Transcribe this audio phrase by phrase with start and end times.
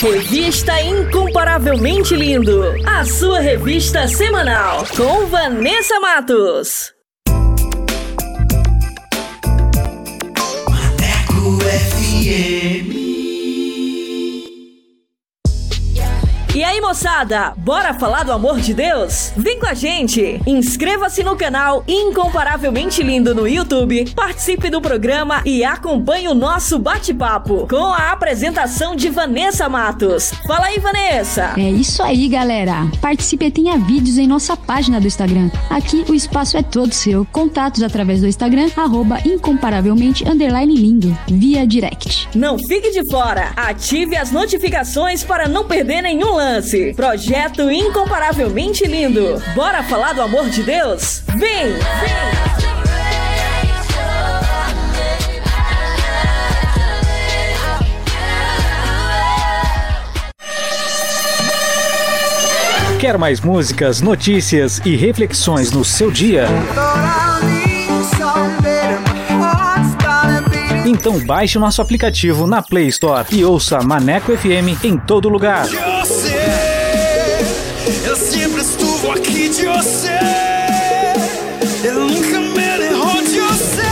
[0.00, 6.94] Revista Incomparavelmente Lindo, a sua revista semanal com Vanessa Matos.
[10.68, 12.97] Maneco FM.
[16.98, 19.32] Moçada, bora falar do amor de Deus?
[19.36, 20.40] Vem com a gente!
[20.44, 27.68] Inscreva-se no canal Incomparavelmente Lindo no YouTube, participe do programa e acompanhe o nosso bate-papo
[27.68, 30.32] com a apresentação de Vanessa Matos.
[30.44, 31.54] Fala aí, Vanessa!
[31.56, 32.90] É isso aí, galera!
[33.00, 35.52] Participe e tenha vídeos em nossa página do Instagram.
[35.70, 37.24] Aqui o espaço é todo seu.
[37.30, 42.28] Contatos através do Instagram, arroba incomparavelmente lindo, via direct.
[42.34, 43.52] Não fique de fora!
[43.54, 49.42] Ative as notificações para não perder nenhum lance Projeto incomparavelmente lindo.
[49.54, 51.22] Bora falar do amor de Deus?
[51.36, 51.72] Vem!
[51.72, 52.58] Vem!
[62.98, 66.48] Quer mais músicas, notícias e reflexões no seu dia?
[70.84, 75.66] Então baixe nosso aplicativo na Play Store e ouça Maneco FM em todo lugar.
[78.04, 80.18] Eu sempre estuvo aqui de você.
[81.82, 83.82] Eu nunca me derrou de você.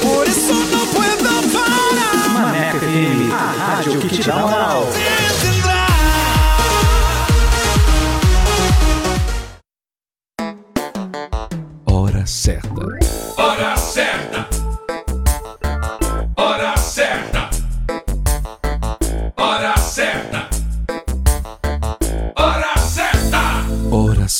[0.00, 2.28] Por isso não puedo parar.
[2.28, 4.86] Maneco FM, a rádio que te dá moral.
[11.86, 13.19] Hora certa.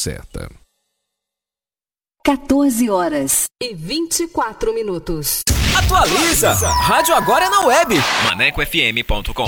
[0.00, 0.50] Certa.
[2.24, 5.42] 14 horas e 24 minutos.
[5.76, 6.52] Atualiza!
[6.68, 7.94] Rádio agora é na web.
[8.24, 9.46] ManecoFM.com.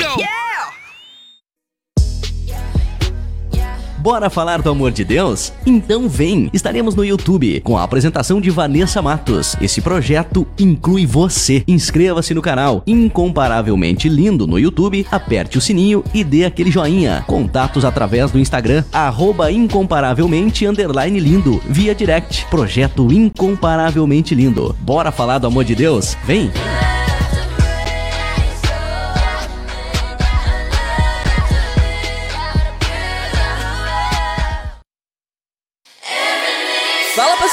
[4.02, 5.52] Bora falar do amor de Deus?
[5.64, 6.50] Então vem!
[6.52, 9.54] Estaremos no YouTube com a apresentação de Vanessa Matos.
[9.60, 11.62] Esse projeto inclui você.
[11.68, 17.22] Inscreva-se no canal Incomparavelmente Lindo no YouTube, aperte o sininho e dê aquele joinha.
[17.28, 22.44] Contatos através do Instagram, arroba incomparavelmente lindo, via direct.
[22.46, 24.74] Projeto Incomparavelmente Lindo.
[24.80, 26.16] Bora falar do amor de Deus?
[26.24, 26.50] Vem!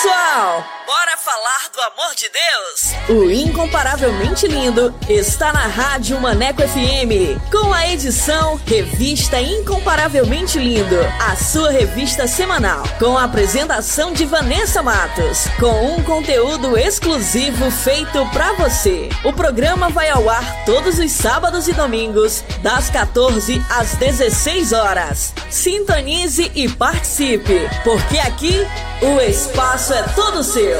[0.01, 0.63] Pessoal!
[0.85, 3.09] Bora falar do amor de Deus?
[3.09, 11.35] O Incomparavelmente Lindo está na Rádio Maneco FM, com a edição Revista Incomparavelmente Lindo, a
[11.35, 18.53] sua revista semanal, com a apresentação de Vanessa Matos, com um conteúdo exclusivo feito pra
[18.53, 19.09] você.
[19.25, 25.33] O programa vai ao ar todos os sábados e domingos, das 14 às 16 horas.
[25.49, 28.65] Sintonize e participe, porque aqui
[29.01, 30.79] o espaço é todo seu.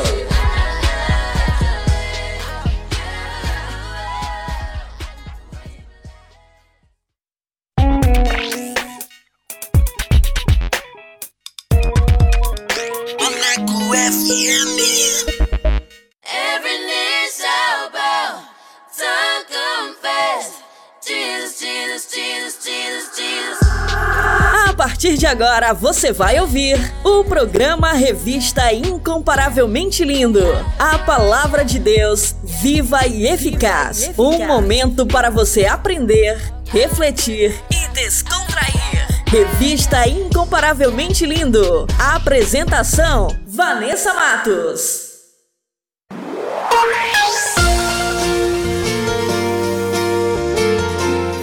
[24.90, 30.42] Partir de agora você vai ouvir o programa Revista Incomparavelmente Lindo.
[30.80, 34.10] A palavra de Deus viva e eficaz.
[34.18, 39.24] Um momento para você aprender, refletir e descontrair.
[39.28, 41.86] Revista Incomparavelmente Lindo.
[42.00, 45.10] A apresentação: Vanessa Matos.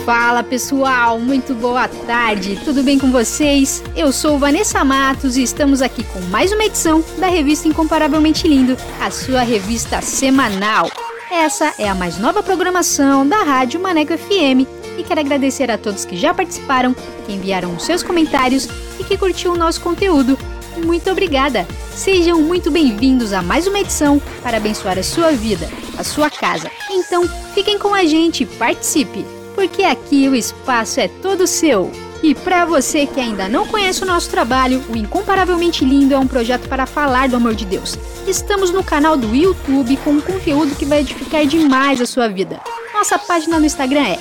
[0.07, 3.83] Fala pessoal, muito boa tarde, tudo bem com vocês?
[3.97, 8.77] Eu sou Vanessa Matos e estamos aqui com mais uma edição da revista Incomparavelmente Lindo,
[9.01, 10.89] a sua revista semanal.
[11.29, 14.63] Essa é a mais nova programação da Rádio Maneco FM
[14.97, 16.95] e quero agradecer a todos que já participaram,
[17.27, 18.69] que enviaram os seus comentários
[19.01, 20.39] e que curtiu o nosso conteúdo.
[20.85, 21.67] Muito obrigada!
[21.91, 25.69] Sejam muito bem-vindos a mais uma edição para abençoar a sua vida,
[25.99, 26.71] a sua casa.
[26.93, 29.36] Então, fiquem com a gente participe!
[29.57, 31.91] Porque aqui o espaço é todo seu.
[32.23, 36.27] E para você que ainda não conhece o nosso trabalho, o Incomparavelmente Lindo é um
[36.27, 37.99] projeto para falar do amor de Deus.
[38.27, 42.61] Estamos no canal do YouTube com um conteúdo que vai edificar demais a sua vida.
[42.95, 44.19] Nossa página no Instagram é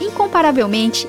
[0.00, 1.08] incomparavelmente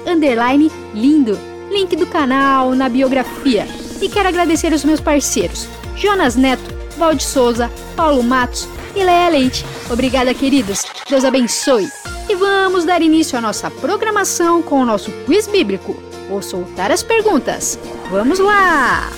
[0.94, 1.39] lindo.
[1.69, 3.66] Link do canal na biografia.
[4.01, 6.63] E quero agradecer os meus parceiros, Jonas Neto,
[6.98, 9.66] Valde Souza, Paulo Matos e Leia Leite.
[9.89, 10.83] Obrigada, queridos.
[11.07, 11.88] Deus abençoe.
[12.31, 16.01] E vamos dar início à nossa programação com o nosso quiz bíblico.
[16.30, 17.78] Vou soltar as perguntas.
[18.10, 19.10] Vamos lá!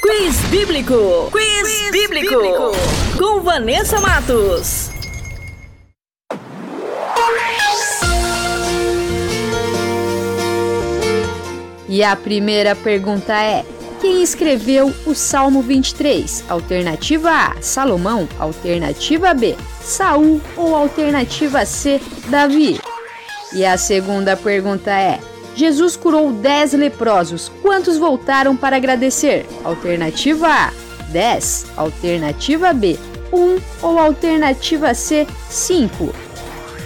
[0.00, 1.28] Quiz Bíblico.
[1.32, 2.40] Quiz, Quiz bíblico.
[2.40, 2.72] bíblico.
[3.18, 4.90] Com Vanessa Matos.
[11.88, 13.64] E a primeira pergunta é:
[14.06, 16.44] quem escreveu o Salmo 23?
[16.48, 18.28] Alternativa A, Salomão.
[18.38, 20.40] Alternativa B, Saul.
[20.56, 22.80] Ou alternativa C, Davi?
[23.52, 25.18] E a segunda pergunta é:
[25.56, 27.50] Jesus curou 10 leprosos.
[27.60, 29.44] Quantos voltaram para agradecer?
[29.64, 30.72] Alternativa A,
[31.08, 31.66] 10.
[31.76, 32.96] Alternativa B,
[33.32, 33.58] 1.
[33.82, 36.14] Ou alternativa C, 5?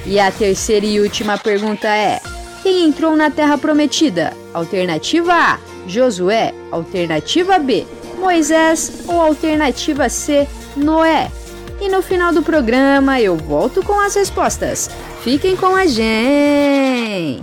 [0.06, 2.18] E a terceira e última pergunta é:
[2.62, 4.32] quem entrou na Terra Prometida?
[4.54, 6.54] Alternativa A, Josué.
[6.70, 7.86] Alternativa B,
[8.18, 9.02] Moisés.
[9.06, 10.46] Ou alternativa C,
[10.76, 11.30] Noé.
[11.80, 14.90] E no final do programa eu volto com as respostas.
[15.22, 17.42] Fiquem com a gente!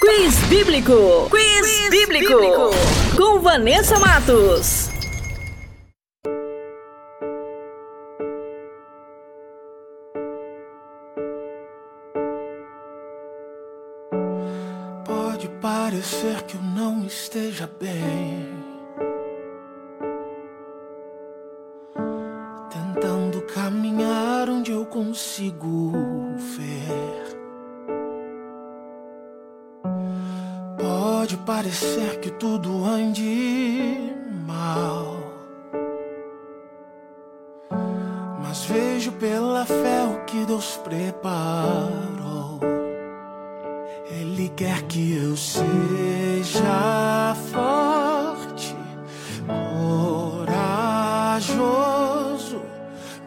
[0.00, 1.28] Quiz Bíblico!
[1.30, 2.34] Quiz, Quiz bíblico.
[2.34, 2.70] bíblico!
[3.16, 4.91] Com Vanessa Matos.
[16.02, 18.48] Parecer que eu não esteja bem.
[22.68, 25.92] Tentando caminhar onde eu consigo
[26.56, 27.38] ver.
[30.76, 34.12] Pode parecer que tudo ande
[34.44, 35.18] mal.
[38.42, 42.58] Mas vejo pela fé o que Deus preparou.
[44.20, 45.64] Ele quer que eu seja
[47.50, 48.76] forte,
[51.26, 52.62] corajoso,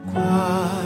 [0.05, 0.84] guarde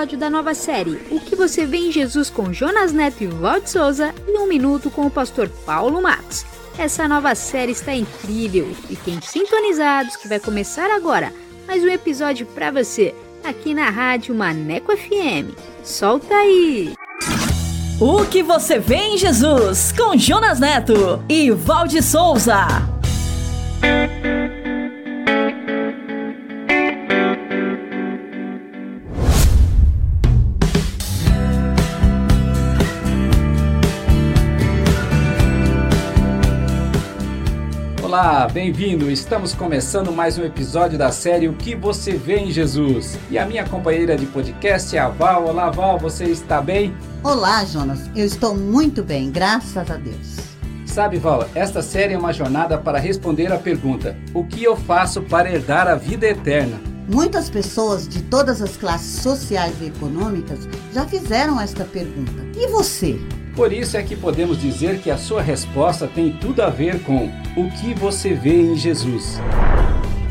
[0.00, 3.66] episódio da nova série O que você vê em Jesus com Jonas Neto e Walt
[3.66, 6.46] Souza e um minuto com o pastor Paulo Matos.
[6.78, 8.74] Essa nova série está incrível.
[8.88, 11.30] Fiquem sintonizados que vai começar agora
[11.66, 13.14] mais um episódio para você
[13.44, 15.54] aqui na Rádio Maneco FM.
[15.84, 16.94] Solta aí!
[18.00, 22.99] O que você vê em Jesus com Jonas Neto e Valde Souza.
[38.22, 39.10] Olá, bem-vindo!
[39.10, 43.18] Estamos começando mais um episódio da série O que você vê em Jesus.
[43.30, 45.46] E a minha companheira de podcast é a Val.
[45.46, 46.94] Olá, Val, você está bem?
[47.24, 48.10] Olá, Jonas.
[48.14, 50.36] Eu estou muito bem, graças a Deus.
[50.84, 55.22] Sabe, Val, esta série é uma jornada para responder a pergunta: O que eu faço
[55.22, 56.78] para herdar a vida eterna?
[57.08, 62.42] Muitas pessoas de todas as classes sociais e econômicas já fizeram esta pergunta.
[62.54, 63.18] E você?
[63.54, 67.28] Por isso é que podemos dizer que a sua resposta tem tudo a ver com
[67.56, 69.40] o que você vê em Jesus.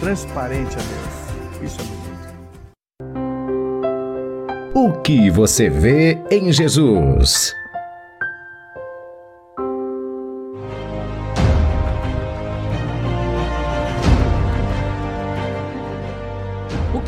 [0.00, 1.62] transparente a Deus.
[1.62, 2.00] Isso é bonito.
[4.74, 7.54] O que você vê em Jesus?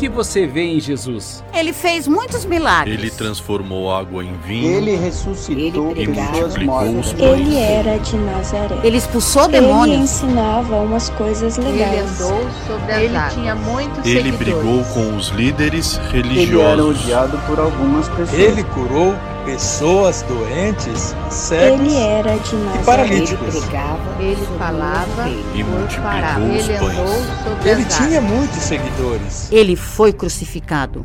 [0.02, 1.44] Que você vê em Jesus?
[1.54, 2.98] Ele fez muitos milagres.
[2.98, 4.68] Ele transformou água em vinho.
[4.78, 7.14] Ele ressuscitou Ele pessoas mortas.
[7.20, 8.80] Ele era de Nazaré.
[8.82, 9.94] Ele expulsou demônios.
[9.94, 11.80] Ele ensinava umas coisas legais.
[11.80, 13.34] Ele andou sobre as Ele águas.
[13.34, 14.38] tinha muitos Ele seguidores.
[14.38, 16.72] brigou com os líderes Ele religiosos.
[16.72, 18.32] era odiado por algumas pessoas.
[18.32, 22.80] Ele curou pessoas doentes, cegos Ele era de Nazaré.
[22.80, 23.54] e paralíticos.
[23.54, 26.98] Ele pregava, ele falava E os Ele pães.
[26.98, 27.06] andou
[27.44, 29.48] sobre Ele tinha muitos seguidores.
[29.50, 31.04] Ele foi crucificado.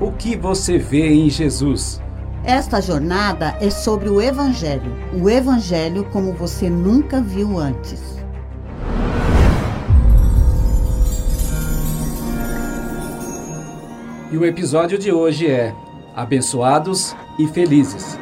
[0.00, 2.00] O que você vê em Jesus?
[2.44, 4.92] Esta jornada é sobre o Evangelho.
[5.18, 8.00] O Evangelho como você nunca viu antes.
[14.34, 15.72] E o episódio de hoje é
[16.12, 18.18] Abençoados e Felizes.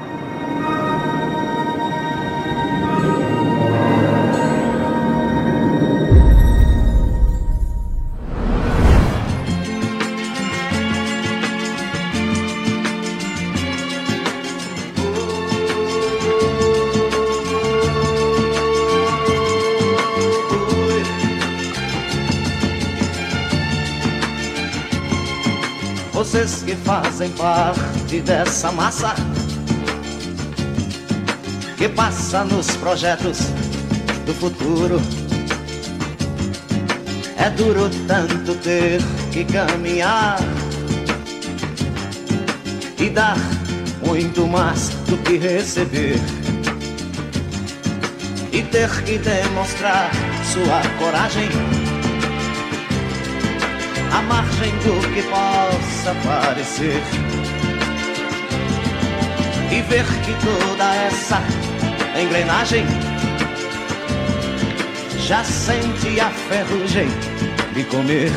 [26.93, 29.15] Fazem parte dessa massa
[31.79, 33.39] que passa nos projetos
[34.27, 35.01] do futuro.
[37.39, 39.01] É duro tanto ter
[39.33, 40.37] que caminhar
[42.99, 43.39] e dar
[44.07, 46.21] muito mais do que receber.
[48.53, 50.11] E ter que demonstrar
[50.53, 51.49] sua coragem
[54.13, 57.03] à margem do que possa parecer.
[59.71, 61.43] E ver que toda essa
[62.21, 62.85] engrenagem.
[65.19, 67.09] Já sente a ferrugem
[67.75, 68.33] de comer.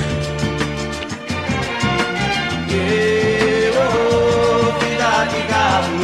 [2.69, 5.99] E, oh, vida de galo,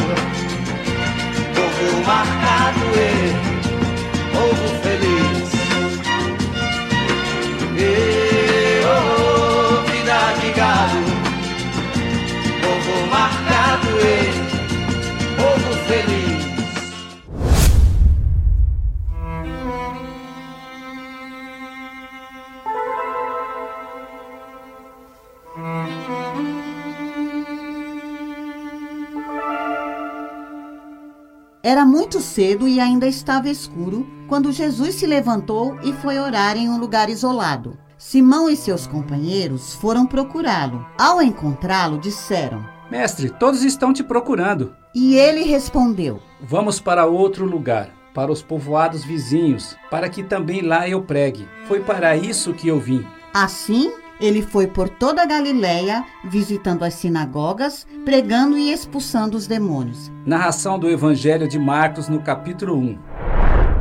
[1.54, 3.61] povo marcado e
[31.82, 36.68] Era muito cedo e ainda estava escuro quando Jesus se levantou e foi orar em
[36.68, 37.76] um lugar isolado.
[37.98, 40.86] Simão e seus companheiros foram procurá-lo.
[40.96, 44.72] Ao encontrá-lo, disseram: Mestre, todos estão te procurando.
[44.94, 50.88] E ele respondeu: Vamos para outro lugar, para os povoados vizinhos, para que também lá
[50.88, 51.48] eu pregue.
[51.66, 53.04] Foi para isso que eu vim.
[53.34, 60.12] Assim, ele foi por toda a Galiléia, visitando as sinagogas, pregando e expulsando os demônios.
[60.24, 62.98] Narração do Evangelho de Marcos no capítulo 1.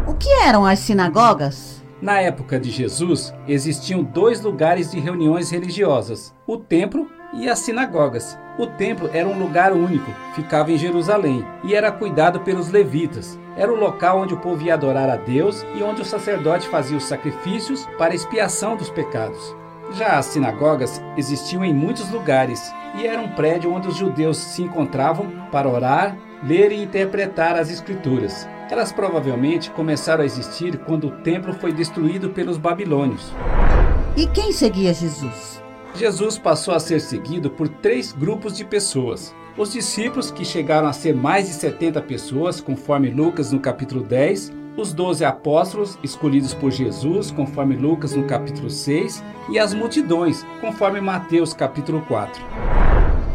[0.08, 1.84] O que eram as sinagogas?
[2.02, 8.36] Na época de Jesus, existiam dois lugares de reuniões religiosas: o templo e as sinagogas.
[8.58, 13.40] O templo era um lugar único, ficava em Jerusalém e era cuidado pelos levitas.
[13.56, 16.98] Era o local onde o povo ia adorar a Deus e onde o sacerdote fazia
[16.98, 19.61] os sacrifícios para expiação dos pecados.
[19.94, 24.64] Já as sinagogas existiam em muitos lugares e era um prédio onde os judeus se
[24.64, 28.48] encontravam para orar, ler e interpretar as escrituras.
[28.70, 33.34] Elas provavelmente começaram a existir quando o templo foi destruído pelos babilônios.
[34.16, 35.62] E quem seguia Jesus?
[35.94, 39.36] Jesus passou a ser seguido por três grupos de pessoas.
[39.58, 44.54] Os discípulos, que chegaram a ser mais de 70 pessoas, conforme Lucas no capítulo 10,
[44.78, 51.02] os doze apóstolos escolhidos por Jesus, conforme Lucas no capítulo 6, e as multidões, conforme
[51.02, 52.42] Mateus capítulo 4.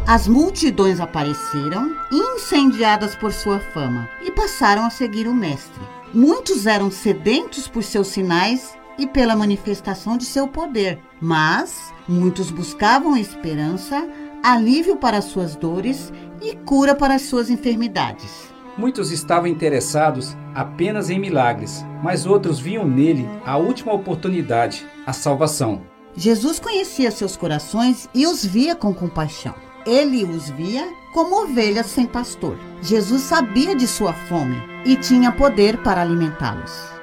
[0.07, 5.81] As multidões apareceram, incendiadas por sua fama, e passaram a seguir o Mestre.
[6.13, 13.17] Muitos eram sedentos por seus sinais e pela manifestação de seu poder, mas muitos buscavam
[13.17, 14.07] esperança,
[14.41, 18.46] alívio para suas dores e cura para suas enfermidades.
[18.77, 25.81] Muitos estavam interessados apenas em milagres, mas outros viam nele a última oportunidade, a salvação.
[26.15, 29.55] Jesus conhecia seus corações e os via com compaixão.
[29.85, 32.57] Ele os via como ovelhas sem pastor.
[32.81, 36.96] Jesus sabia de sua fome e tinha poder para alimentá-los.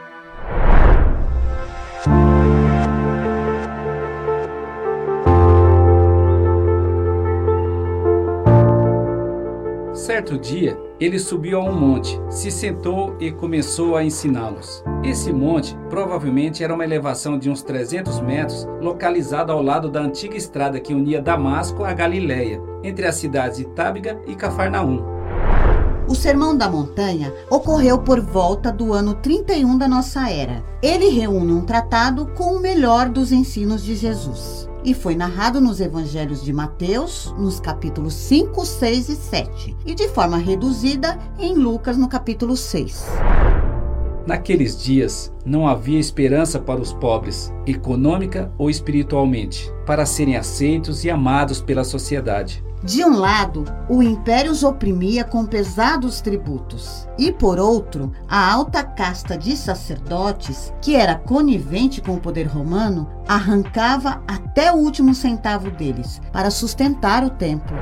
[10.05, 14.85] Certo dia, ele subiu a um monte, se sentou e começou a ensiná-los.
[15.03, 20.37] Esse monte provavelmente era uma elevação de uns 300 metros, localizado ao lado da antiga
[20.37, 25.03] estrada que unia Damasco a Galiléia, entre as cidades de Tábiga e Cafarnaum.
[26.07, 30.63] O Sermão da Montanha ocorreu por volta do ano 31 da nossa era.
[30.83, 35.81] Ele reúne um tratado com o melhor dos ensinos de Jesus e foi narrado nos
[35.81, 41.97] evangelhos de Mateus, nos capítulos 5, 6 e 7, e de forma reduzida em Lucas,
[41.97, 43.07] no capítulo 6.
[44.27, 51.11] Naqueles dias, não havia esperança para os pobres, econômica ou espiritualmente, para serem aceitos e
[51.11, 52.65] amados pela sociedade.
[52.85, 58.85] De um lado, o império os oprimia com pesados tributos, e por outro, a alta
[58.85, 65.71] casta de sacerdotes, que era conivente com o poder romano, arrancava até o último centavo
[65.71, 67.75] deles para sustentar o templo.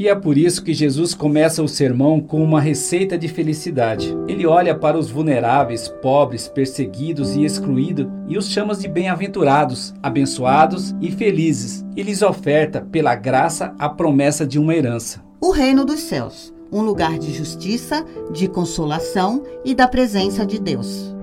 [0.00, 4.16] E é por isso que Jesus começa o sermão com uma receita de felicidade.
[4.26, 10.94] Ele olha para os vulneráveis, pobres, perseguidos e excluídos e os chama de bem-aventurados, abençoados
[11.02, 15.22] e felizes, e lhes oferta, pela graça, a promessa de uma herança.
[15.38, 21.14] O reino dos céus, um lugar de justiça, de consolação e da presença de Deus.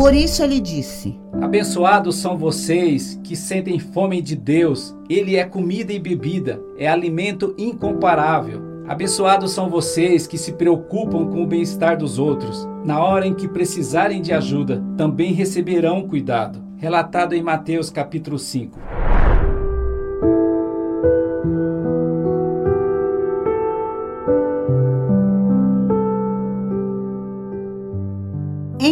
[0.00, 4.96] Por isso ele disse: Abençoados são vocês que sentem fome de Deus.
[5.10, 8.62] Ele é comida e bebida, é alimento incomparável.
[8.88, 12.66] Abençoados são vocês que se preocupam com o bem-estar dos outros.
[12.82, 16.64] Na hora em que precisarem de ajuda, também receberão cuidado.
[16.78, 18.99] Relatado em Mateus capítulo 5.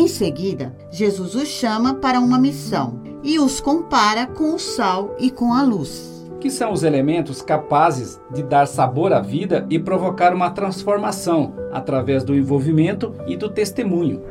[0.08, 2.98] Em seguida, Jesus os chama para uma missão.
[3.22, 6.26] e os compara com o sal e com a luz.
[6.40, 12.24] Que são os elementos capazes de dar sabor à vida e provocar uma transformação através
[12.24, 14.22] do envolvimento e do testemunho.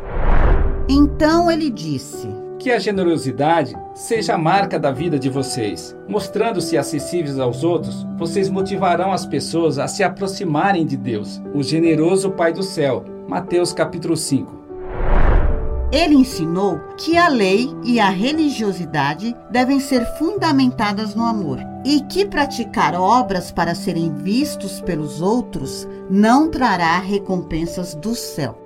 [0.90, 5.96] Então ele disse: Que a generosidade seja a marca da vida de vocês.
[6.08, 12.32] Mostrando-se acessíveis aos outros, vocês motivarão as pessoas a se aproximarem de Deus, o generoso
[12.32, 13.06] Pai do céu.
[13.28, 14.57] Mateus capítulo 5.
[15.92, 22.26] Ele ensinou que a lei e a religiosidade devem ser fundamentadas no amor e que
[22.26, 28.62] praticar obras para serem vistos pelos outros não trará recompensas do céu.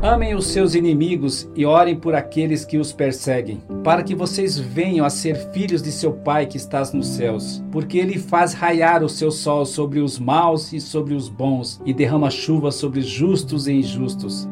[0.00, 5.06] Amem os seus inimigos e orem por aqueles que os perseguem, para que vocês venham
[5.06, 9.08] a ser filhos de seu Pai que estás nos céus, porque ele faz raiar o
[9.08, 13.72] seu sol sobre os maus e sobre os bons, e derrama chuva sobre justos e
[13.72, 14.48] injustos.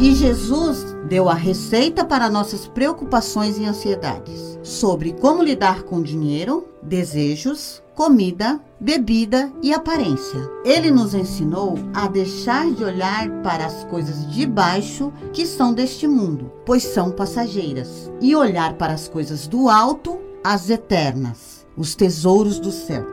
[0.00, 6.68] E Jesus deu a receita para nossas preocupações e ansiedades sobre como lidar com dinheiro,
[6.80, 10.38] desejos, comida, bebida e aparência.
[10.64, 16.06] Ele nos ensinou a deixar de olhar para as coisas de baixo que são deste
[16.06, 22.60] mundo, pois são passageiras, e olhar para as coisas do alto, as eternas, os tesouros
[22.60, 23.04] do céu.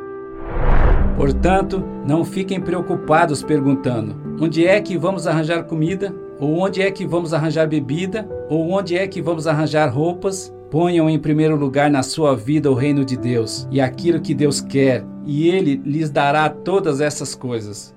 [1.17, 6.24] Portanto, não fiquem preocupados perguntando: onde é que vamos arranjar comida?
[6.39, 8.27] Ou onde é que vamos arranjar bebida?
[8.49, 10.53] Ou onde é que vamos arranjar roupas?
[10.69, 14.59] Ponham em primeiro lugar na sua vida o reino de Deus e aquilo que Deus
[14.59, 17.95] quer, e Ele lhes dará todas essas coisas.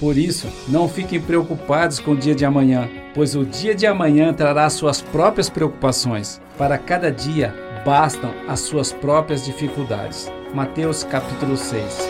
[0.00, 4.32] Por isso, não fiquem preocupados com o dia de amanhã, pois o dia de amanhã
[4.32, 6.40] trará suas próprias preocupações.
[6.56, 10.30] Para cada dia bastam as suas próprias dificuldades.
[10.54, 12.08] Mateus capítulo 6.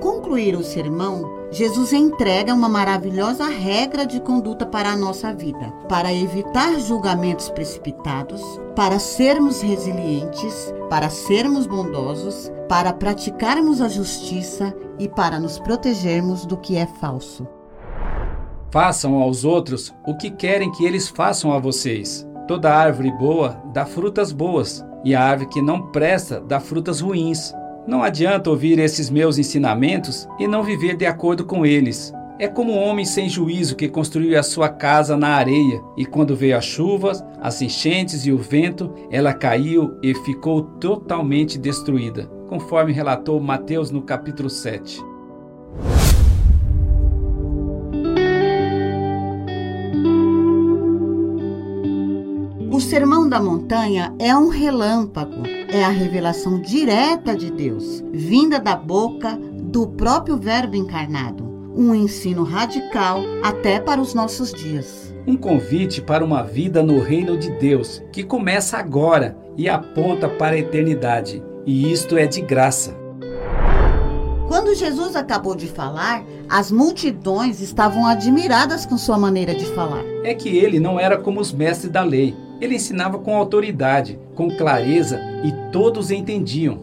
[0.00, 6.12] Concluir o sermão, Jesus entrega uma maravilhosa regra de conduta para a nossa vida, para
[6.12, 8.40] evitar julgamentos precipitados,
[8.74, 16.56] para sermos resilientes, para sermos bondosos, para praticarmos a justiça e para nos protegermos do
[16.56, 17.46] que é falso.
[18.70, 22.26] Façam aos outros o que querem que eles façam a vocês.
[22.46, 27.52] Toda árvore boa dá frutas boas, e a árvore que não presta dá frutas ruins.
[27.90, 32.12] Não adianta ouvir esses meus ensinamentos e não viver de acordo com eles.
[32.38, 36.36] É como um homem sem juízo que construiu a sua casa na areia, e quando
[36.36, 42.92] veio as chuvas, as enchentes e o vento, ela caiu e ficou totalmente destruída, conforme
[42.92, 45.02] relatou Mateus no capítulo 7.
[52.70, 55.42] O Sermão da Montanha é um relâmpago,
[55.72, 61.48] é a revelação direta de Deus, vinda da boca do próprio Verbo encarnado.
[61.76, 65.14] Um ensino radical até para os nossos dias.
[65.26, 70.56] Um convite para uma vida no reino de Deus, que começa agora e aponta para
[70.56, 71.42] a eternidade.
[71.64, 72.98] E isto é de graça.
[74.48, 80.02] Quando Jesus acabou de falar, as multidões estavam admiradas com sua maneira de falar.
[80.24, 82.34] É que ele não era como os mestres da lei.
[82.60, 86.78] Ele ensinava com autoridade, com clareza e todos entendiam.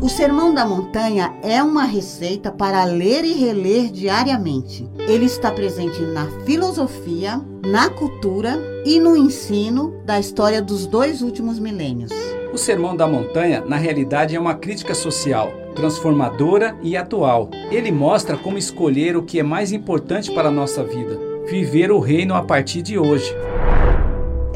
[0.00, 4.88] O Sermão da Montanha é uma receita para ler e reler diariamente.
[5.08, 11.58] Ele está presente na filosofia, na cultura e no ensino da história dos dois últimos
[11.58, 12.12] milênios.
[12.52, 17.50] O Sermão da Montanha, na realidade, é uma crítica social, transformadora e atual.
[17.70, 21.18] Ele mostra como escolher o que é mais importante para a nossa vida:
[21.50, 23.34] viver o reino a partir de hoje.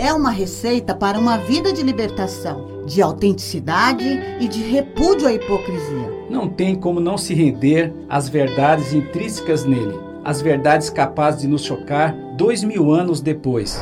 [0.02, 4.04] É uma receita para uma vida de libertação, de autenticidade
[4.40, 6.26] e de repúdio à hipocrisia.
[6.28, 11.62] Não tem como não se render às verdades intrínsecas nele, as verdades capazes de nos
[11.62, 13.80] chocar dois mil anos depois.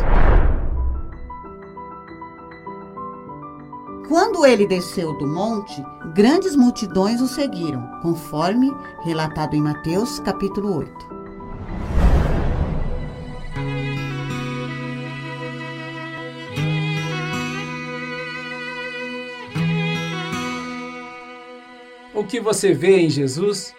[4.07, 5.83] Quando ele desceu do monte,
[6.15, 8.71] grandes multidões o seguiram, conforme
[9.05, 11.10] relatado em Mateus capítulo 8.
[22.21, 23.75] O que você vê em Jesus?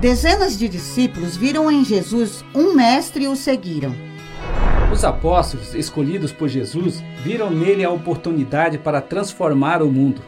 [0.00, 3.92] Dezenas de discípulos viram em Jesus um mestre e o seguiram.
[4.92, 10.22] Os apóstolos, escolhidos por Jesus, viram nele a oportunidade para transformar o mundo.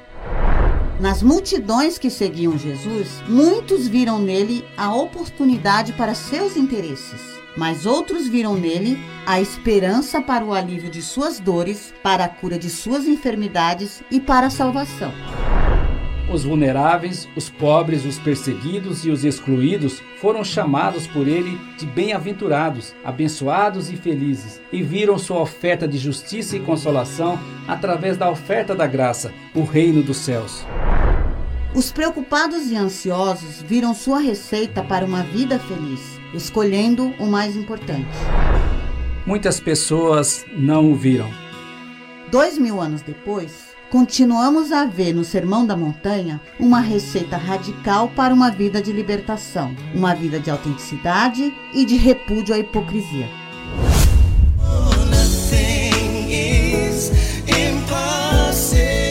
[0.99, 7.21] Nas multidões que seguiam Jesus, muitos viram nele a oportunidade para seus interesses,
[7.57, 12.59] mas outros viram nele a esperança para o alívio de suas dores, para a cura
[12.59, 15.13] de suas enfermidades e para a salvação.
[16.33, 22.95] Os vulneráveis, os pobres, os perseguidos e os excluídos foram chamados por ele de bem-aventurados,
[23.05, 28.87] abençoados e felizes, e viram sua oferta de justiça e consolação através da oferta da
[28.87, 30.65] graça, o reino dos céus.
[31.75, 36.01] Os preocupados e ansiosos viram sua receita para uma vida feliz,
[36.33, 38.09] escolhendo o mais importante.
[39.27, 41.29] Muitas pessoas não o viram.
[42.31, 48.35] Dois mil anos depois, continuamos a ver no Sermão da Montanha uma receita radical para
[48.35, 53.29] uma vida de libertação, uma vida de autenticidade e de repúdio à hipocrisia.
[58.45, 59.04] Nothing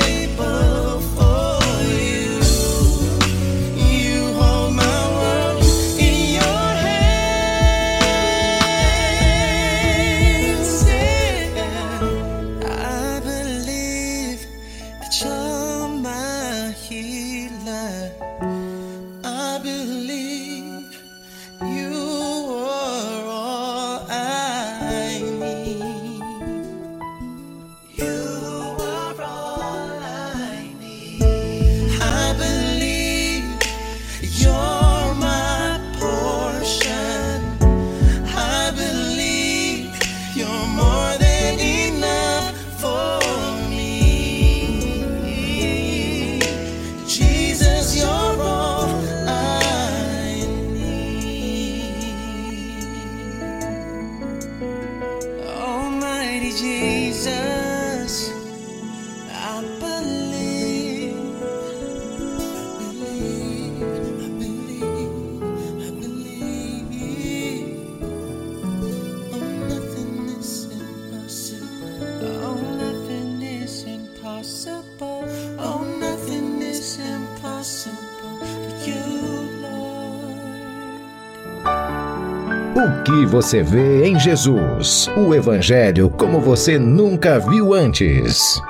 [83.03, 85.09] O que você vê em Jesus?
[85.17, 88.61] O Evangelho como você nunca viu antes.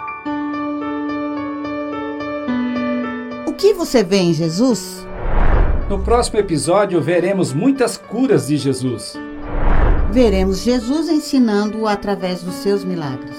[3.46, 5.06] O que você vê em Jesus?
[5.88, 9.14] No próximo episódio, veremos muitas curas de Jesus.
[10.12, 13.38] Veremos Jesus ensinando-o através dos seus milagres.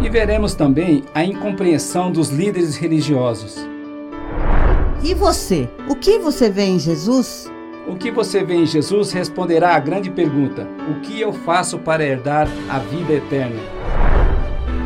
[0.00, 3.56] E veremos também a incompreensão dos líderes religiosos.
[5.04, 5.70] E você?
[5.88, 7.48] O que você vê em Jesus?
[8.06, 12.46] Que você vê em Jesus responderá à grande pergunta: O que eu faço para herdar
[12.70, 13.60] a vida eterna?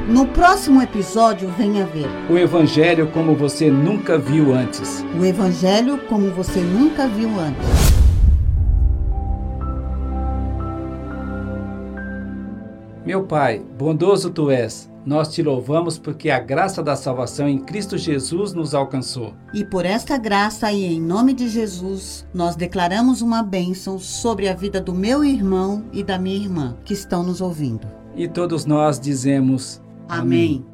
[0.08, 5.04] No próximo episódio, venha ver O Evangelho como você nunca viu antes.
[5.20, 7.68] o Evangelho como você nunca viu antes.
[13.04, 17.96] Meu Pai, bondoso tu és, nós te louvamos porque a graça da salvação em Cristo
[17.96, 19.34] Jesus nos alcançou.
[19.54, 24.54] E por esta graça e em nome de Jesus, nós declaramos uma bênção sobre a
[24.54, 27.86] vida do meu irmão e da minha irmã que estão nos ouvindo.
[28.14, 30.64] E todos nós dizemos Amém.
[30.66, 30.69] O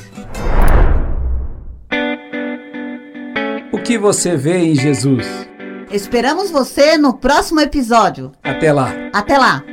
[3.80, 5.26] O que você vê em Jesus?
[5.90, 8.30] Esperamos você no próximo episódio.
[8.44, 8.92] Até lá.
[9.12, 9.64] Até lá.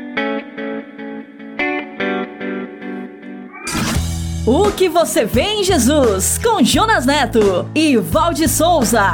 [4.45, 9.11] O que você vê em Jesus com Jonas Neto e Valde Souza.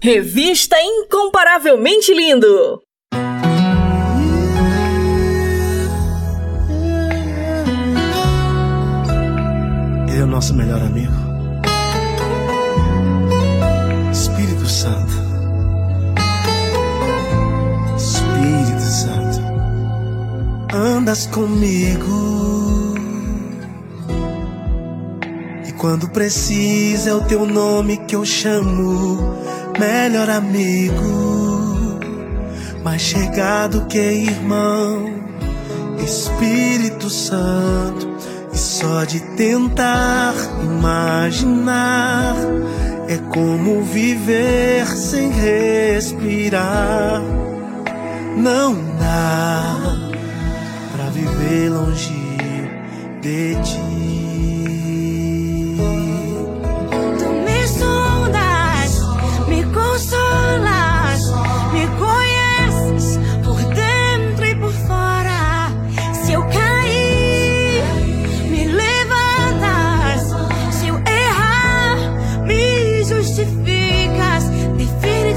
[0.00, 2.82] Revista Incomparavelmente Lindo.
[10.08, 11.15] Ele é o nosso melhor amigo.
[14.66, 15.12] Espírito Santo.
[17.96, 19.40] Espírito Santo.
[20.74, 22.94] Andas comigo.
[25.66, 29.36] E quando precisa é o teu nome que eu chamo.
[29.78, 32.00] Melhor amigo.
[32.82, 35.14] Mais chegado que irmão.
[36.04, 38.08] Espírito Santo.
[38.52, 42.34] E só de tentar imaginar
[43.08, 47.22] é como viver sem respirar.
[48.36, 49.76] Não dá
[50.92, 52.12] pra viver longe
[53.20, 53.96] de ti.
[57.18, 59.00] Tu me sondas,
[59.48, 60.85] me consolas,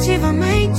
[0.10, 0.79] Definitivamente,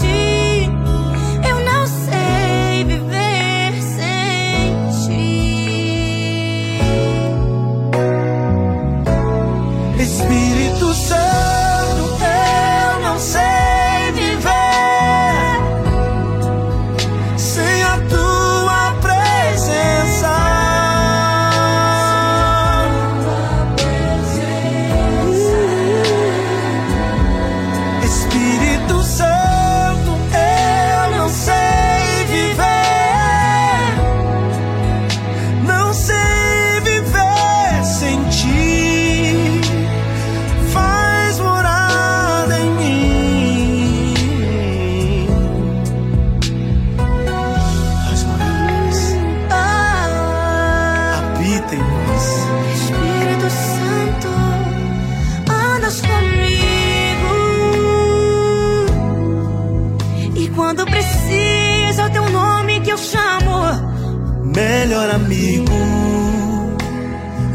[64.60, 65.72] Melhor amigo,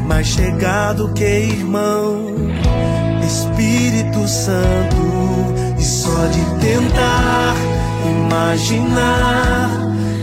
[0.07, 2.33] mais chegado que irmão.
[3.23, 5.03] Espírito Santo,
[5.77, 7.55] e só de tentar
[8.09, 9.69] imaginar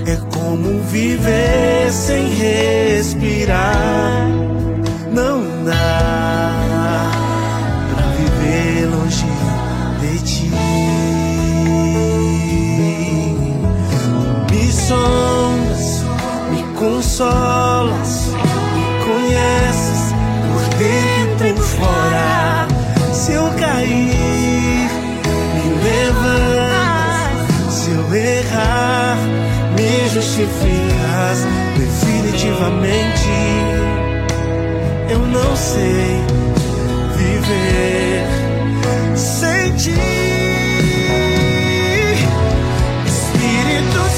[0.07, 4.27] é como viver sem respirar.
[5.13, 6.52] Não dá
[16.83, 18.33] consolas,
[18.75, 20.13] me conheces
[20.49, 22.67] por dentro e por fora.
[23.13, 24.91] Se eu cair,
[25.55, 27.73] me levantas.
[27.73, 29.17] Se eu errar,
[29.77, 31.47] me justificas.
[31.79, 33.31] Definitivamente,
[35.09, 36.21] eu não sei
[37.17, 38.27] viver
[39.17, 39.95] sem ti.
[43.07, 44.12] Espírito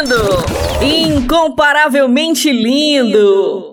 [0.00, 0.44] lindo!
[0.82, 3.69] Incomparavelmente lindo!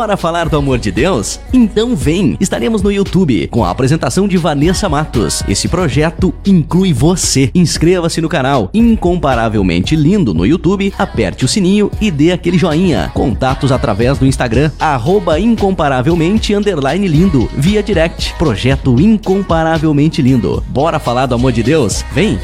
[0.00, 1.38] Bora falar do amor de Deus?
[1.52, 2.34] Então vem!
[2.40, 5.42] Estaremos no YouTube com a apresentação de Vanessa Matos.
[5.46, 7.50] Esse projeto inclui você.
[7.54, 13.10] Inscreva-se no canal Incomparavelmente Lindo no YouTube, aperte o sininho e dê aquele joinha.
[13.12, 18.32] Contatos através do Instagram, arroba incomparavelmente lindo, via direct.
[18.38, 20.64] Projeto Incomparavelmente Lindo.
[20.68, 22.06] Bora falar do amor de Deus?
[22.14, 22.38] Vem!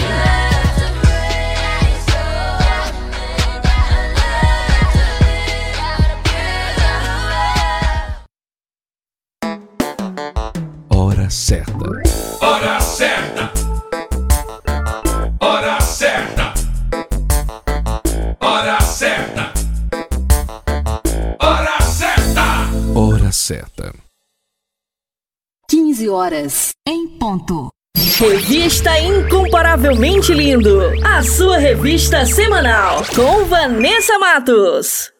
[25.97, 27.71] 15 horas em ponto.
[28.19, 35.11] Revista Incomparavelmente Lindo, a sua revista semanal com Vanessa Matos.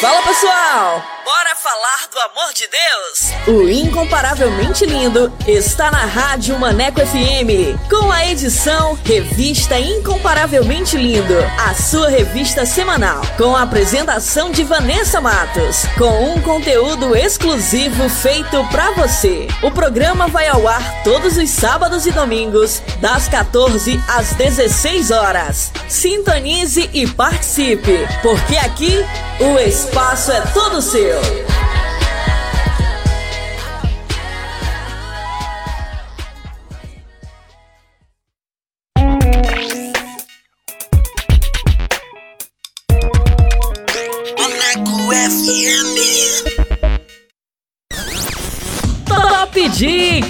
[0.00, 3.31] Fala pessoal, bora falar do amor de Deus?
[3.44, 11.74] O Incomparavelmente Lindo está na Rádio Maneco FM, com a edição Revista Incomparavelmente Lindo, a
[11.74, 18.92] sua revista semanal, com a apresentação de Vanessa Matos, com um conteúdo exclusivo feito pra
[18.92, 19.48] você.
[19.60, 25.72] O programa vai ao ar todos os sábados e domingos, das 14 às 16 horas.
[25.88, 29.04] Sintonize e participe, porque aqui
[29.40, 31.20] o espaço é todo seu.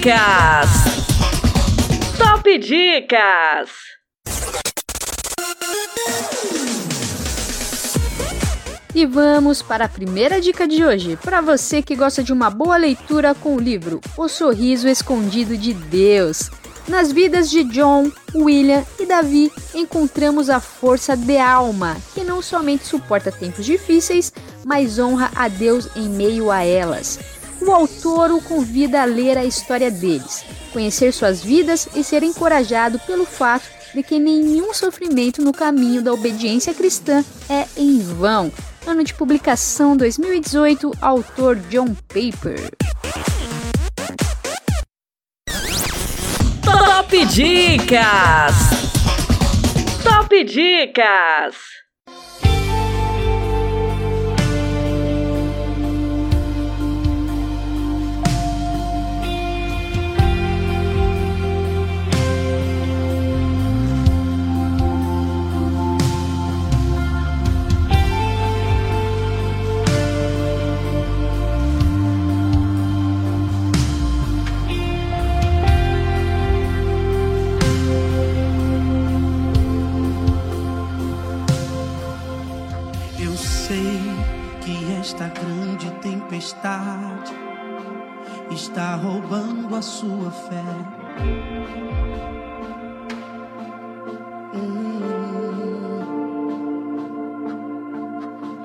[0.03, 0.69] Dicas!
[2.17, 3.69] Top Dicas!
[8.93, 12.75] E vamos para a primeira dica de hoje, para você que gosta de uma boa
[12.75, 16.51] leitura com o livro O Sorriso Escondido de Deus.
[16.85, 22.85] Nas vidas de John, William e Davi encontramos a força de alma, que não somente
[22.85, 24.33] suporta tempos difíceis,
[24.65, 27.42] mas honra a Deus em meio a elas.
[27.61, 32.99] O autor o convida a ler a história deles, conhecer suas vidas e ser encorajado
[32.99, 38.51] pelo fato de que nenhum sofrimento no caminho da obediência cristã é em vão.
[38.85, 42.71] Ano de publicação 2018, autor John Paper.
[46.63, 48.55] Top Dicas!
[50.03, 51.82] Top Dicas!
[85.13, 87.35] Esta grande tempestade
[88.49, 90.63] está roubando a sua fé.
[94.55, 95.01] Hum.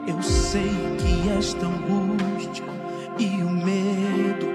[0.07, 2.64] Eu sei que esta angústia
[3.18, 4.46] e o medo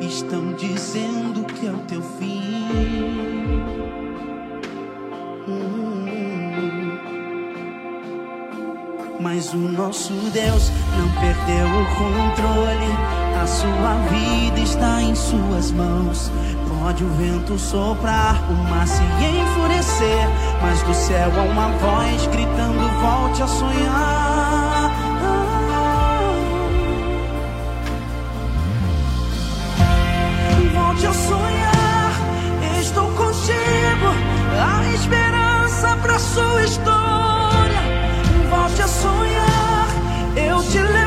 [0.00, 2.68] estão dizendo que é o teu fim.
[5.48, 5.77] Hum.
[9.20, 13.18] Mas o nosso Deus não perdeu o controle.
[13.42, 16.30] A sua vida está em suas mãos.
[16.68, 20.28] Pode o vento soprar, o mar se enfurecer.
[20.62, 24.90] Mas do céu há uma voz gritando: volte a sonhar.
[30.74, 32.12] Volte a sonhar,
[32.80, 34.08] estou contigo.
[34.60, 37.37] A esperança para sua história.
[40.74, 40.97] you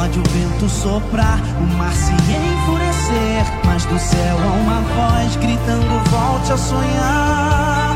[0.00, 6.10] Pode o vento soprar, o mar se enfurecer, mas do céu há uma voz gritando:
[6.10, 7.89] volte a sonhar.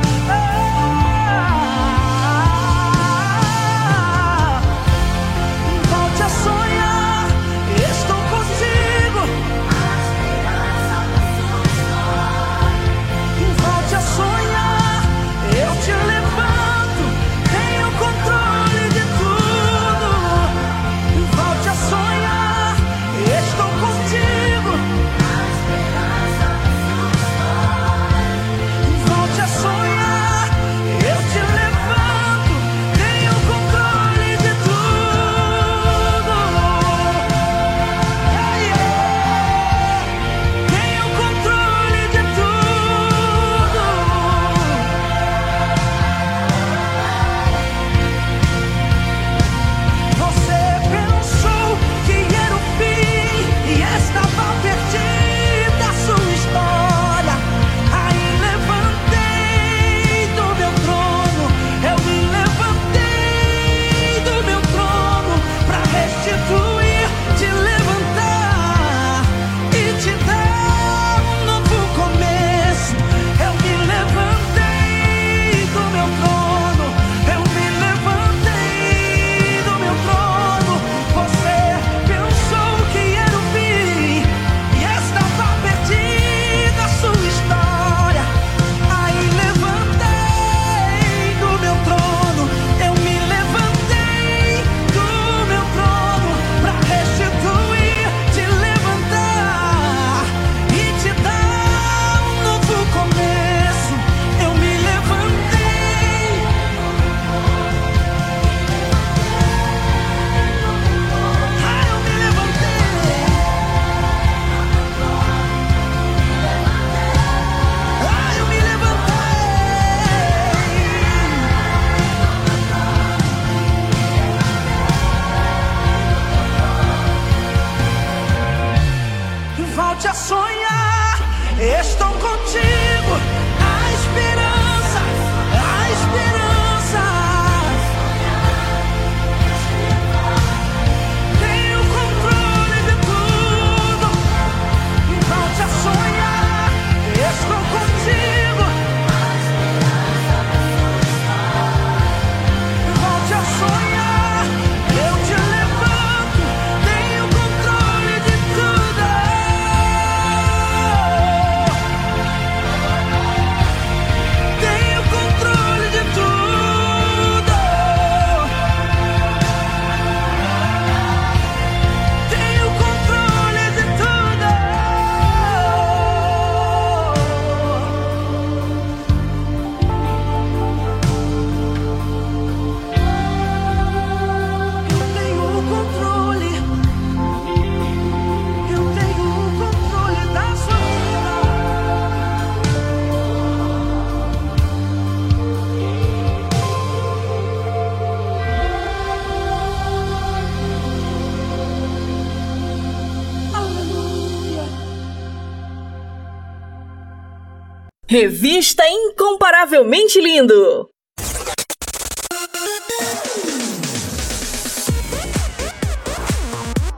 [208.14, 210.88] Revista Incomparavelmente Lindo.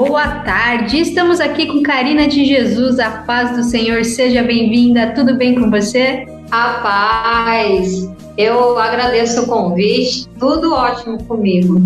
[0.00, 5.36] Boa tarde, estamos aqui com Karina de Jesus, a paz do Senhor, seja bem-vinda, tudo
[5.36, 6.24] bem com você?
[6.50, 11.78] A paz, eu agradeço o convite, tudo ótimo comigo.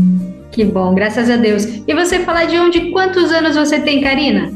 [0.52, 1.64] Que bom, graças a Deus.
[1.64, 4.52] E você fala de onde, quantos anos você tem, Karina?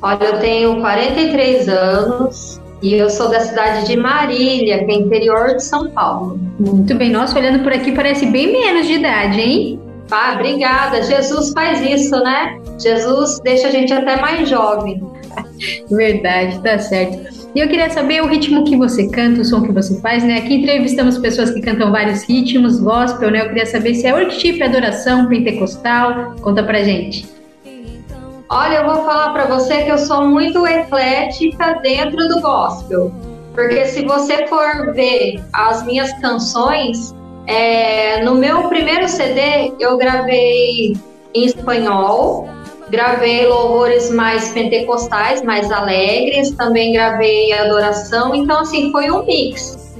[0.00, 5.56] Olha, eu tenho 43 anos e eu sou da cidade de Marília, que é interior
[5.56, 6.40] de São Paulo.
[6.58, 9.83] Muito bem, nossa, olhando por aqui parece bem menos de idade, hein?
[10.16, 11.02] Ah, obrigada.
[11.02, 12.60] Jesus faz isso, né?
[12.80, 15.02] Jesus deixa a gente até mais jovem.
[15.90, 17.34] Verdade, tá certo.
[17.52, 20.38] E eu queria saber o ritmo que você canta, o som que você faz, né?
[20.38, 23.40] Aqui entrevistamos pessoas que cantam vários ritmos, gospel, né?
[23.40, 26.36] Eu queria saber se é worship, adoração, pentecostal.
[26.40, 27.26] Conta pra gente.
[28.48, 33.12] Olha, eu vou falar para você que eu sou muito eclética dentro do gospel.
[33.52, 37.12] Porque se você for ver as minhas canções,
[37.46, 40.96] é, no meu primeiro CD eu gravei
[41.34, 42.48] em espanhol,
[42.88, 49.94] gravei louvores mais pentecostais, mais alegres, também gravei adoração, então assim foi um mix.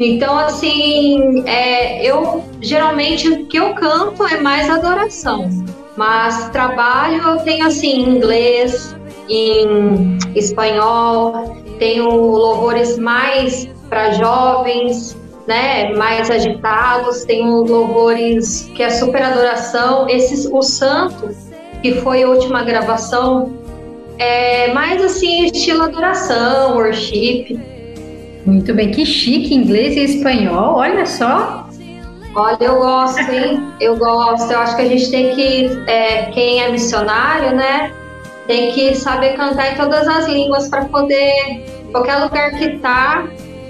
[0.00, 5.48] Então assim, é, eu geralmente o que eu canto é mais adoração,
[5.96, 8.96] mas trabalho eu tenho assim em inglês,
[9.28, 15.16] em espanhol, tenho louvores mais para jovens,
[15.46, 20.08] né, mais agitados, tem um louvores que é super adoração.
[20.08, 21.34] Esses, o Santo,
[21.82, 23.52] que foi a última gravação,
[24.18, 27.58] é mais assim, estilo adoração, worship.
[28.46, 31.68] Muito bem, que chique, inglês e espanhol, olha só.
[32.36, 33.72] Olha, eu gosto, hein?
[33.80, 34.52] Eu gosto.
[34.52, 37.92] Eu acho que a gente tem que, é, quem é missionário, né,
[38.46, 43.26] tem que saber cantar em todas as línguas para poder, qualquer lugar que tá,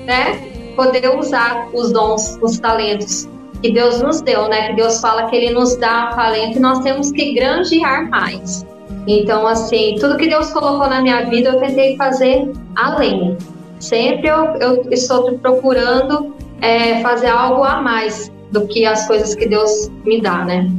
[0.06, 3.28] né, poder usar os dons, os talentos
[3.62, 4.68] que Deus nos deu, né?
[4.68, 8.66] Que Deus fala que Ele nos dá talento e nós temos que granjear mais.
[9.06, 13.36] Então, assim, tudo que Deus colocou na minha vida, eu tentei fazer além.
[13.80, 19.46] Sempre eu, eu estou procurando é, fazer algo a mais do que as coisas que
[19.46, 20.70] Deus me dá, né?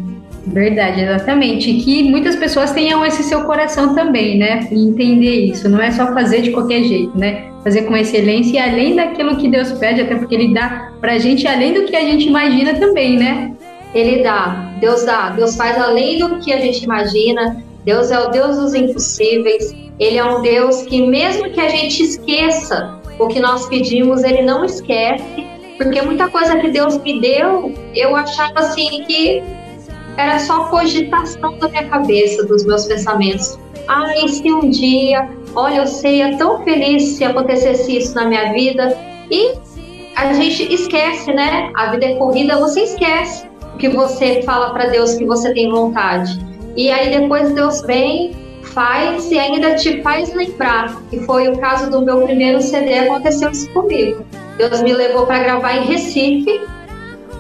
[0.48, 1.70] Verdade, exatamente.
[1.72, 4.68] E que muitas pessoas tenham esse seu coração também, né?
[4.72, 5.68] E entender isso.
[5.68, 7.52] Não é só fazer de qualquer jeito, né?
[7.66, 11.46] Fazer com excelência e além daquilo que Deus pede, até porque Ele dá pra gente
[11.46, 13.54] além do que a gente imagina também, né?
[13.94, 17.62] Ele dá, Deus dá, Deus faz além do que a gente imagina.
[17.84, 19.76] Deus é o Deus dos impossíveis.
[20.00, 24.44] Ele é um Deus que, mesmo que a gente esqueça o que nós pedimos, Ele
[24.44, 25.48] não esquece.
[25.78, 29.44] Porque muita coisa que Deus me deu, eu achava assim que
[30.18, 33.58] era só cogitação da minha cabeça, dos meus pensamentos.
[34.16, 38.98] E se um dia, olha, eu seria tão feliz se acontecesse isso na minha vida.
[39.30, 39.54] E
[40.16, 41.72] a gente esquece, né?
[41.76, 45.70] A vida é corrida, você esquece o que você fala para Deus que você tem
[45.70, 46.40] vontade.
[46.76, 48.34] E aí depois Deus vem,
[48.64, 51.02] faz e ainda te faz lembrar.
[51.10, 54.26] Que foi o caso do meu primeiro CD, aconteceu isso comigo.
[54.58, 56.62] Deus me levou para gravar em Recife.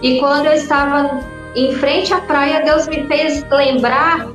[0.01, 1.21] E quando eu estava
[1.55, 4.27] em frente à praia, Deus me fez lembrar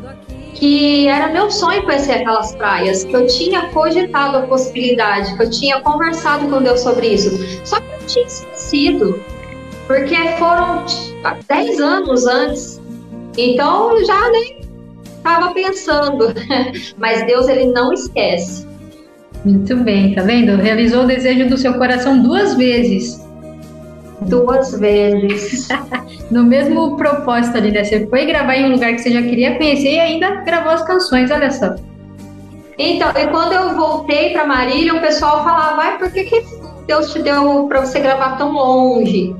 [0.55, 5.51] que era meu sonho conhecer aquelas praias, que eu tinha cogitado a possibilidade, que eu
[5.51, 7.31] tinha conversado com Deus sobre isso.
[7.65, 9.23] Só que eu tinha esquecido,
[9.87, 10.85] porque foram
[11.49, 12.81] 10 anos antes.
[13.37, 14.61] Então eu já nem
[15.17, 16.35] estava pensando.
[16.99, 18.67] Mas Deus ele não esquece.
[19.45, 20.57] Muito bem, tá vendo?
[20.57, 23.21] Realizou o desejo do seu coração duas vezes.
[24.23, 25.69] Duas vezes.
[26.31, 27.85] no mesmo propósito ali, né?
[27.85, 30.83] Você foi gravar em um lugar que você já queria conhecer e ainda gravou as
[30.83, 31.75] canções, olha só.
[32.79, 36.43] Então, e quando eu voltei para Marília, o pessoal falava, vai, por que, que
[36.87, 39.35] Deus te deu para você gravar tão longe?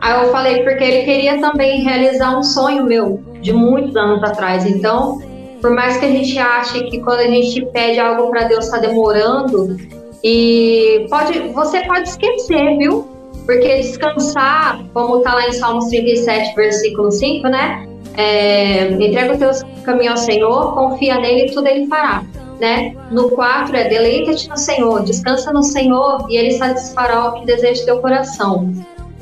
[0.00, 4.66] Aí eu falei, porque ele queria também realizar um sonho meu de muitos anos atrás.
[4.66, 5.18] Então,
[5.60, 8.78] por mais que a gente ache que quando a gente pede algo para Deus está
[8.78, 9.76] demorando,
[10.22, 13.13] e pode, você pode esquecer, viu?
[13.44, 17.86] Porque descansar, como está lá em Salmos 37, versículo 5, né?
[18.16, 19.50] É, entrega o teu
[19.82, 22.22] caminho ao Senhor, confia nele e tudo ele fará.
[22.60, 22.94] Né?
[23.10, 27.84] No 4 é deleita-te no Senhor, descansa no Senhor e ele satisfará o que deseja
[27.84, 28.72] teu coração.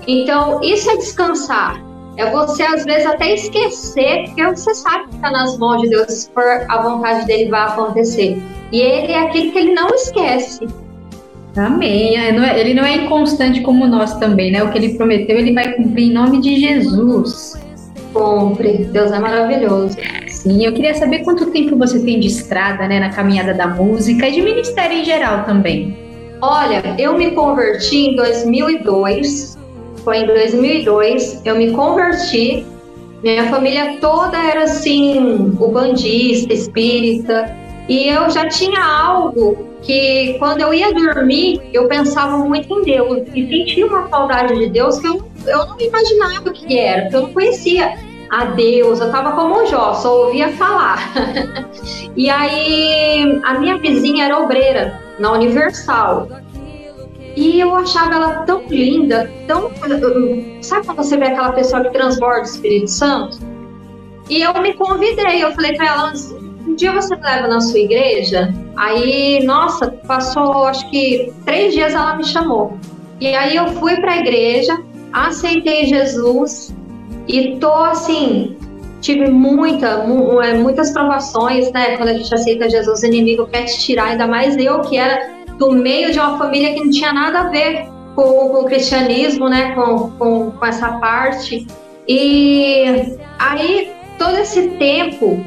[0.07, 1.83] Então, isso é descansar.
[2.18, 6.12] é você às vezes até esquecer, porque você sabe que está nas mãos de Deus,
[6.12, 8.41] se for a vontade dele vai acontecer.
[8.70, 10.68] E ele é aquele que ele não esquece.
[11.57, 12.16] Amém.
[12.16, 14.62] É, é, ele não é inconstante como nós também, né?
[14.62, 17.61] O que ele prometeu, ele vai cumprir em nome de Jesus.
[18.12, 18.88] Cumpre.
[18.92, 19.96] Deus é maravilhoso.
[20.28, 24.28] Sim, eu queria saber quanto tempo você tem de estrada, né, na caminhada da música
[24.28, 25.96] e de ministério em geral também.
[26.40, 29.59] Olha, eu me converti em 2002.
[30.05, 32.66] Foi em 2002, eu me converti.
[33.22, 37.55] Minha família toda era assim, o bandista, espírita.
[37.88, 43.28] E eu já tinha algo que quando eu ia dormir, eu pensava muito em Deus
[43.35, 47.16] e sentia uma saudade de Deus que eu, eu não imaginava o que era, porque
[47.16, 47.99] eu não conhecia
[48.30, 51.12] a Deus, eu estava como o Jó, só ouvia falar.
[52.16, 56.28] e aí a minha vizinha era obreira na Universal.
[57.37, 59.70] E eu achava ela tão linda, tão.
[60.61, 63.39] Sabe quando você vê aquela pessoa que transborda o Espírito Santo?
[64.28, 66.12] E eu me convidei, eu falei para ela,
[66.67, 68.53] um dia você me leva na sua igreja?
[68.77, 72.79] Aí, nossa, passou acho que três dias ela me chamou.
[73.21, 74.81] E aí eu fui para a igreja,
[75.13, 76.75] aceitei Jesus
[77.29, 78.57] e tô assim,
[79.01, 80.05] tive muita,
[80.45, 81.97] é, muitas provações, né?
[81.97, 85.31] Quando a gente aceita Jesus, o inimigo quer te tirar, ainda mais eu que era
[85.59, 89.49] do meio de uma família que não tinha nada a ver com, com o cristianismo,
[89.49, 89.75] né?
[89.75, 91.67] Com, com, com essa parte.
[92.09, 95.45] E aí, todo esse tempo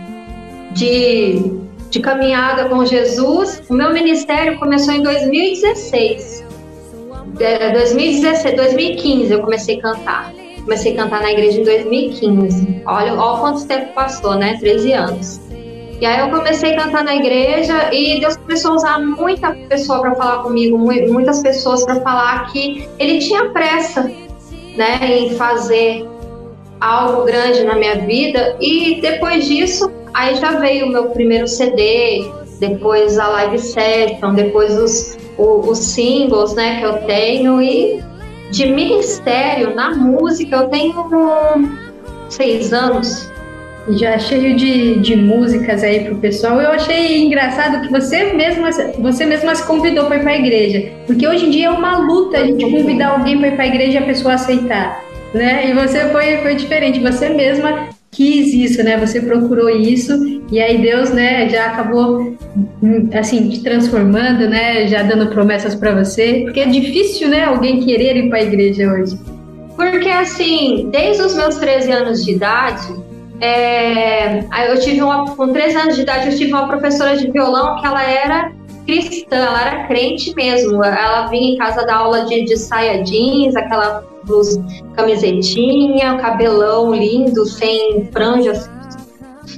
[0.76, 1.42] de,
[1.90, 3.64] de caminhada com Jesus.
[3.70, 6.46] O meu ministério começou em 2016.
[7.34, 10.34] 2016, 2015 eu comecei a cantar.
[10.62, 12.84] Comecei a cantar na igreja em 2015.
[12.86, 14.58] Olha, olha quanto tempo passou, né?
[14.60, 15.42] 13 anos.
[16.00, 20.02] E aí eu comecei a cantar na igreja e Deus começou a usar muita pessoa
[20.02, 24.04] para falar comigo, muitas pessoas para falar que ele tinha pressa,
[24.76, 26.06] né, em fazer
[26.82, 28.58] algo grande na minha vida.
[28.60, 32.26] E depois disso, Aí já veio o meu primeiro CD,
[32.58, 37.62] depois a live session, depois os, os, os singles né, que eu tenho.
[37.62, 38.02] E
[38.50, 40.96] de ministério na música eu tenho
[42.30, 43.30] seis anos.
[43.90, 46.62] Já cheio de, de músicas aí pro pessoal.
[46.62, 50.92] Eu achei engraçado que você mesma, você mesma se convidou para ir para a igreja.
[51.06, 53.68] Porque hoje em dia é uma luta a gente convidar alguém para ir para a
[53.68, 55.04] igreja e a pessoa aceitar.
[55.34, 55.70] Né?
[55.70, 57.02] E você foi, foi diferente.
[57.02, 58.98] Você mesma quis isso, né?
[58.98, 62.36] Você procurou isso e aí Deus, né, já acabou
[63.14, 64.88] assim te transformando, né?
[64.88, 67.44] Já dando promessas para você, porque é difícil, né?
[67.44, 69.20] Alguém querer ir para a igreja hoje.
[69.76, 72.88] Porque assim, desde os meus 13 anos de idade,
[73.42, 77.82] é, eu tive uma, com 13 anos de idade, eu tive uma professora de violão
[77.82, 78.54] que ela era
[78.86, 80.82] cristã, ela era crente mesmo.
[80.82, 84.64] Ela vinha em casa dar aula de, de saia jeans, aquela blusa,
[84.96, 88.70] camisetinha, cabelão lindo, sem franjas,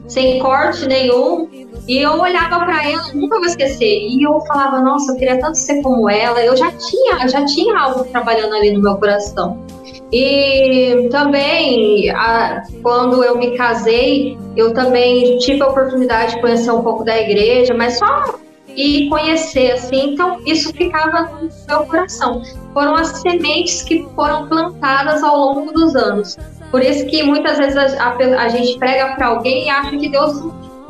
[0.08, 1.48] sem corte nenhum.
[1.88, 3.86] E eu olhava para ela, nunca vou esquecer.
[3.86, 6.44] E eu falava, nossa, eu queria tanto ser como ela.
[6.44, 9.66] Eu já tinha, já tinha algo trabalhando ali no meu coração.
[10.12, 16.82] E também, a, quando eu me casei, eu também tive a oportunidade de conhecer um
[16.82, 18.38] pouco da igreja, mas só
[18.78, 20.14] e conhecer, assim.
[20.14, 22.44] Então, isso ficava no meu coração.
[22.74, 26.38] Foram as sementes que foram plantadas ao longo dos anos.
[26.70, 30.08] Por isso que muitas vezes a, a, a gente prega para alguém e acha que
[30.08, 30.44] Deus.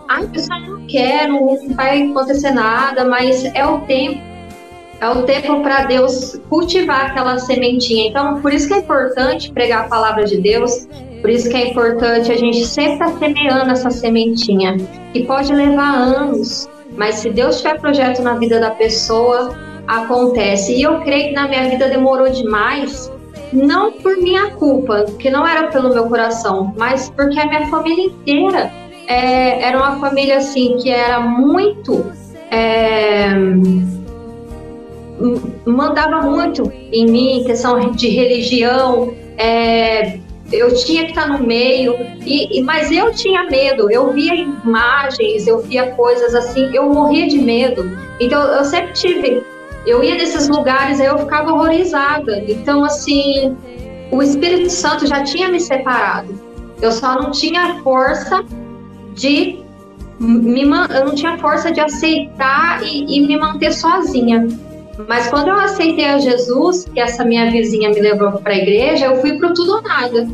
[0.09, 4.21] Ai, a pessoa não quer, não vai acontecer nada, mas é o tempo.
[4.99, 8.07] É o tempo para Deus cultivar aquela sementinha.
[8.09, 10.87] Então, por isso que é importante pregar a palavra de Deus,
[11.21, 14.75] por isso que é importante a gente sempre estar tá semeando essa sementinha,
[15.13, 16.67] que pode levar anos,
[16.97, 19.55] mas se Deus tiver projeto na vida da pessoa,
[19.87, 20.75] acontece.
[20.75, 23.11] E eu creio que na minha vida demorou demais,
[23.53, 28.05] não por minha culpa, que não era pelo meu coração, mas porque a minha família
[28.05, 28.71] inteira
[29.07, 32.11] é, era uma família assim que era muito.
[32.51, 33.29] É,
[35.65, 40.19] mandava muito em mim, questão de religião, é,
[40.51, 41.95] eu tinha que estar no meio,
[42.25, 47.27] e, e, mas eu tinha medo, eu via imagens, eu via coisas assim, eu morria
[47.27, 47.89] de medo.
[48.19, 49.43] Então eu sempre tive,
[49.85, 52.43] eu ia nesses lugares, aí eu ficava horrorizada.
[52.47, 53.55] Então, assim,
[54.11, 56.39] o Espírito Santo já tinha me separado.
[56.81, 58.43] Eu só não tinha força
[59.13, 59.59] de
[60.19, 64.47] me, eu não tinha força de aceitar e, e me manter sozinha.
[65.07, 69.05] Mas quando eu aceitei a Jesus, que essa minha vizinha me levou para a igreja,
[69.05, 70.27] eu fui pro tudo ou nada.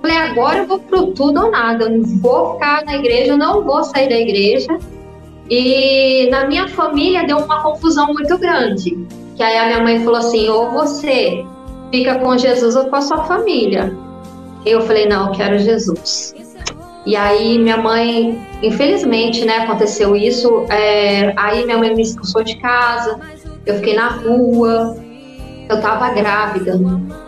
[0.00, 1.86] Falei, agora eu vou pro tudo ou nada.
[1.86, 4.78] Eu não vou ficar na igreja, não vou sair da igreja.
[5.50, 8.96] E na minha família deu uma confusão muito grande.
[9.34, 11.44] Que aí a minha mãe falou assim: ou você
[11.90, 13.96] fica com Jesus ou com a sua família.
[14.64, 16.34] Eu falei, não, eu quero Jesus.
[17.06, 20.66] E aí minha mãe, infelizmente, né, aconteceu isso.
[20.70, 23.20] É, aí minha mãe me expulsou de casa,
[23.66, 24.96] eu fiquei na rua,
[25.68, 26.78] eu tava grávida.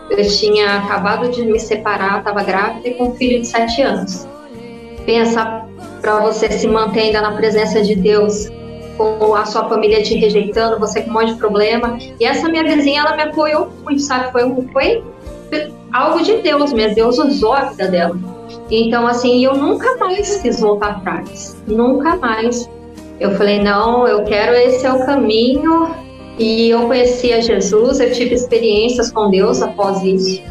[0.09, 4.27] Eu tinha acabado de me separar, tava grávida e com um filho de sete anos.
[5.05, 5.65] Pensa
[6.01, 8.49] para você se manter ainda na presença de Deus,
[8.97, 11.97] com a sua família te rejeitando, você com um monte de problema.
[12.19, 14.31] E essa minha vizinha, ela me apoiou muito, sabe?
[14.31, 15.03] Foi, foi
[15.93, 18.17] algo de Deus mesmo, Deus usou a vida dela.
[18.69, 22.69] Então, assim, eu nunca mais quis voltar atrás, nunca mais.
[23.19, 25.89] Eu falei, não, eu quero, esse é o caminho.
[26.37, 30.41] E eu conheci a Jesus, eu tive experiências com Deus após isso.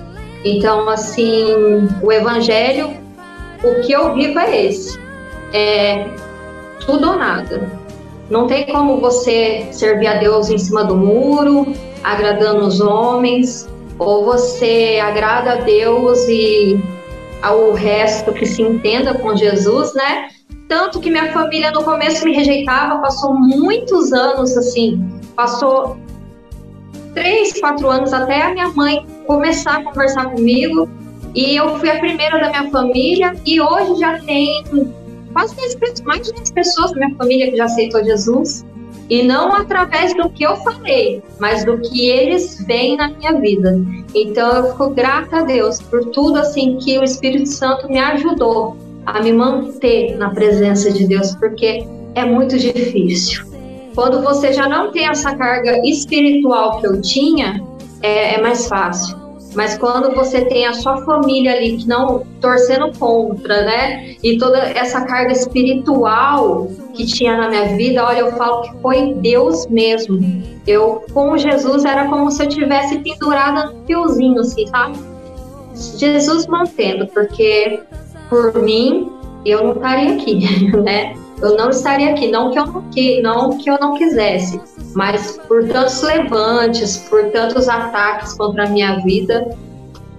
[0.45, 2.91] Então, assim, o Evangelho,
[3.63, 4.99] o que eu vivo é esse:
[5.53, 6.07] é
[6.85, 7.71] tudo ou nada.
[8.29, 11.73] Não tem como você servir a Deus em cima do muro,
[12.03, 13.69] agradando os homens,
[13.99, 16.83] ou você agrada a Deus e
[17.43, 20.29] ao resto que se entenda com Jesus, né?
[20.69, 25.01] Tanto que minha família no começo me rejeitava, passou muitos anos assim,
[25.37, 25.99] passou
[27.15, 30.89] três, quatro anos até a minha mãe começar a conversar comigo.
[31.35, 34.65] E eu fui a primeira da minha família e hoje já tem
[35.33, 38.65] quase 10, mais de 10 pessoas da minha família que já aceitou Jesus.
[39.09, 43.79] E não através do que eu falei, mas do que eles veem na minha vida.
[44.15, 48.77] Então eu fico grata a Deus por tudo assim que o Espírito Santo me ajudou
[49.05, 53.56] a me manter na presença de Deus, porque é muito difícil.
[53.97, 57.65] Quando você já não tem essa carga espiritual que eu tinha,
[58.03, 59.17] é, é mais fácil.
[59.55, 64.15] Mas quando você tem a sua família ali que não torcendo contra, né?
[64.23, 69.15] E toda essa carga espiritual que tinha na minha vida, olha, eu falo que foi
[69.15, 70.21] Deus mesmo.
[70.67, 74.99] Eu com Jesus era como se eu tivesse pendurada no fiozinho, assim, sabe?
[75.75, 77.81] Jesus mantendo, porque
[78.29, 79.11] por mim
[79.43, 81.15] eu não estaria aqui, né?
[81.41, 84.61] Eu não estaria aqui, não que eu não, que, não, que eu não quisesse,
[84.95, 89.47] mas por tantos levantes, por tantos ataques contra a minha vida,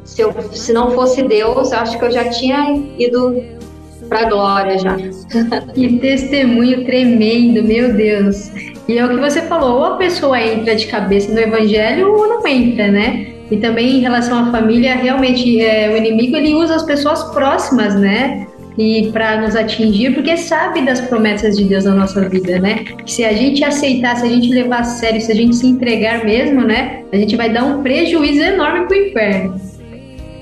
[0.04, 3.44] se, eu, se não fosse Deus, eu acho que eu já tinha ido
[4.08, 4.96] para a glória já.
[5.74, 8.52] Que testemunho tremendo, meu Deus.
[8.88, 12.28] E é o que você falou, ou a pessoa entra de cabeça no evangelho ou
[12.28, 13.34] não entra, né?
[13.52, 17.96] E também em relação à família, realmente é, o inimigo ele usa as pessoas próximas,
[17.96, 18.48] né?
[18.78, 22.86] E para nos atingir, porque sabe das promessas de Deus na nossa vida, né?
[23.06, 26.24] Se a gente aceitar, se a gente levar a sério, se a gente se entregar
[26.24, 27.04] mesmo, né?
[27.12, 29.60] A gente vai dar um prejuízo enorme pro inferno.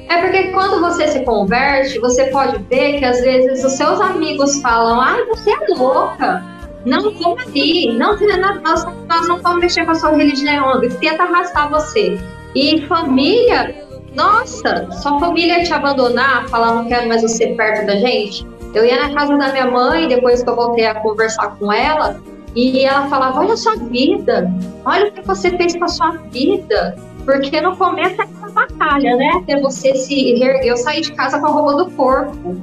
[0.10, 4.62] É porque quando você se converte, você pode ver que às vezes os seus amigos
[4.62, 6.44] falam: ai, você é louca.
[6.86, 8.16] Não vamos ali, não,
[8.62, 12.20] nós, nós não vamos mexer com a sua religião, tenta arrastar você.
[12.54, 13.74] E família
[14.16, 18.46] nossa, sua família te abandonar, falar não quero mais você perto da gente.
[18.74, 22.20] Eu ia na casa da minha mãe, depois que eu voltei a conversar com ela,
[22.56, 24.52] e ela falava: Olha a sua vida,
[24.86, 26.96] olha o que você fez com a sua vida.
[27.26, 29.32] Porque no começo é uma batalha, né?
[29.38, 30.64] Até você se erguer.
[30.64, 32.56] Eu saí de casa com a roupa do corpo.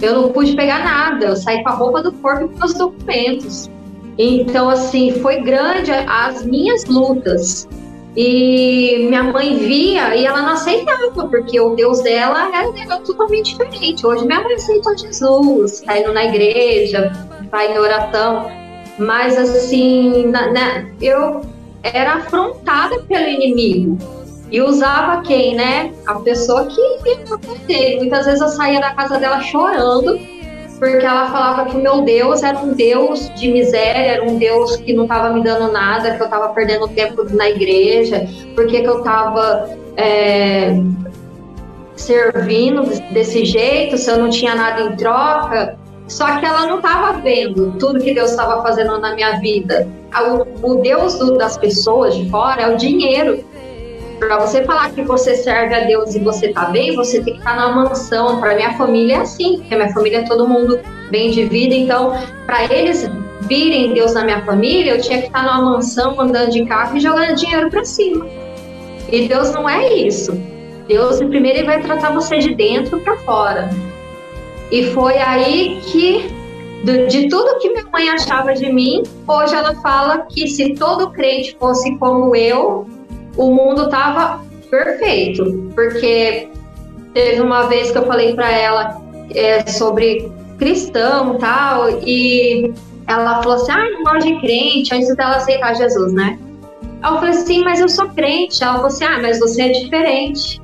[0.00, 1.26] Eu não pude pegar nada.
[1.26, 3.68] Eu saí com a roupa do corpo e com os documentos.
[4.16, 7.68] Então, assim, foi grande as minhas lutas.
[8.16, 14.06] E minha mãe via e ela não aceitava, porque o Deus dela era totalmente diferente.
[14.06, 17.12] Hoje minha mãe aceitou Jesus, tá indo na igreja,
[17.50, 18.50] vai em oração.
[18.98, 21.42] Mas assim, na, na, eu
[21.82, 23.98] era afrontada pelo inimigo.
[24.50, 25.92] E usava quem, né?
[26.06, 27.36] A pessoa que ia
[27.66, 27.96] dele.
[27.98, 30.18] Muitas vezes eu saía da casa dela chorando
[30.78, 34.76] porque ela falava que o meu Deus era um Deus de miséria, era um Deus
[34.76, 38.86] que não estava me dando nada, que eu estava perdendo tempo na igreja, porque que
[38.86, 40.78] eu estava é,
[41.96, 45.78] servindo desse jeito, se eu não tinha nada em troca.
[46.06, 49.88] Só que ela não estava vendo tudo que Deus estava fazendo na minha vida.
[50.62, 53.44] O, o Deus do, das pessoas de fora é o dinheiro.
[54.18, 57.38] Para você falar que você serve a Deus e você tá bem, você tem que
[57.38, 58.40] estar tá numa mansão.
[58.40, 61.74] Para minha família é assim, porque minha família é todo mundo bem de vida.
[61.74, 62.12] Então,
[62.46, 63.08] para eles
[63.42, 66.96] virem Deus na minha família, eu tinha que estar tá numa mansão, andando de carro
[66.96, 68.26] e jogando dinheiro para cima.
[69.10, 70.32] E Deus não é isso.
[70.88, 73.70] Deus primeiro ele vai tratar você de dentro para fora.
[74.70, 76.34] E foi aí que
[77.08, 81.56] de tudo que minha mãe achava de mim, hoje ela fala que se todo crente
[81.58, 82.86] fosse como eu,
[83.36, 86.48] o mundo estava perfeito, porque
[87.14, 89.00] teve uma vez que eu falei para ela
[89.34, 92.72] é, sobre cristão tal, e
[93.06, 96.38] ela falou assim: ah, não gosto de crente, antes dela aceitar Jesus, né?
[97.02, 98.62] Eu falei assim, mas eu sou crente.
[98.62, 100.60] Ela falou assim: ah, mas você é diferente.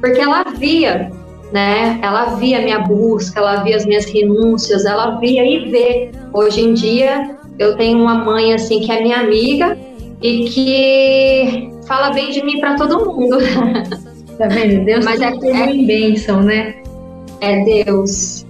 [0.00, 1.10] Porque ela via
[1.52, 1.98] né?
[2.02, 6.10] Ela via a minha busca, ela via as minhas renúncias, ela via e vê.
[6.32, 9.78] Hoje em dia, eu tenho uma mãe assim que é minha amiga
[10.20, 13.38] e que fala bem de mim para todo mundo.
[14.36, 14.84] Tá vendo?
[14.84, 16.74] Deus Mas é, é em bênção, né?
[17.40, 18.46] é Deus.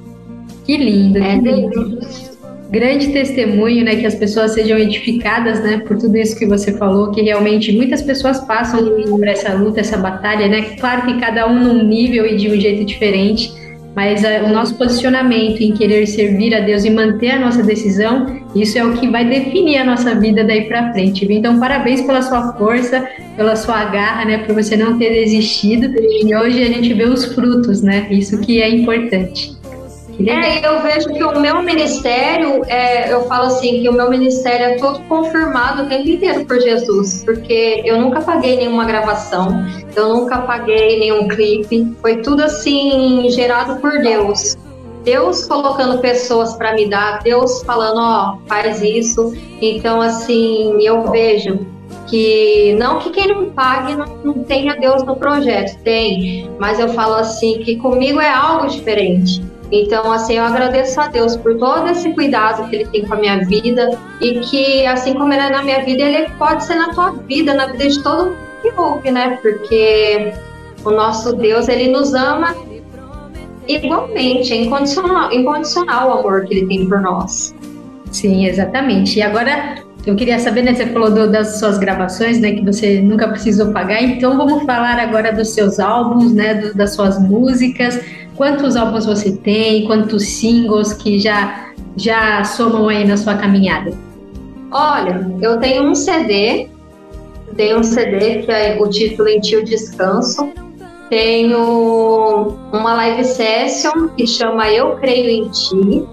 [0.64, 1.18] Que lindo.
[1.18, 1.99] É que lindo.
[2.01, 2.39] Deus.
[2.70, 7.11] grande testemunho, né, que as pessoas sejam edificadas, né, por tudo isso que você falou,
[7.11, 11.62] que realmente muitas pessoas passam por essa luta, essa batalha, né, claro que cada um
[11.62, 13.53] num nível e de um jeito diferente,
[13.95, 18.26] mas eh, o nosso posicionamento em querer servir a Deus e manter a nossa decisão,
[18.61, 21.27] isso é o que vai definir a nossa vida daí para frente.
[21.31, 25.95] Então, parabéns pela sua força, pela sua garra, né, por você não ter desistido.
[26.01, 28.07] E hoje a gente vê os frutos, né?
[28.11, 29.57] Isso que é importante.
[30.17, 30.31] Que.
[30.31, 34.67] É, eu vejo que o meu ministério, é, eu falo assim, que o meu ministério
[34.67, 39.63] é todo confirmado o tempo inteiro por Jesus, porque eu nunca paguei nenhuma gravação,
[39.95, 44.57] eu nunca paguei nenhum clipe, foi tudo assim, gerado por Deus.
[45.07, 49.33] Deus colocando pessoas para me dar, Deus falando, ó, faz isso.
[49.63, 51.65] Então, assim, eu vejo
[52.09, 56.89] que não que quem não pague não, não tenha Deus no projeto, tem, mas eu
[56.89, 59.41] falo assim que comigo é algo diferente.
[59.71, 63.17] Então, assim, eu agradeço a Deus por todo esse cuidado que Ele tem com a
[63.17, 66.93] minha vida e que, assim como Ele é na minha vida, Ele pode ser na
[66.93, 69.39] tua vida, na vida de todo mundo que ouve, né?
[69.41, 70.33] Porque
[70.85, 72.55] o nosso Deus, Ele nos ama
[73.69, 77.55] igualmente, é incondicional, incondicional o amor que Ele tem por nós.
[78.11, 79.19] Sim, exatamente.
[79.19, 80.75] E agora eu queria saber, né?
[80.75, 82.53] Você falou do- das suas gravações, né?
[82.53, 84.03] Que você nunca precisou pagar.
[84.03, 86.55] Então vamos falar agora dos seus álbuns, né?
[86.55, 88.01] do- das suas músicas.
[88.37, 89.85] Quantos álbuns você tem?
[89.87, 91.64] Quantos singles que já
[91.99, 93.93] já somam aí na sua caminhada?
[94.71, 96.69] Olha, eu tenho um CD,
[97.57, 100.53] tenho um CD que é o título Em Tio Descanso.
[101.09, 106.07] Tenho uma live session que chama Eu Creio em Ti.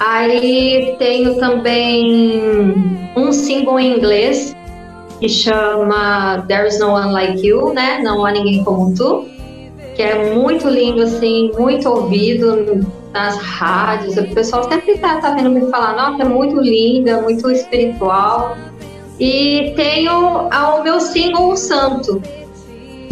[0.00, 4.56] Aí tenho também um single em inglês
[5.20, 8.00] que chama There's No One Like You, né?
[8.02, 9.26] Não há ninguém como tu,
[9.94, 14.16] que é muito lindo, assim, muito ouvido nas rádios.
[14.16, 18.56] O pessoal sempre tá, tá vendo me falar, nossa, é muito linda, muito espiritual.
[19.20, 22.20] E tenho ah, o meu single Santo.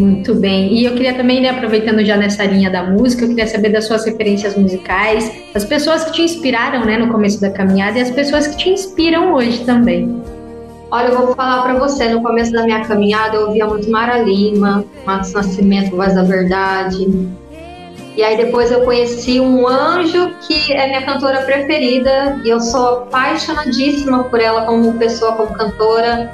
[0.03, 0.74] Muito bem.
[0.74, 3.86] E eu queria também, né, aproveitando já nessa linha da música, eu queria saber das
[3.86, 8.11] suas referências musicais, as pessoas que te inspiraram, né, no começo da caminhada e as
[8.11, 10.20] pessoas que te inspiram hoje também.
[10.90, 14.18] Olha, eu vou falar pra você, no começo da minha caminhada eu ouvia muito Mara
[14.18, 17.07] Lima, Matos Nascimento, Voz da Verdade.
[18.16, 23.05] E aí depois eu conheci um anjo que é minha cantora preferida e eu sou
[23.05, 26.30] apaixonadíssima por ela como pessoa, como cantora,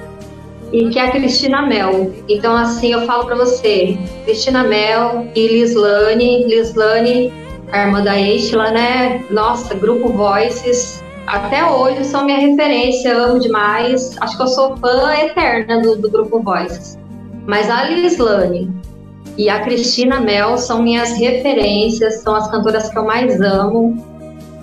[0.73, 2.13] e que é a Cristina Mel.
[2.29, 7.33] Então assim, eu falo pra você, Cristina Mel e Lislane, Lislane,
[7.73, 9.25] a irmã da Estela, né?
[9.31, 14.17] Nossa, grupo Voices, até hoje são minha referência, amo demais.
[14.21, 16.99] Acho que eu sou fã eterna do, do grupo Voices.
[17.47, 18.71] Mas a Lislane
[19.37, 24.03] e a Cristina Mel são minhas referências, são as cantoras que eu mais amo.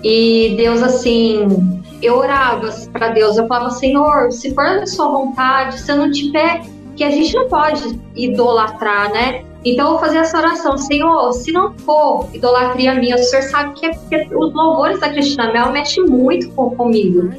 [0.02, 1.75] E Deus, assim,
[2.06, 6.10] eu orava para Deus, eu falava, Senhor, se for da sua vontade, se eu não
[6.10, 6.62] tiver,
[6.96, 9.44] que a gente não pode idolatrar, né?
[9.64, 13.86] Então eu fazer essa oração, Senhor, se não for idolatria minha, o Senhor sabe que,
[13.86, 17.30] é, que os louvores da Cristina Mel mexem muito com, comigo.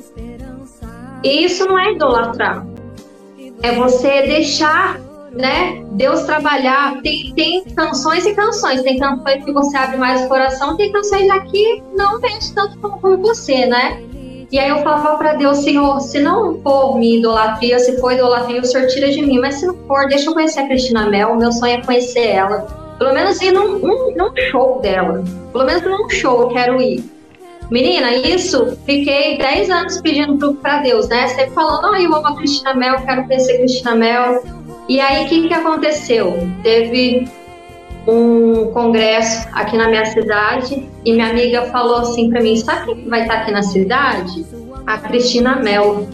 [1.23, 2.67] E isso não é idolatrar.
[3.63, 4.99] É você deixar,
[5.31, 7.01] né, Deus trabalhar.
[7.01, 8.81] Tem, tem canções e canções.
[8.83, 12.77] Tem canções que você abre mais o coração, tem canções já que não mexe tanto
[12.79, 14.03] como, como você, né?
[14.49, 18.61] E aí eu falava para Deus, Senhor, se não for minha idolatria, se for idolatria,
[18.61, 19.39] o Senhor tira de mim.
[19.39, 21.35] Mas se não for, deixa eu conhecer a Cristina Mel.
[21.35, 22.65] Meu sonho é conhecer ela.
[22.97, 25.23] Pelo menos ir num, num, num show dela.
[25.51, 27.03] Pelo menos num show eu quero ir.
[27.69, 31.27] Menina, isso, fiquei 10 anos pedindo para Deus, né?
[31.27, 34.43] Sempre falando, ah, eu amo a Cristina Mel, quero conhecer a Cristina Mel.
[34.87, 36.33] E aí, o que, que aconteceu?
[36.63, 37.27] Teve
[38.07, 43.09] um congresso aqui na minha cidade e minha amiga falou assim para mim: sabe quem
[43.09, 44.45] vai estar aqui na cidade?
[44.85, 46.07] A Cristina Mel.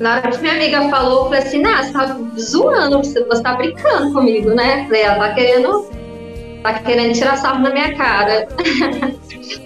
[0.00, 3.54] Na hora que minha amiga falou, eu falei assim: nah, você tá zoando, você, tá
[3.54, 4.84] brincando comigo, né?
[4.84, 5.86] Falei, ela tá querendo,
[6.62, 8.48] tá querendo tirar sarro na minha cara.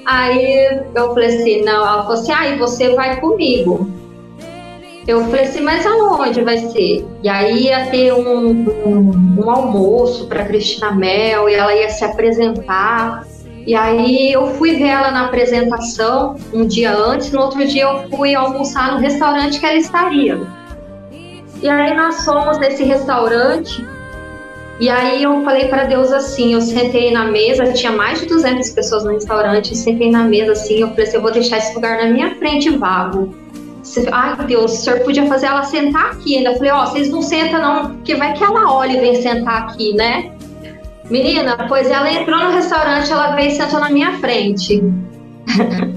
[0.07, 4.02] Aí eu falei assim: não, ela falou assim: ah, e você vai comigo.
[5.07, 7.05] Eu falei assim, mas aonde vai ser?
[7.23, 8.51] E aí ia ter um,
[8.87, 13.27] um, um almoço para Cristina Mel e ela ia se apresentar.
[13.67, 18.09] E aí eu fui ver ela na apresentação um dia antes, no outro dia eu
[18.17, 20.41] fui almoçar no restaurante que ela estaria.
[21.61, 23.87] E aí nós fomos nesse restaurante
[24.81, 28.71] E aí eu falei para Deus assim, eu sentei na mesa, tinha mais de 200
[28.71, 31.75] pessoas no restaurante, eu sentei na mesa assim, eu falei assim, eu vou deixar esse
[31.75, 33.42] lugar na minha frente vago.
[34.13, 36.57] Ai, Deus, o senhor podia fazer ela sentar aqui ainda.
[36.57, 39.63] Falei, ó, oh, vocês não sentam não, porque vai que ela olha e vem sentar
[39.63, 40.33] aqui, né?
[41.11, 44.83] Menina, pois ela entrou no restaurante, ela veio e sentou na minha frente.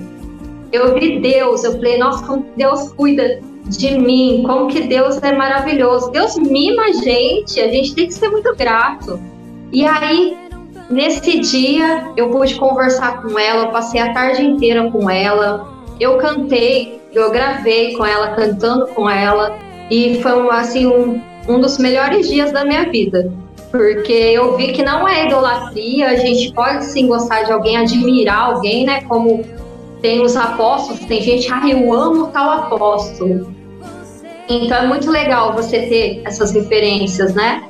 [0.72, 5.36] eu vi Deus, eu falei, nossa, como Deus cuida de mim, como que Deus é
[5.36, 6.12] maravilhoso.
[6.12, 9.20] Deus mima a gente, a gente tem que ser muito grato.
[9.72, 10.38] E aí,
[10.90, 16.18] nesse dia, eu pude conversar com ela, eu passei a tarde inteira com ela, eu
[16.18, 19.58] cantei, eu gravei com ela, cantando com ela,
[19.90, 23.32] e foi assim um, um dos melhores dias da minha vida.
[23.72, 28.52] Porque eu vi que não é idolatria, a gente pode sim gostar de alguém, admirar
[28.52, 29.02] alguém, né?
[29.02, 29.44] Como
[30.02, 33.54] tem os apóstolos, tem gente, ah, eu amo tal apóstolo.
[34.48, 37.64] Então é muito legal você ter essas referências, né?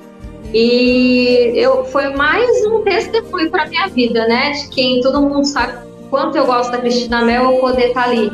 [0.53, 4.51] E eu foi mais um testemunho para minha vida, né?
[4.51, 8.09] De quem todo mundo sabe quanto eu gosto da Cristina Mel, eu poder estar tá
[8.09, 8.31] ali,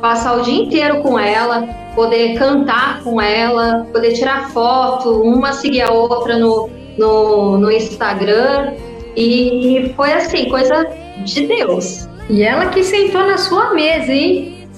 [0.00, 5.82] passar o dia inteiro com ela, poder cantar com ela, poder tirar foto, uma seguir
[5.82, 8.74] a outra no, no, no Instagram.
[9.16, 10.86] E foi assim, coisa
[11.24, 12.08] de Deus.
[12.28, 14.68] E ela que sentou na sua mesa, hein?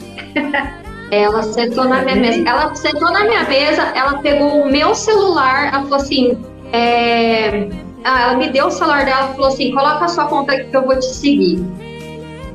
[1.10, 2.48] Ela sentou na minha mesa.
[2.48, 6.36] Ela sentou na minha mesa, ela pegou o meu celular, ela falou assim.
[6.72, 7.68] É...
[8.04, 10.64] Ah, ela me deu o celular dela e falou assim: coloca a sua conta aqui
[10.64, 11.64] que eu vou te seguir.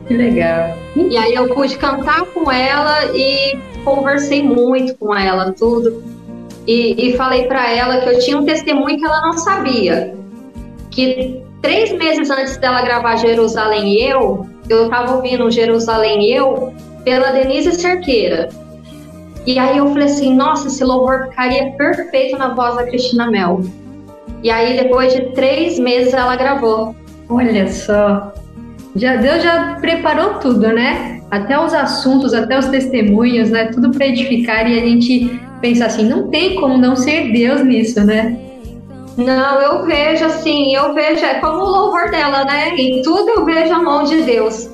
[0.08, 0.78] Que legal.
[0.96, 6.04] E aí eu pude cantar com ela e conversei muito com ela, tudo.
[6.68, 10.16] E, e falei para ela que eu tinha um testemunho que ela não sabia.
[10.90, 16.74] Que três meses antes dela gravar Jerusalém e Eu, eu estava ouvindo Jerusalém e Eu
[17.04, 18.50] pela Denise Cerqueira.
[19.46, 23.62] E aí eu falei assim, nossa, esse louvor ficaria perfeito na voz da Cristina Mel.
[24.44, 26.96] E aí depois de três meses ela gravou.
[27.28, 28.34] Olha só,
[28.96, 31.22] já Deus já preparou tudo, né?
[31.30, 33.66] Até os assuntos, até os testemunhos, né?
[33.66, 38.04] Tudo para edificar e a gente pensa assim, não tem como não ser Deus nisso,
[38.04, 38.38] né?
[39.18, 42.76] Não, eu vejo assim, eu vejo, é como o louvor dela, né?
[42.76, 44.70] Em tudo eu vejo a mão de Deus.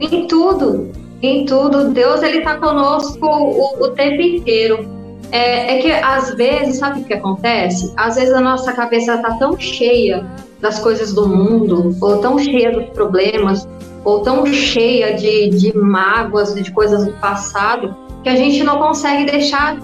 [0.00, 0.90] Em tudo
[1.22, 1.90] em tudo.
[1.90, 4.88] Deus ele está conosco o, o, tempo inteiro.
[5.32, 7.92] É, é, que às vezes, sabe o que acontece?
[7.96, 10.24] Às vezes a nossa cabeça está tão cheia
[10.60, 13.68] das coisas do mundo, ou tão cheia dos problemas,
[14.04, 19.30] ou tão cheia de, de mágoas, de coisas do passado, que a gente não consegue
[19.30, 19.76] deixar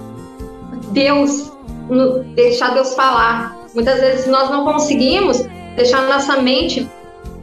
[0.92, 1.52] Deus,
[2.34, 3.56] deixar Deus falar.
[3.74, 6.88] Muitas vezes nós não conseguimos deixar nossa mente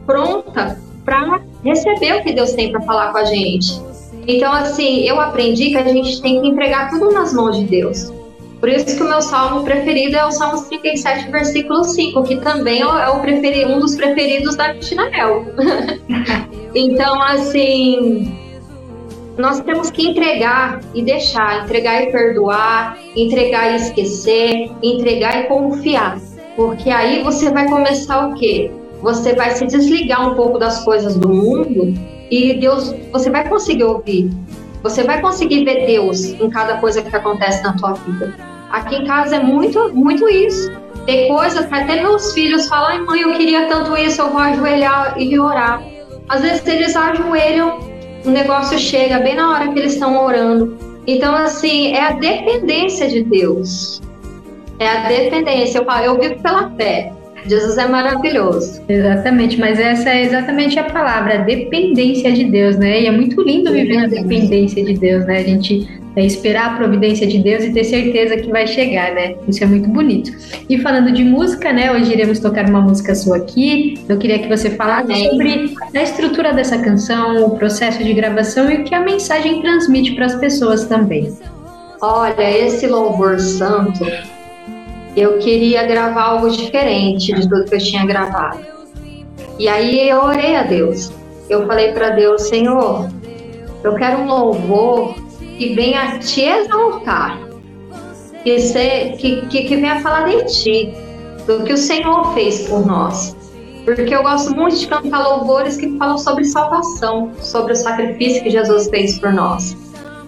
[0.06, 3.82] pronta para receber o que Deus tem para falar com a gente.
[4.28, 8.12] Então, assim, eu aprendi que a gente tem que entregar tudo nas mãos de Deus.
[8.60, 12.81] Por isso que o meu salmo preferido é o Salmo 37, versículo 5, que também
[12.81, 15.45] é o preferido, um dos preferidos da Cristina Mel.
[16.76, 18.38] então, assim,
[19.38, 26.19] nós temos que entregar e deixar, entregar e perdoar, entregar e esquecer, entregar e confiar.
[26.57, 28.69] Porque aí você vai começar o quê?
[29.02, 31.94] você vai se desligar um pouco das coisas do mundo
[32.30, 34.30] e Deus, você vai conseguir ouvir.
[34.84, 38.34] Você vai conseguir ver Deus em cada coisa que acontece na tua vida.
[38.70, 40.72] Aqui em casa é muito, muito isso.
[41.06, 44.40] Tem coisas que até meus filhos falam, ai mãe, eu queria tanto isso, eu vou
[44.40, 45.82] ajoelhar e orar.
[46.28, 47.80] Às vezes eles ajoelham,
[48.26, 50.78] o negócio chega bem na hora que eles estão orando.
[51.08, 54.02] Então, assim, é a dependência de Deus.
[54.78, 55.80] É a dependência.
[55.80, 57.12] Eu, falo, eu vivo pela fé.
[57.48, 58.82] Jesus é maravilhoso.
[58.88, 63.02] Exatamente, mas essa é exatamente a palavra, a dependência de Deus, né?
[63.02, 65.38] E é muito lindo viver na dependência de Deus, né?
[65.38, 69.36] A gente é, esperar a providência de Deus e ter certeza que vai chegar, né?
[69.48, 70.31] Isso é muito bonito.
[70.69, 71.91] E falando de música, né?
[71.91, 73.99] Hoje iremos tocar uma música sua aqui.
[74.07, 75.30] Eu queria que você falasse Amém.
[75.30, 80.14] sobre a estrutura dessa canção, o processo de gravação e o que a mensagem transmite
[80.14, 81.34] para as pessoas também.
[82.02, 84.06] Olha, esse louvor santo
[85.15, 88.60] eu queria gravar algo diferente de tudo que eu tinha gravado.
[89.57, 91.11] E aí eu orei a Deus.
[91.49, 93.10] Eu falei para Deus, Senhor,
[93.84, 95.15] eu quero um louvor
[95.60, 97.38] que venha te exaltar,
[98.44, 100.94] que, se, que, que, que venha falar de ti,
[101.45, 103.36] do que o Senhor fez por nós.
[103.84, 108.49] Porque eu gosto muito de cantar louvores que falam sobre salvação, sobre o sacrifício que
[108.49, 109.76] Jesus fez por nós.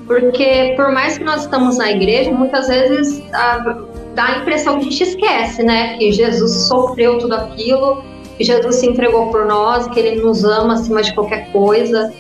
[0.06, 4.88] Porque por mais que nós estamos na igreja, muitas vezes a, dá a impressão que
[4.88, 5.96] a gente esquece, né?
[5.98, 8.04] Que Jesus sofreu tudo aquilo,
[8.38, 12.12] que Jesus se entregou por nós, que ele nos ama acima de qualquer coisa.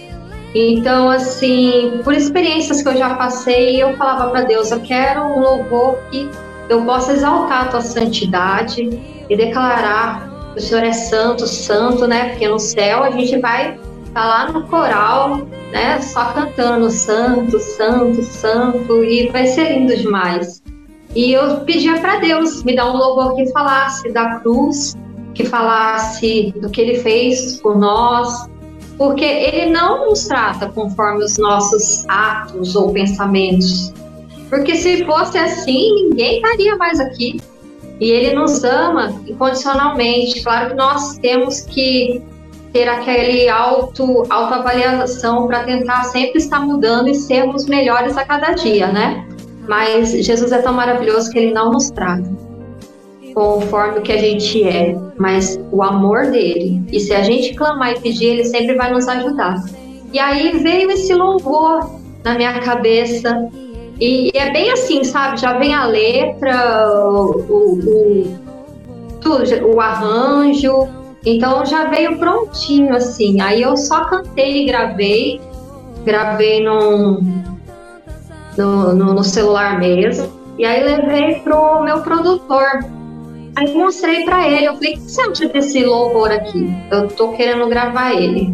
[0.53, 5.40] Então, assim, por experiências que eu já passei, eu falava para Deus: eu quero um
[5.40, 6.30] louvor que
[6.69, 8.90] eu possa exaltar a tua santidade,
[9.32, 12.30] e declarar que o Senhor é santo, santo, né?
[12.30, 16.02] Porque no céu a gente vai estar tá lá no coral, né?
[16.02, 20.61] Só cantando santo, santo, santo e vai ser lindo demais.
[21.15, 24.98] E eu pedia para Deus me dar um louvor que falasse da cruz,
[25.34, 28.49] que falasse do que ele fez por nós,
[29.02, 33.91] porque ele não nos trata conforme os nossos atos ou pensamentos.
[34.48, 37.41] Porque se fosse assim, ninguém estaria mais aqui.
[37.99, 40.44] E ele nos ama incondicionalmente.
[40.44, 42.22] Claro que nós temos que
[42.72, 48.86] ter aquele auto autoavaliação para tentar sempre estar mudando e sermos melhores a cada dia,
[48.86, 49.28] né?
[49.68, 52.51] Mas Jesus é tão maravilhoso que ele não nos trata
[53.34, 56.84] conforme o que a gente é, mas o amor dele.
[56.91, 59.64] E se a gente clamar e pedir, ele sempre vai nos ajudar.
[60.14, 61.90] E aí veio esse louvor
[62.24, 63.49] na minha cabeça.
[63.99, 65.40] E, é bem assim, sabe?
[65.40, 68.38] Já vem a letra, o, o,
[69.74, 70.88] o, arranjo.
[71.26, 73.40] Então já veio prontinho assim.
[73.41, 75.40] Aí eu só cantei e gravei.
[76.03, 77.44] Gravei num,
[78.58, 80.41] no, no, no celular mesmo.
[80.58, 82.84] E aí levei pro meu produtor.
[83.61, 86.75] Aí mostrei para ele, eu falei, o que você acha desse louvor aqui?
[86.89, 88.51] Eu tô querendo gravar ele.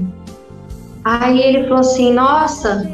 [1.01, 2.85] Aí ele falou assim, nossa,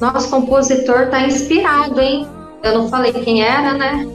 [0.00, 2.24] nosso compositor tá inspirado, hein?
[2.62, 4.08] Eu não falei quem era, né?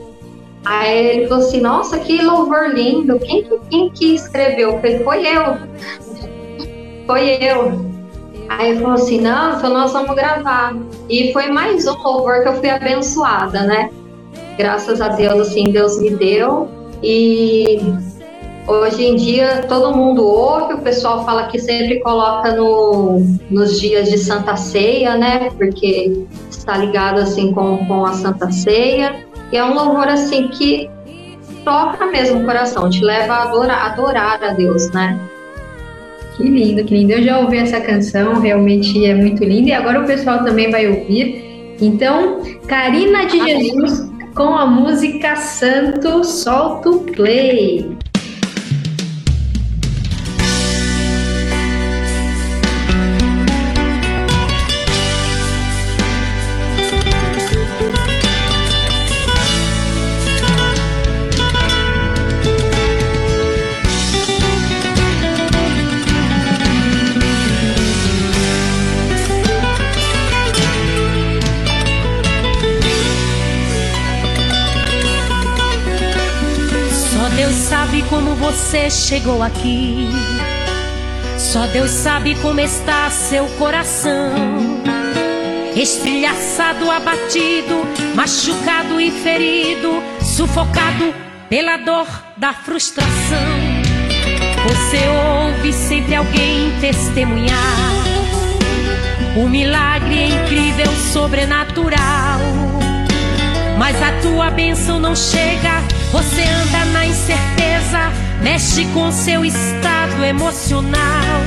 [0.63, 3.19] Aí ele falou assim, nossa, que louvor lindo.
[3.19, 4.71] Quem que, quem que escreveu?
[4.71, 5.57] Eu falei, foi eu.
[7.05, 7.85] foi eu.
[8.47, 10.73] Aí ele falou assim, não, então nós vamos gravar.
[11.09, 13.89] E foi mais um louvor que eu fui abençoada, né?
[14.57, 16.76] Graças a Deus, assim, Deus me deu.
[17.03, 17.79] E
[18.67, 23.19] hoje em dia todo mundo ouve, o pessoal fala que sempre coloca no,
[23.49, 25.49] nos dias de Santa Ceia, né?
[25.57, 29.25] Porque está ligado assim com, com a Santa Ceia.
[29.51, 30.89] E é um louvor assim que
[31.63, 35.19] toca mesmo o coração, te leva a adorar, adorar a Deus, né?
[36.35, 37.13] Que lindo, que lindo.
[37.13, 39.69] Eu já ouvi essa canção, realmente é muito linda.
[39.69, 41.75] E agora o pessoal também vai ouvir.
[41.81, 44.07] Então, Karina de Jesus
[44.37, 47.96] com a música Santo, solta o play.
[78.57, 80.09] Você chegou aqui.
[81.37, 84.33] Só Deus sabe como está seu coração.
[85.75, 87.85] Estilhaçado, abatido,
[88.15, 91.13] machucado e ferido, sufocado
[91.47, 93.05] pela dor da frustração.
[94.67, 97.77] Você ouve sempre alguém testemunhar.
[99.37, 102.39] O milagre incrível, sobrenatural.
[103.77, 105.77] Mas a tua bênção não chega
[106.11, 111.43] você anda na incerteza, mexe com seu estado emocional.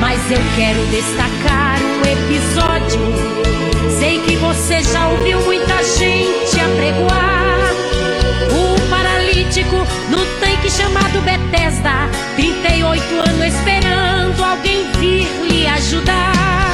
[0.00, 3.00] Mas eu quero destacar um episódio.
[3.98, 7.70] Sei que você já ouviu muita gente apregoar.
[8.52, 9.76] O paralítico
[10.10, 16.73] no tanque chamado Bethesda, 38 anos esperando alguém vir lhe ajudar.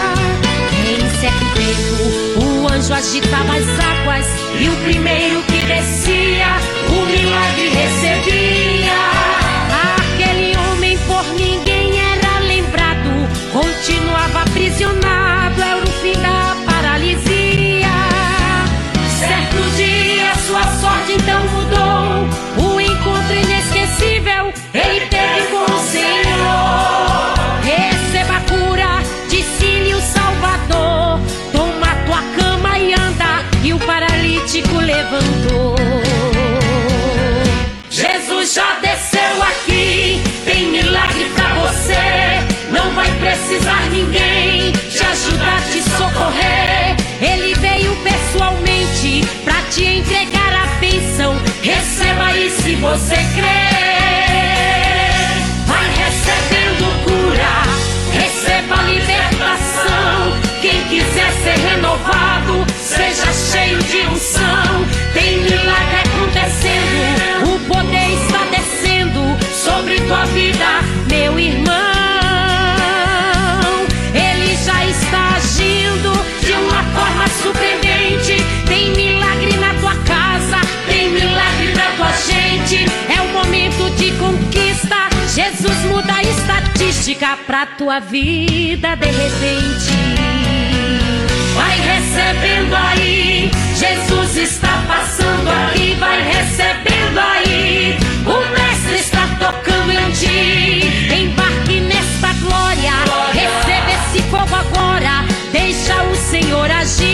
[1.21, 4.27] Tempo, o anjo agitava as águas
[4.59, 6.47] e o primeiro que descia,
[6.89, 8.97] o milagre recebia.
[9.99, 15.30] Aquele homem por ninguém era lembrado, continuava aprisionado,
[43.51, 46.95] precisar ninguém te ajudar, te socorrer.
[47.21, 51.37] Ele veio pessoalmente pra te entregar a bênção.
[51.61, 53.91] Receba aí se você crer.
[55.67, 57.63] Vai recebendo cura,
[58.13, 60.39] receba libertação.
[60.63, 64.87] Quem quiser ser renovado, seja cheio de unção.
[65.13, 70.67] Tem milagre acontecendo, o poder está descendo sobre tua vida,
[71.09, 71.80] meu irmão.
[77.43, 78.37] surpreendente.
[78.67, 82.87] Tem milagre na tua casa, tem milagre na tua gente.
[83.09, 85.09] É o momento de conquista.
[85.35, 90.31] Jesus muda a estatística pra tua vida de repente.
[91.55, 97.99] Vai recebendo aí, Jesus está passando aqui, vai recebendo aí.
[98.25, 101.15] O mestre está tocando em ti.
[101.15, 102.93] Embarque nesta glória,
[103.33, 105.40] receba esse fogo agora.
[106.11, 107.07] O Senhor agir.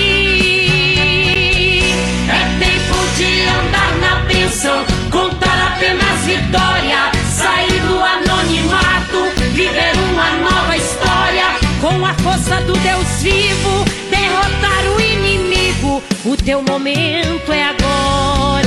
[2.28, 10.76] É tempo de andar na bênção, contar apenas vitória, sair do anonimato, viver uma nova
[10.76, 11.46] história.
[11.80, 16.02] Com a força do Deus vivo, derrotar o inimigo.
[16.24, 18.65] O teu momento é agora.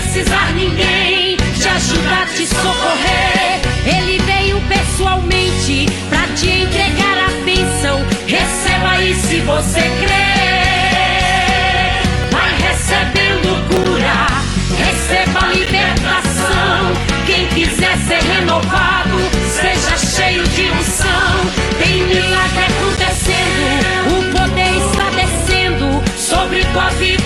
[0.00, 3.60] Precisar ninguém te ajudar, te socorrer.
[3.84, 8.04] Ele veio pessoalmente pra te entregar a bênção.
[8.26, 10.38] Receba aí se você crer.
[12.30, 14.26] Vai recebendo cura,
[14.76, 16.92] receba libertação.
[17.26, 19.18] Quem quiser ser renovado,
[19.50, 21.50] seja cheio de unção.
[21.78, 27.17] Tem milagre acontecendo, o poder está descendo sobre tua vida,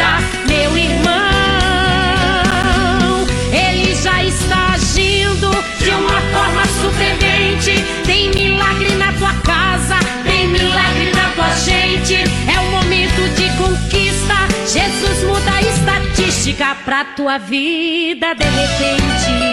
[16.85, 19.53] pra tua vida de repente.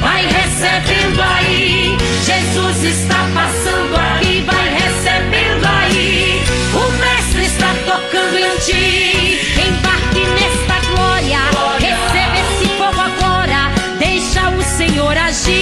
[0.00, 6.42] Vai recebendo aí, Jesus está passando aqui, vai recebendo aí.
[6.74, 9.40] O mestre está tocando em ti.
[9.60, 11.40] Embarque nesta glória,
[11.78, 13.70] receba esse fogo agora.
[13.98, 15.60] Deixa o Senhor agir.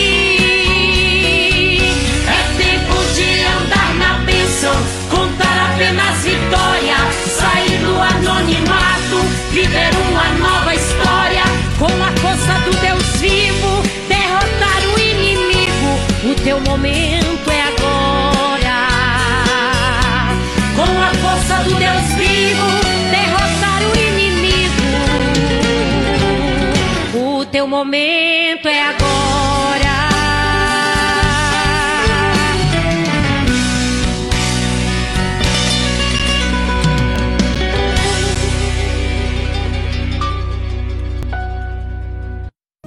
[2.29, 4.77] É tempo de andar na bênção,
[5.11, 6.97] contar apenas vitória,
[7.27, 8.18] sair do anonimato,
[9.61, 11.43] viver uma nova história.
[11.79, 15.91] Com a força do Deus vivo, derrotar o inimigo.
[16.31, 18.79] O teu momento é agora.
[20.77, 22.69] Com a força do Deus vivo,
[23.11, 24.89] derrotar o inimigo.
[27.41, 29.28] O teu momento é agora.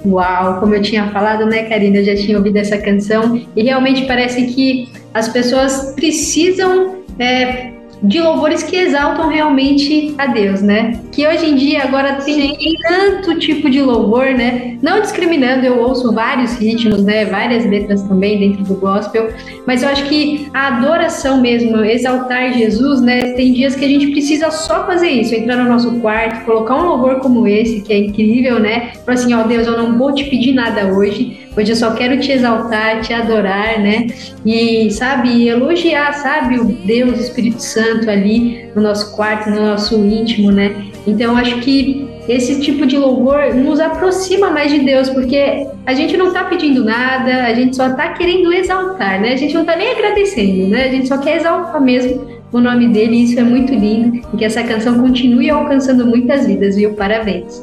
[0.04, 1.98] Uau, como eu tinha falado, né, Karina?
[1.98, 7.71] Eu já tinha ouvido essa canção e realmente parece que as pessoas precisam é,
[8.02, 11.00] de louvores que exaltam realmente a Deus, né?
[11.12, 14.76] Que hoje em dia agora tem tanto tipo de louvor, né?
[14.82, 17.24] Não discriminando, eu ouço vários ritmos, né?
[17.24, 19.32] Várias letras também dentro do gospel,
[19.66, 23.32] mas eu acho que a adoração mesmo, exaltar Jesus, né?
[23.34, 26.88] Tem dias que a gente precisa só fazer isso, entrar no nosso quarto, colocar um
[26.88, 28.92] louvor como esse, que é incrível, né?
[29.04, 32.18] Falar assim, ó Deus, eu não vou te pedir nada hoje, Hoje eu só quero
[32.18, 34.06] te exaltar, te adorar, né?
[34.44, 39.94] E, sabe, elogiar, sabe, o Deus, o Espírito Santo ali no nosso quarto, no nosso
[39.96, 40.86] íntimo, né?
[41.06, 46.16] Então, acho que esse tipo de louvor nos aproxima mais de Deus, porque a gente
[46.16, 49.32] não tá pedindo nada, a gente só tá querendo exaltar, né?
[49.34, 50.84] A gente não tá nem agradecendo, né?
[50.86, 54.36] A gente só quer exaltar mesmo o nome dele, e isso é muito lindo, e
[54.36, 56.94] que essa canção continue alcançando muitas vidas, viu?
[56.94, 57.62] Parabéns.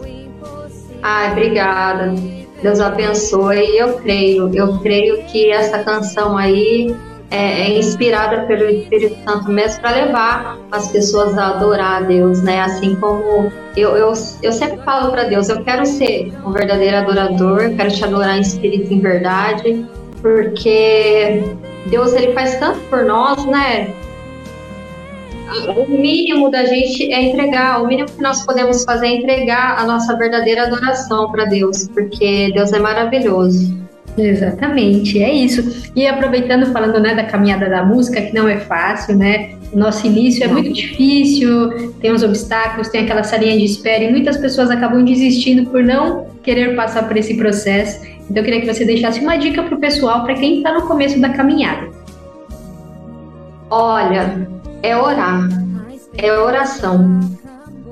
[1.02, 2.39] Ai, obrigada.
[2.61, 3.77] Deus abençoe.
[3.77, 6.95] Eu creio, eu creio que essa canção aí
[7.31, 12.41] é, é inspirada pelo Espírito Santo mesmo para levar as pessoas a adorar a Deus,
[12.41, 12.61] né?
[12.61, 17.69] Assim como eu, eu, eu sempre falo para Deus, eu quero ser um verdadeiro adorador,
[17.76, 19.86] quero te adorar em espírito e em verdade,
[20.22, 21.44] porque
[21.88, 23.94] Deus ele faz tanto por nós, né?
[25.76, 29.85] O mínimo da gente é entregar, o mínimo que nós podemos fazer é entregar a
[29.85, 33.77] nossa verdadeira adoração para Deus, porque Deus é maravilhoso.
[34.17, 35.91] Exatamente, é isso.
[35.95, 39.51] E aproveitando, falando né, da caminhada da música, que não é fácil, né?
[39.71, 44.11] O nosso início é muito difícil, tem os obstáculos, tem aquela salinha de espera e
[44.11, 48.03] muitas pessoas acabam desistindo por não querer passar por esse processo.
[48.30, 50.81] Então eu queria que você deixasse uma dica para o pessoal, para quem está no
[50.88, 51.88] começo da caminhada.
[53.69, 54.47] Olha,
[54.84, 55.47] é orar,
[56.18, 57.19] é oração.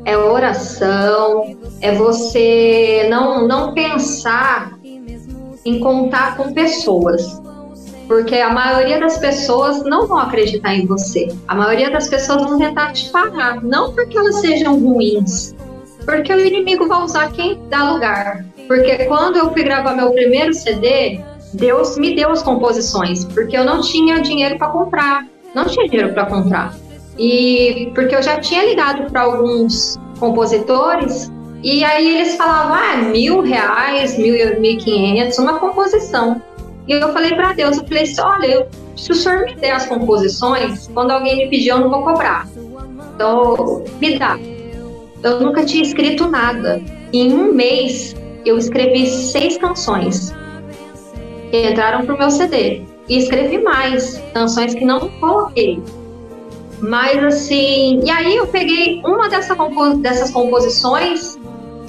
[0.05, 4.79] É oração, é você não, não pensar
[5.65, 7.41] em contar com pessoas.
[8.07, 11.27] Porque a maioria das pessoas não vão acreditar em você.
[11.45, 13.61] A maioria das pessoas vão tentar te parar.
[13.61, 15.53] Não porque elas sejam ruins,
[16.05, 18.45] porque o inimigo vai usar quem dá lugar.
[18.65, 21.19] Porque quando eu fui gravar meu primeiro CD,
[21.53, 25.27] Deus me deu as composições, porque eu não tinha dinheiro para comprar.
[25.57, 26.75] Não tinha dinheiro para comprar.
[27.17, 31.31] E porque eu já tinha ligado para alguns compositores
[31.63, 36.39] e aí eles falavam, ah, mil reais, mil, mil e quinhentos, uma composição.
[36.87, 39.87] E eu falei para Deus, eu falei assim, olha, se o senhor me der as
[39.87, 42.47] composições, quando alguém me pedir, eu não vou cobrar.
[43.15, 44.37] Então, me dá.
[45.23, 46.79] Eu nunca tinha escrito nada.
[47.11, 48.15] Em um mês,
[48.45, 50.31] eu escrevi seis canções
[51.49, 52.83] que entraram pro meu CD.
[53.09, 55.81] E escrevi mais, canções que não coloquei.
[56.79, 59.55] Mas assim, e aí eu peguei uma dessa
[59.99, 61.37] dessas composições.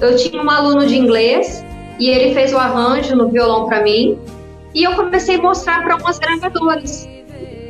[0.01, 1.63] Eu tinha um aluno de inglês
[1.99, 4.17] e ele fez o arranjo no violão para mim.
[4.73, 7.07] E eu comecei a mostrar para umas gravadoras.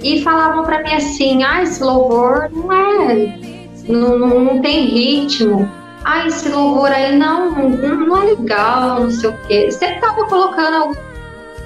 [0.02, 3.40] E falavam para mim assim: ah, esse louvor não é.
[3.88, 5.70] Não, não, não, tem ritmo.
[6.06, 9.72] Ah, esse louvor aí não, não é legal, não sei o quê.
[9.72, 10.96] Sempre tava colocando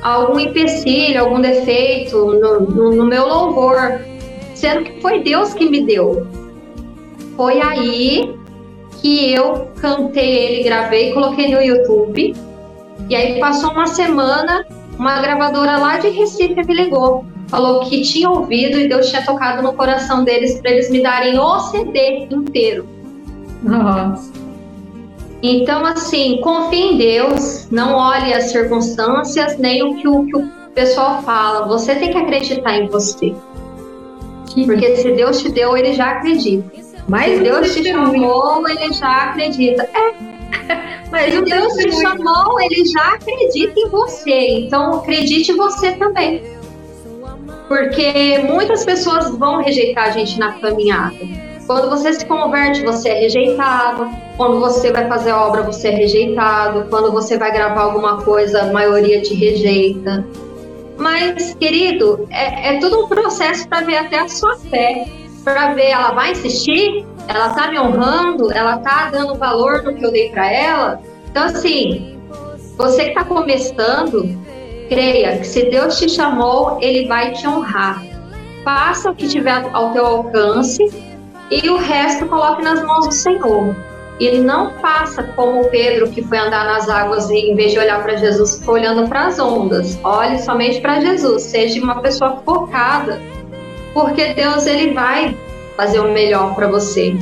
[0.04, 4.00] algum, empecilho, algum defeito no, no, no meu louvor
[4.64, 6.26] sendo que foi Deus que me deu.
[7.36, 8.34] Foi aí
[9.02, 12.34] que eu cantei ele, gravei, coloquei no YouTube.
[13.10, 14.66] E aí passou uma semana,
[14.98, 17.26] uma gravadora lá de Recife me ligou.
[17.50, 21.38] Falou que tinha ouvido e Deus tinha tocado no coração deles para eles me darem
[21.38, 22.88] o CD inteiro.
[23.62, 24.43] Nossa.
[25.46, 30.50] Então, assim, confie em Deus, não olhe as circunstâncias, nem o que o, que o
[30.74, 31.68] pessoal fala.
[31.68, 33.36] Você tem que acreditar em você.
[34.66, 36.72] Porque se Deus te deu, ele já acredita.
[37.10, 39.84] Mas se Deus te chamou, ele já acredita.
[39.84, 40.14] É.
[41.12, 44.60] Mas se Deus te chamou, ele já acredita em você.
[44.60, 46.42] Então acredite você também.
[47.68, 51.43] Porque muitas pessoas vão rejeitar a gente na caminhada.
[51.66, 54.10] Quando você se converte, você é rejeitado.
[54.36, 56.88] Quando você vai fazer obra, você é rejeitado.
[56.90, 60.26] Quando você vai gravar alguma coisa, a maioria te rejeita.
[60.98, 65.06] Mas, querido, é, é tudo um processo para ver até a sua fé,
[65.44, 70.06] para ver ela vai insistir, ela está me honrando, ela está dando valor no que
[70.06, 71.02] eu dei para ela.
[71.30, 72.20] Então, assim,
[72.78, 74.38] você que está começando,
[74.90, 78.04] creia que se Deus te chamou, Ele vai te honrar.
[78.64, 81.13] Faça o que tiver ao teu alcance
[81.52, 83.76] e o resto coloque nas mãos do Senhor
[84.20, 88.02] ele não faça como Pedro, que foi andar nas águas e, em vez de olhar
[88.04, 90.00] para Jesus, ficou olhando para as ondas.
[90.04, 91.44] Olhe somente para Jesus.
[91.44, 93.22] Seja uma pessoa focada,
[93.94, 95.36] porque Deus ele vai
[95.76, 97.16] fazer o melhor para você.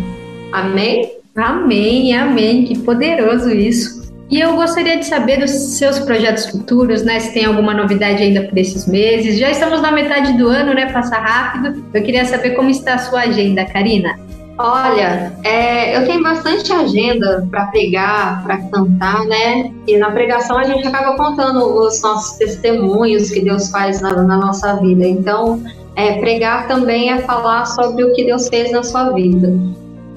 [0.52, 1.11] Amém?
[1.35, 2.65] Amém, amém.
[2.65, 4.01] Que poderoso isso.
[4.32, 7.20] E eu gostaria de saber dos seus projetos futuros, né?
[7.20, 9.38] Se tem alguma novidade ainda por esses meses.
[9.38, 10.90] Já estamos na metade do ano, né?
[10.90, 11.84] Passa rápido.
[11.94, 14.18] Eu queria saber como está a sua agenda, Karina.
[14.58, 19.70] Olha, é, eu tenho bastante agenda para pregar, para cantar, né?
[19.86, 24.38] E na pregação a gente acaba contando os nossos testemunhos que Deus faz na, na
[24.38, 25.06] nossa vida.
[25.06, 25.62] Então,
[25.95, 29.52] é, pregar também é falar sobre o que Deus fez na sua vida.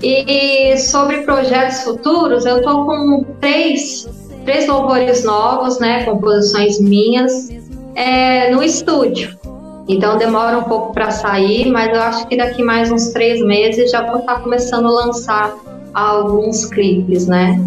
[0.07, 4.07] E sobre projetos futuros, eu estou com três,
[4.45, 6.05] três louvores novos, né?
[6.05, 7.49] Composições minhas
[7.95, 9.39] é, no estúdio.
[9.89, 13.91] Então demora um pouco para sair, mas eu acho que daqui mais uns três meses
[13.91, 15.57] já vou estar tá começando a lançar
[15.95, 17.59] alguns clipes, né?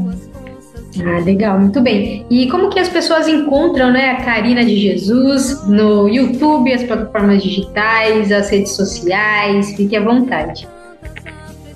[1.03, 2.23] Ah, legal, muito bem.
[2.29, 7.41] E como que as pessoas encontram, né, a Karina de Jesus no YouTube, as plataformas
[7.41, 9.75] digitais, as redes sociais?
[9.75, 10.67] Fique à vontade.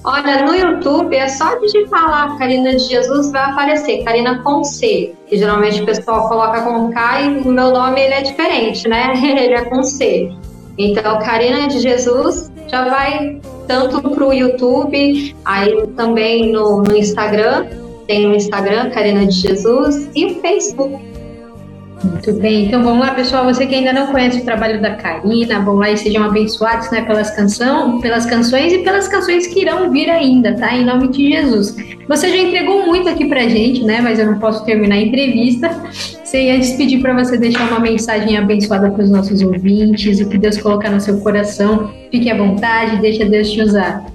[0.03, 5.13] Olha, no YouTube é só digitar lá Karina de Jesus, vai aparecer Karina com C,
[5.27, 9.13] que geralmente o pessoal coloca com K e o meu nome ele é diferente, né?
[9.21, 10.31] Ele é com C.
[10.77, 17.67] Então, Karina de Jesus já vai tanto para o YouTube, aí também no, no Instagram,
[18.07, 21.10] tem o Instagram Karina de Jesus e o Facebook.
[22.03, 23.45] Muito bem, então vamos lá, pessoal.
[23.45, 27.01] Você que ainda não conhece o trabalho da Karina, vão lá e sejam abençoados né,
[27.03, 30.75] pelas, canção, pelas canções e pelas canções que irão vir ainda, tá?
[30.75, 31.75] Em nome de Jesus.
[32.07, 34.01] Você já entregou muito aqui pra gente, né?
[34.01, 35.69] Mas eu não posso terminar a entrevista
[36.23, 40.37] sem antes pedir para você deixar uma mensagem abençoada para os nossos ouvintes, o que
[40.37, 41.91] Deus colocar no seu coração.
[42.09, 44.05] Fique à vontade, deixa Deus te usar.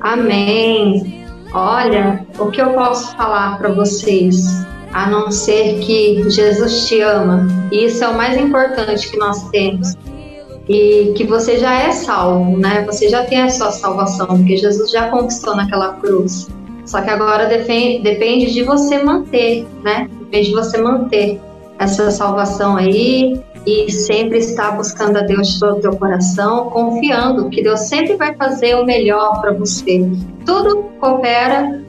[0.00, 1.24] Amém.
[1.52, 4.64] Olha, o que eu posso falar para vocês?
[4.94, 7.48] A não ser que Jesus te ama.
[7.72, 9.94] E isso é o mais importante que nós temos.
[10.68, 12.84] E que você já é salvo, né?
[12.86, 16.48] Você já tem a sua salvação, porque Jesus já conquistou naquela cruz.
[16.86, 20.08] Só que agora depende, depende de você manter, né?
[20.20, 21.40] Depende de você manter
[21.78, 27.48] essa salvação aí e sempre estar buscando a Deus de todo o teu coração, confiando
[27.50, 30.08] que Deus sempre vai fazer o melhor para você.
[30.46, 31.83] Tudo coopera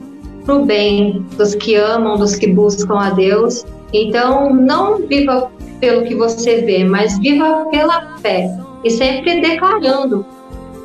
[0.45, 3.65] para o bem dos que amam, dos que buscam a Deus.
[3.91, 8.49] Então, não viva pelo que você vê, mas viva pela fé
[8.83, 10.25] e sempre declarando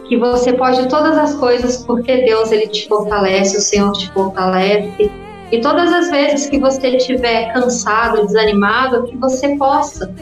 [0.09, 5.11] que você pode todas as coisas porque Deus ele te fortalece, o Senhor te fortalece.
[5.53, 10.13] E todas as vezes que você estiver cansado, desanimado, que você possa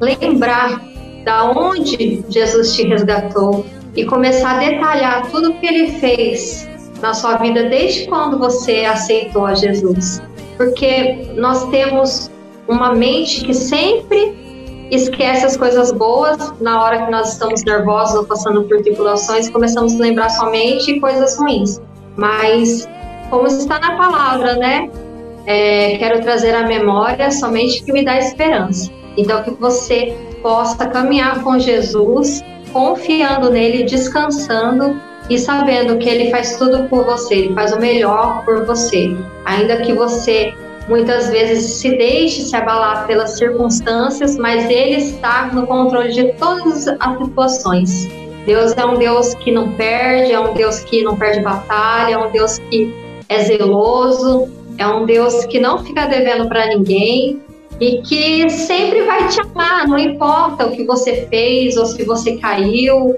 [0.00, 0.82] lembrar
[1.24, 3.64] da onde Jesus te resgatou
[3.94, 6.68] e começar a detalhar tudo o que ele fez
[7.00, 10.22] na sua vida desde quando você aceitou a Jesus.
[10.56, 12.30] Porque nós temos
[12.68, 14.46] uma mente que sempre
[14.90, 19.94] esquece as coisas boas na hora que nós estamos nervosos ou passando por tribulações, começamos
[19.94, 21.80] a lembrar somente coisas ruins.
[22.16, 22.88] Mas,
[23.30, 24.90] como está na palavra, né?
[25.44, 28.90] É, quero trazer à memória somente que me dá esperança.
[29.16, 32.42] Então, que você possa caminhar com Jesus,
[32.72, 38.44] confiando nele, descansando e sabendo que ele faz tudo por você, ele faz o melhor
[38.44, 39.16] por você.
[39.44, 40.54] Ainda que você
[40.88, 46.86] muitas vezes se deixe se abalar pelas circunstâncias, mas Ele está no controle de todas
[46.86, 48.08] as situações.
[48.46, 52.18] Deus é um Deus que não perde, é um Deus que não perde batalha, é
[52.18, 52.94] um Deus que
[53.28, 54.48] é zeloso,
[54.78, 57.42] é um Deus que não fica devendo para ninguém
[57.80, 62.36] e que sempre vai te amar, não importa o que você fez ou se você
[62.36, 63.16] caiu,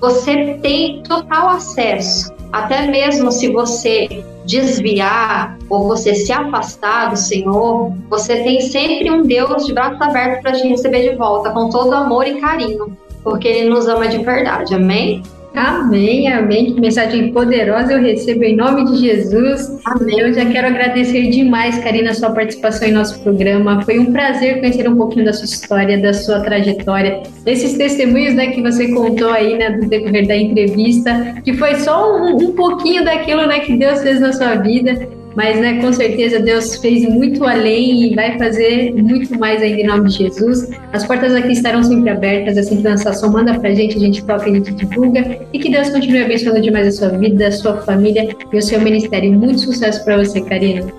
[0.00, 2.34] você tem total acesso.
[2.52, 9.22] Até mesmo se você desviar ou você se afastar do Senhor, você tem sempre um
[9.22, 13.48] Deus de braços abertos para te receber de volta, com todo amor e carinho, porque
[13.48, 14.74] Ele nos ama de verdade.
[14.74, 15.22] Amém?
[15.56, 16.74] Amém, amém.
[16.74, 19.80] Que mensagem poderosa eu recebo em nome de Jesus.
[19.86, 20.20] Amém.
[20.20, 23.80] Eu já quero agradecer demais, Karina, a sua participação em nosso programa.
[23.82, 28.48] Foi um prazer conhecer um pouquinho da sua história, da sua trajetória, desses testemunhos né,
[28.48, 33.02] que você contou aí né, do decorrer da entrevista, que foi só um, um pouquinho
[33.02, 35.08] daquilo né, que Deus fez na sua vida.
[35.36, 39.86] Mas, né, com certeza Deus fez muito além e vai fazer muito mais ainda em
[39.86, 40.70] nome de Jesus.
[40.94, 44.24] As portas aqui estarão sempre abertas, assim que lançar som, manda pra gente, a gente
[44.24, 45.38] toca, a gente divulga.
[45.52, 48.80] E que Deus continue abençoando demais a sua vida, a sua família e o seu
[48.80, 49.30] ministério.
[49.30, 50.90] Muito sucesso para você, Karina.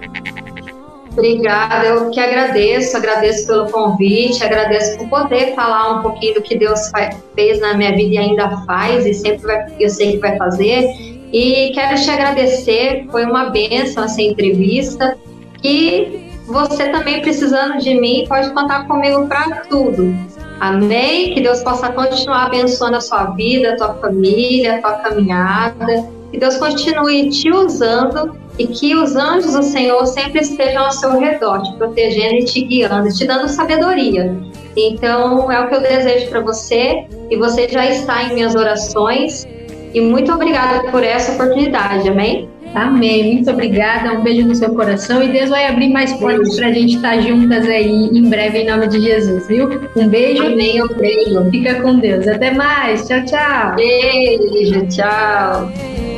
[1.14, 6.56] Obrigada, eu que agradeço, agradeço pelo convite, agradeço por poder falar um pouquinho do que
[6.56, 6.92] Deus
[7.34, 11.07] fez na minha vida e ainda faz, e sempre vai, eu sei que vai fazer.
[11.32, 15.18] E quero te agradecer, foi uma benção essa entrevista.
[15.64, 20.16] E você também precisando de mim, pode contar comigo para tudo.
[20.60, 21.34] Amém?
[21.34, 26.10] Que Deus possa continuar abençoando a sua vida, a tua família, a tua caminhada.
[26.32, 31.20] Que Deus continue te usando e que os anjos do Senhor sempre estejam ao seu
[31.20, 34.36] redor, te protegendo e te guiando, te dando sabedoria.
[34.76, 39.46] Então, é o que eu desejo para você e você já está em minhas orações
[39.98, 42.48] e muito obrigada por essa oportunidade, amém?
[42.76, 46.68] Amém, muito obrigada, um beijo no seu coração e Deus vai abrir mais portas para
[46.68, 49.68] a gente estar juntas aí em breve, em nome de Jesus, viu?
[49.96, 50.46] Um beijo.
[50.46, 51.50] Amém, um beijo.
[51.50, 52.28] Fica com Deus.
[52.28, 53.08] Até mais.
[53.08, 53.76] Tchau, tchau.
[53.76, 56.17] Beijo, tchau.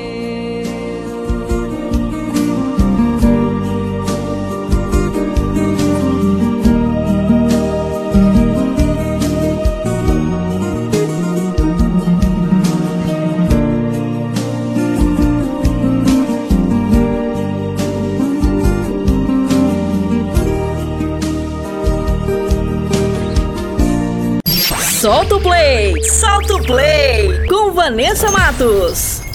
[24.99, 26.03] Solta o play!
[26.03, 27.47] Solta o play!
[27.47, 29.28] Com Vanessa Matos.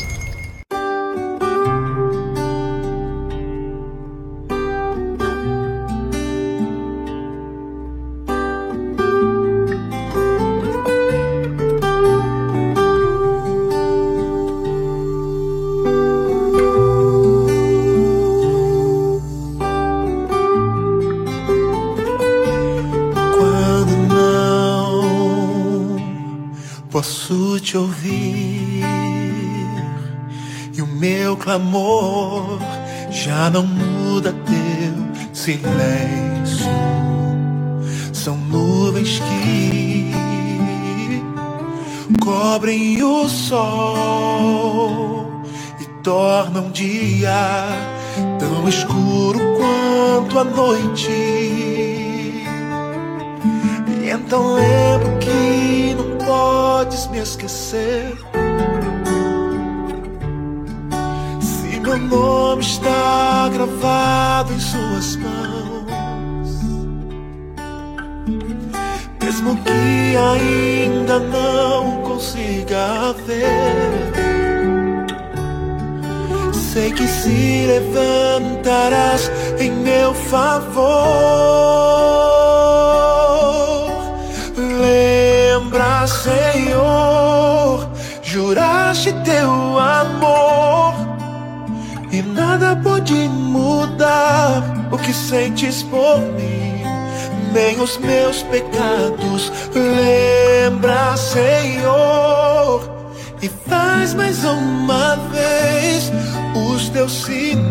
[30.77, 32.59] E o meu clamor
[33.09, 36.67] já não muda teu silêncio.
[38.13, 40.11] São nuvens que
[42.21, 45.45] cobrem o sol
[45.81, 47.69] e tornam dia
[48.41, 51.13] tão escuro quanto a noite.
[54.03, 58.34] E então lembro que não podes me esquecer.
[61.97, 66.61] Meu nome está gravado em suas mãos,
[69.23, 74.13] mesmo que ainda não consiga ver.
[76.73, 79.31] Sei que se levantarás
[79.61, 82.14] em meu favor.
[92.45, 94.63] Nada pode mudar
[94.93, 96.83] o que sentes por mim,
[97.53, 99.51] nem os meus pecados.
[99.75, 102.91] Lembra, Senhor,
[103.41, 106.13] e faz mais uma vez
[106.55, 107.65] os teus sinais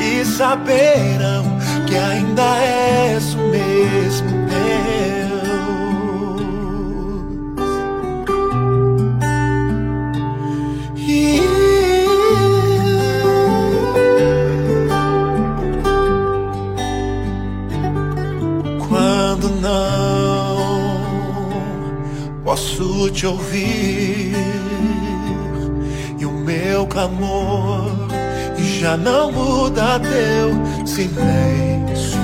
[0.00, 1.44] e saberão
[1.86, 5.13] que ainda és o mesmo Deus.
[22.54, 24.32] Posso te ouvir
[26.16, 27.90] e o meu clamor
[28.78, 32.20] já não muda teu silêncio.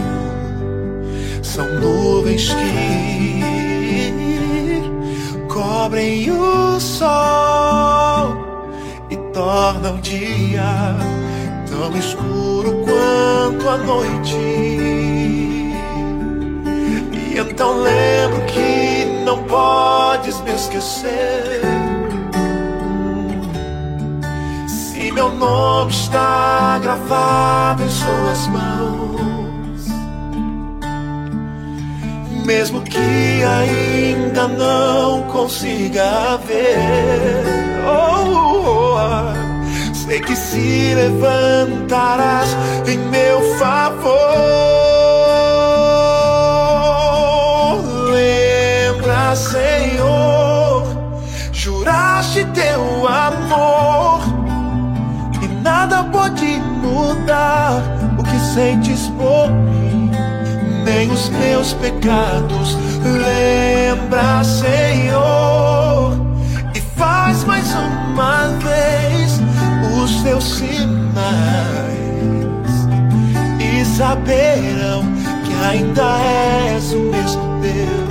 [1.43, 3.43] São nuvens que
[5.53, 8.37] cobrem o sol
[9.11, 10.95] e tornam o dia
[11.69, 14.37] tão escuro quanto a noite.
[17.13, 18.91] E então lembro que
[19.31, 20.20] não podes
[20.55, 21.61] esquecer.
[24.69, 29.87] Se meu nome está gravado em suas mãos,
[32.45, 37.45] mesmo que ainda não consiga ver.
[37.87, 42.57] Oh, oh, oh, sei que se levantarás
[42.87, 44.51] em meu favor.
[49.37, 50.00] Senhor,
[53.33, 54.21] amor.
[55.43, 57.83] E nada pode mudar
[58.19, 60.11] o que sentes por mim,
[60.85, 62.77] nem os meus pecados.
[63.03, 66.15] Lembra, Senhor,
[66.75, 69.41] e faz mais uma vez
[70.03, 70.71] os teus sinais.
[73.59, 75.03] E saberão
[75.45, 76.19] que ainda
[76.75, 78.11] és o mesmo Deus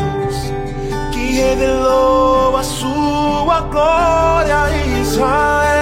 [1.12, 4.70] que revelou a sua glória
[5.18, 5.79] a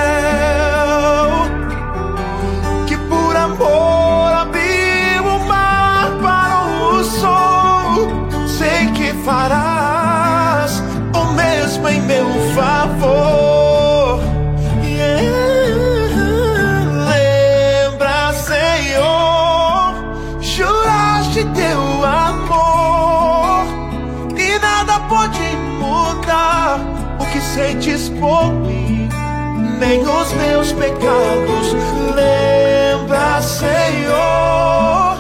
[31.08, 31.74] pecados.
[32.16, 35.18] Lembra, Senhor,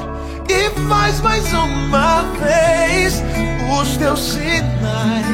[0.49, 3.23] e faz mais uma vez
[3.79, 5.25] os teus sinais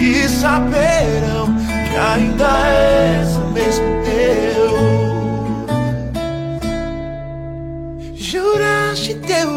[0.00, 1.46] e saberão
[1.88, 4.92] que ainda és o mesmo Deus.
[8.14, 9.48] Juraste teu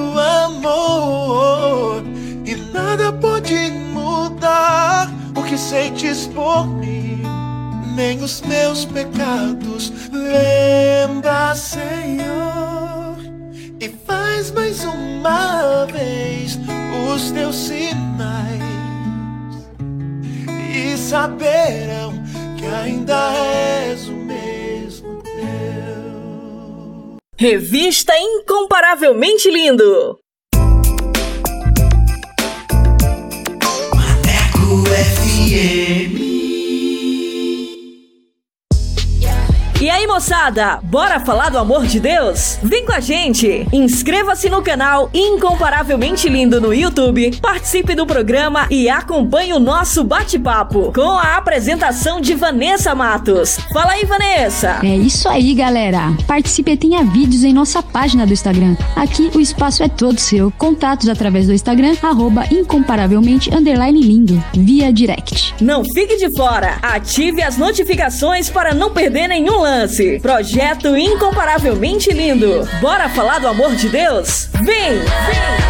[0.45, 2.03] amor
[2.45, 6.84] e nada pode mudar o que sentes por mim,
[7.95, 9.91] nem os meus pecados.
[10.11, 13.15] Lembra, Senhor,
[13.79, 16.59] e faz mais uma vez
[17.13, 18.61] os teus sinais
[20.73, 22.13] e saberão
[22.57, 25.45] que ainda és o mesmo Deus.
[27.37, 30.19] Revista Incomparavelmente Lindo.
[33.93, 35.94] Maneco FM.
[40.05, 42.59] Aí, moçada, bora falar do amor de Deus?
[42.61, 43.67] Vem com a gente!
[43.73, 50.93] Inscreva-se no canal Incomparavelmente Lindo no YouTube, participe do programa e acompanhe o nosso bate-papo
[50.93, 53.57] com a apresentação de Vanessa Matos.
[53.73, 54.79] Fala aí, Vanessa!
[54.83, 56.13] É isso aí, galera.
[56.27, 58.77] Participe e tenha vídeos em nossa página do Instagram.
[58.95, 60.51] Aqui o espaço é todo seu.
[60.51, 65.55] Contatos através do Instagram, arroba incomparavelmente underline lindo, via direct.
[65.59, 66.77] Não fique de fora!
[66.81, 69.94] Ative as notificações para não perder nenhum lance.
[70.21, 72.67] Projeto Incomparavelmente Lindo.
[72.81, 74.49] Bora falar do amor de Deus?
[74.61, 74.99] Vem!
[74.99, 75.65] Vem!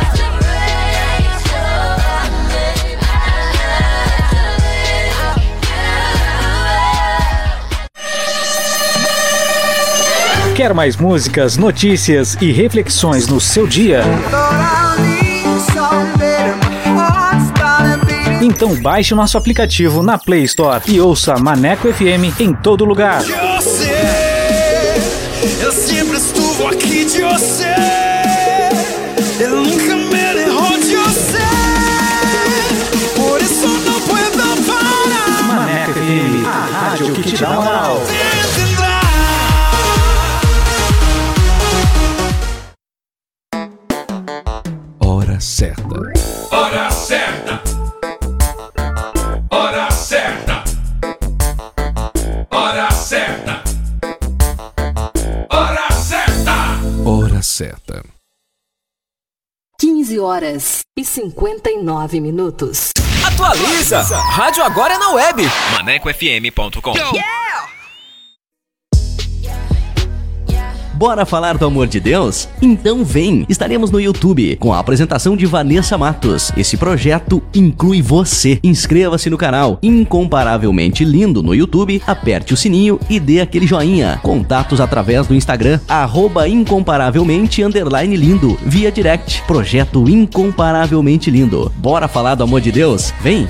[10.56, 14.02] Quer mais músicas, notícias e reflexões no seu dia?
[18.42, 23.22] Então baixe o nosso aplicativo na Play Store e ouça Maneco FM em todo lugar.
[25.66, 27.74] Eu sempre estuvo aqui de você.
[29.40, 31.40] Eu nunca me derrou de você.
[33.16, 35.44] Por isso não puedo parar.
[35.48, 38.00] Maneco FM, a rádio que te dá moral.
[60.06, 62.92] 15 horas e 59 minutos.
[63.26, 64.02] Atualiza!
[64.02, 65.44] Rádio agora é na web.
[65.74, 66.94] ManecoFM.com.
[70.96, 72.48] Bora falar do amor de Deus?
[72.62, 73.46] Então vem!
[73.50, 76.54] Estaremos no YouTube com a apresentação de Vanessa Matos.
[76.56, 78.60] Esse projeto inclui você.
[78.64, 84.22] Inscreva-se no canal Incomparavelmente Lindo no YouTube, aperte o sininho e dê aquele joinha.
[84.24, 89.44] Contatos através do Instagram, arroba incomparavelmente lindo, via direct.
[89.46, 91.72] Projeto Incomparavelmente Lindo.
[91.76, 93.14] Bora falar do amor de Deus?
[93.22, 93.48] Vem!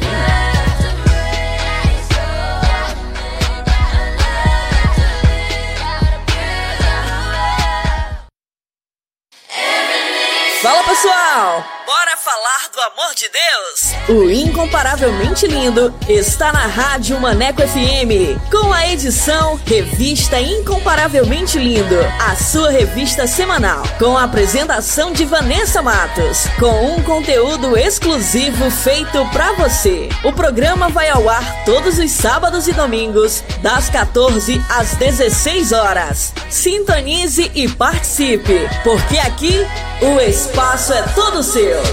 [12.95, 13.93] Amor de Deus?
[14.07, 22.35] O Incomparavelmente Lindo está na Rádio Maneco FM, com a edição Revista Incomparavelmente Lindo, a
[22.37, 29.51] sua revista semanal, com a apresentação de Vanessa Matos, com um conteúdo exclusivo feito pra
[29.53, 30.07] você.
[30.23, 36.33] O programa vai ao ar todos os sábados e domingos, das 14 às 16 horas.
[36.49, 39.67] Sintonize e participe, porque aqui
[40.01, 41.83] o espaço é todo seu.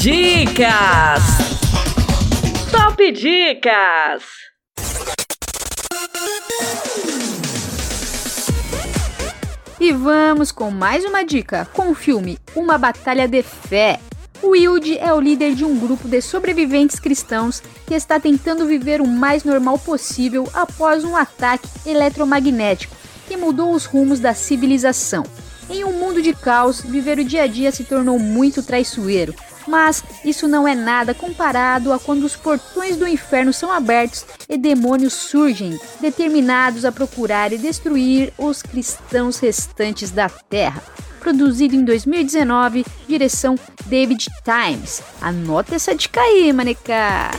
[0.00, 1.24] Dicas!
[2.70, 4.22] Top Dicas!
[9.80, 13.98] E vamos com mais uma dica com o filme Uma Batalha de Fé.
[14.40, 19.06] Wilde é o líder de um grupo de sobreviventes cristãos que está tentando viver o
[19.06, 22.94] mais normal possível após um ataque eletromagnético
[23.26, 25.24] que mudou os rumos da civilização.
[25.68, 29.34] Em um mundo de caos, viver o dia a dia se tornou muito traiçoeiro,
[29.68, 34.56] mas isso não é nada comparado a quando os portões do inferno são abertos e
[34.56, 40.82] demônios surgem, determinados a procurar e destruir os cristãos restantes da terra.
[41.20, 45.02] Produzido em 2019, direção David Times.
[45.20, 47.30] Anota essa dica aí, maneca!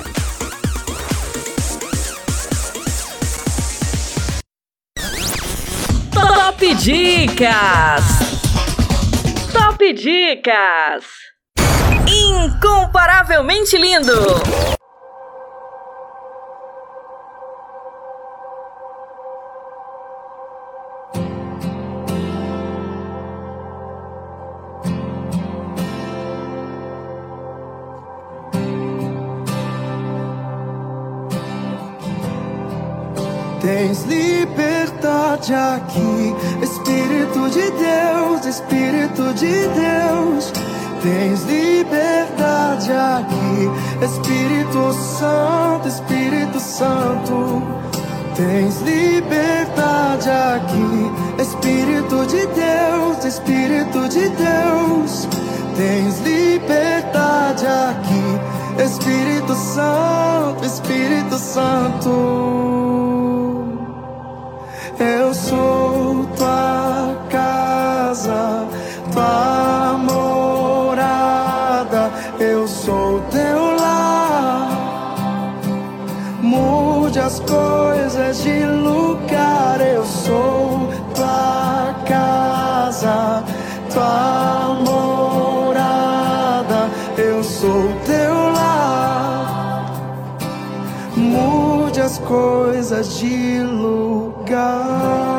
[6.13, 8.03] Top Dicas!
[9.53, 11.28] Top Dicas!
[12.11, 14.13] Incomparavelmente lindo!
[33.61, 40.51] Tens liberdade aqui, Espírito de Deus, Espírito de Deus.
[41.01, 41.58] Tens liberdade
[42.91, 47.61] aqui, Espírito Santo, Espírito Santo.
[48.35, 55.27] Tens liberdade aqui, Espírito de Deus, Espírito de Deus.
[55.75, 62.09] Tens liberdade aqui, Espírito Santo, Espírito Santo.
[64.99, 65.88] Eu sou
[78.37, 79.81] de lugar.
[79.81, 83.43] Eu sou tua casa,
[83.91, 86.09] tua morada.
[87.17, 89.85] Eu sou teu lar.
[91.15, 95.38] Mude as coisas de lugar.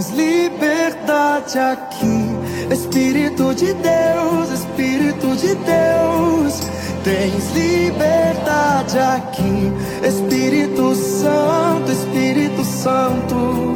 [0.00, 2.72] Tens liberdade aqui.
[2.72, 6.70] Espírito de Deus, Espírito de Deus.
[7.04, 9.70] Tens liberdade aqui,
[10.02, 13.74] Espírito Santo, Espírito Santo.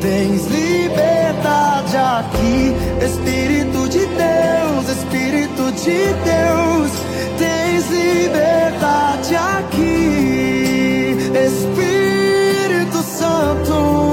[0.00, 2.72] Tens liberdade aqui,
[3.04, 6.92] Espírito de Deus, Espírito de Deus.
[7.36, 14.07] Tens liberdade aqui, Espírito Santo.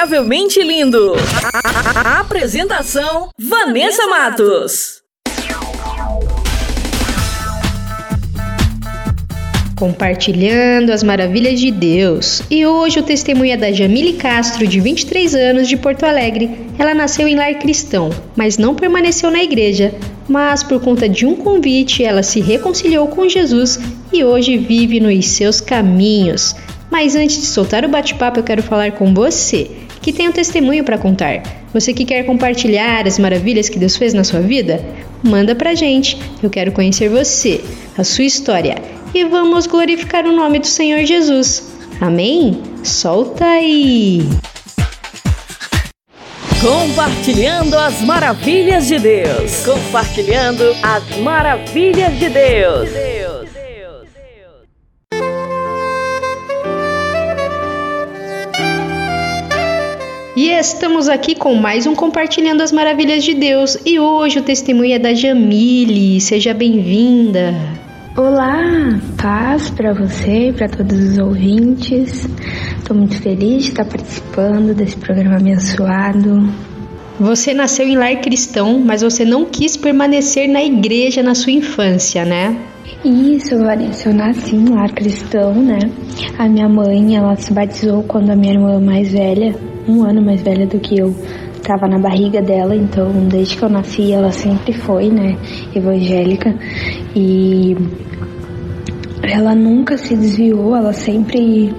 [0.00, 1.12] Incomparavelmente Lindo.
[1.94, 5.02] A- Apresentação: Vanessa Matos.
[9.76, 12.42] Compartilhando as maravilhas de Deus.
[12.50, 16.50] E hoje o testemunho é da Jamile Castro, de 23 anos, de Porto Alegre.
[16.78, 19.92] Ela nasceu em lar cristão, mas não permaneceu na igreja.
[20.26, 23.78] Mas por conta de um convite, ela se reconciliou com Jesus
[24.10, 26.54] e hoje vive nos seus caminhos.
[26.90, 29.70] Mas antes de soltar o bate-papo, eu quero falar com você,
[30.00, 31.42] que tem um testemunho para contar.
[31.72, 34.84] Você que quer compartilhar as maravilhas que Deus fez na sua vida?
[35.22, 36.18] Manda pra gente.
[36.42, 37.60] Eu quero conhecer você,
[37.96, 38.76] a sua história
[39.14, 41.70] e vamos glorificar o nome do Senhor Jesus.
[42.00, 42.62] Amém?
[42.82, 44.20] Solta aí!
[46.60, 49.64] Compartilhando as maravilhas de Deus.
[49.64, 53.19] Compartilhando as maravilhas de Deus.
[60.42, 63.76] E estamos aqui com mais um Compartilhando as Maravilhas de Deus.
[63.84, 66.18] E hoje o testemunho é da Jamile.
[66.18, 67.54] Seja bem-vinda.
[68.16, 72.26] Olá, paz para você e para todos os ouvintes.
[72.78, 76.48] Estou muito feliz de estar participando desse programa abençoado.
[77.18, 82.24] Você nasceu em lar cristão, mas você não quis permanecer na igreja na sua infância,
[82.24, 82.56] né?
[83.04, 85.80] Isso, Vanessa, eu nasci em lar cristão, né?
[86.38, 89.54] A minha mãe, ela se batizou quando a minha irmã mais velha,
[89.88, 91.14] um ano mais velha do que eu,
[91.56, 95.36] estava na barriga dela, então desde que eu nasci ela sempre foi, né,
[95.74, 96.54] evangélica
[97.14, 97.76] e
[99.22, 101.72] ela nunca se desviou, ela sempre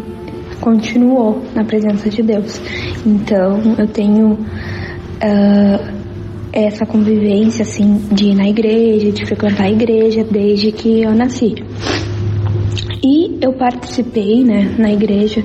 [0.61, 2.61] continuou na presença de Deus.
[3.05, 6.01] Então eu tenho uh,
[6.53, 11.55] essa convivência assim de ir na igreja, de frequentar a igreja desde que eu nasci.
[13.03, 15.43] E eu participei, né, na igreja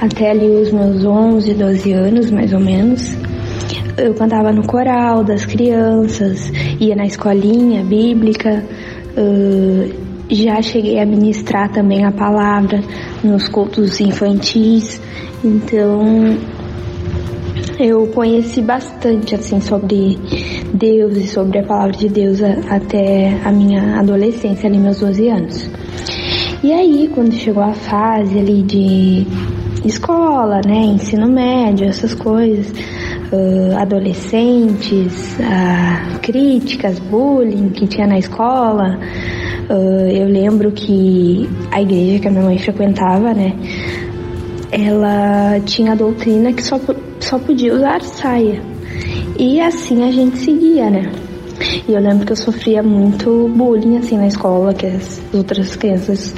[0.00, 3.14] até ali os meus 11, 12 anos, mais ou menos.
[3.98, 6.50] Eu cantava no coral das crianças,
[6.80, 8.64] ia na escolinha bíblica,
[9.16, 12.80] uh, já cheguei a ministrar também a palavra
[13.22, 14.98] nos cultos infantis.
[15.44, 16.38] Então,
[17.78, 20.18] eu conheci bastante assim sobre
[20.72, 25.70] Deus e sobre a palavra de Deus até a minha adolescência, ali meus 12 anos.
[26.64, 29.26] E aí, quando chegou a fase ali de
[29.84, 32.72] escola, né, ensino médio, essas coisas,
[33.30, 38.98] uh, adolescentes, uh, críticas, bullying que tinha na escola,
[39.68, 43.52] uh, eu lembro que a igreja que a minha mãe frequentava, né,
[44.72, 46.80] ela tinha a doutrina que só,
[47.20, 48.62] só podia usar saia.
[49.38, 51.12] E assim a gente seguia, né?
[51.86, 56.34] E eu lembro que eu sofria muito bullying assim na escola, que as outras crianças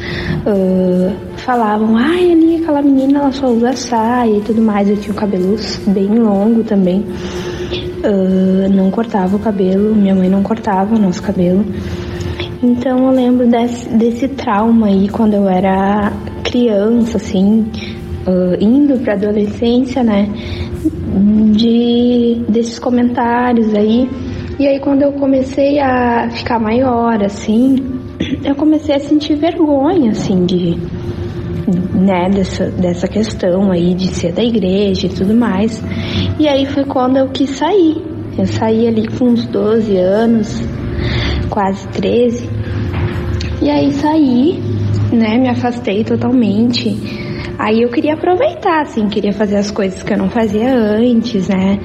[0.47, 4.89] uh, falavam, ai ali aquela menina ela só usa saia e tudo mais.
[4.89, 5.57] Eu tinha o cabelo
[5.87, 7.05] bem longo também.
[7.99, 11.65] Uh, não cortava o cabelo, minha mãe não cortava o nosso cabelo.
[12.63, 16.13] Então eu lembro desse, desse trauma aí quando eu era
[16.45, 17.67] criança, assim,
[18.27, 20.29] uh, indo para adolescência, né?
[21.53, 24.09] De desses comentários aí
[24.59, 27.77] e aí quando eu comecei a ficar maior, assim,
[28.43, 30.77] eu comecei a sentir vergonha, assim, de,
[31.95, 35.83] né, dessa, dessa questão aí de ser da igreja e tudo mais.
[36.39, 38.03] E aí foi quando eu quis sair.
[38.39, 40.63] Eu saí ali com uns 12 anos,
[41.51, 42.49] quase 13.
[43.61, 44.63] E aí saí,
[45.13, 47.26] né, me afastei totalmente.
[47.59, 51.79] Aí eu queria aproveitar, assim, queria fazer as coisas que eu não fazia antes, né?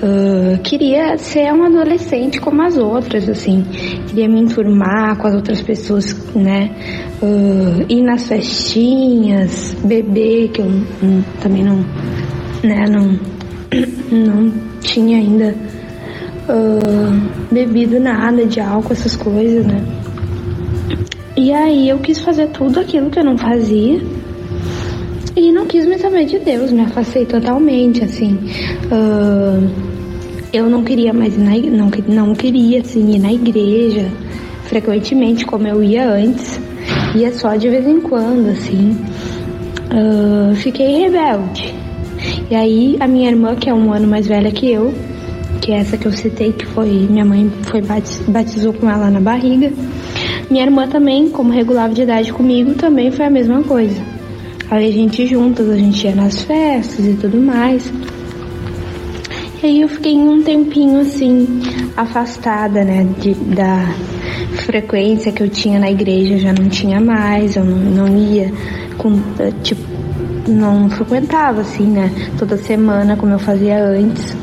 [0.00, 3.64] Uh, queria ser uma adolescente como as outras, assim.
[4.06, 6.70] Queria me enturmar com as outras pessoas, né?
[7.20, 11.78] Uh, ir nas festinhas, beber, que eu um, também não,
[12.62, 12.84] né?
[12.88, 13.18] Não,
[14.16, 15.52] não tinha ainda
[16.48, 19.82] uh, bebido nada de álcool, essas coisas, né?
[21.36, 24.00] E aí eu quis fazer tudo aquilo que eu não fazia
[25.38, 28.38] e não quis mais saber de Deus, me afastei totalmente, assim.
[28.86, 29.70] Uh,
[30.52, 34.10] eu não queria mais ir na, não, não queria assim, ir na igreja
[34.64, 36.60] frequentemente como eu ia antes.
[37.14, 38.96] Ia só de vez em quando, assim.
[39.92, 41.74] Uh, fiquei rebelde.
[42.50, 44.92] E aí a minha irmã, que é um ano mais velha que eu,
[45.60, 47.82] que é essa que eu citei, que foi minha mãe foi
[48.26, 49.72] batizou com ela na barriga.
[50.50, 54.17] Minha irmã também, como regulava de idade comigo, também foi a mesma coisa.
[54.70, 57.90] Aí a gente juntas, a gente ia nas festas e tudo mais.
[59.62, 61.60] E aí eu fiquei um tempinho assim,
[61.96, 63.88] afastada, né, de, da
[64.66, 68.52] frequência que eu tinha na igreja, já não tinha mais, eu não, não ia
[68.98, 69.20] com,
[69.62, 69.80] tipo,
[70.46, 74.36] não frequentava assim, né, toda semana como eu fazia antes.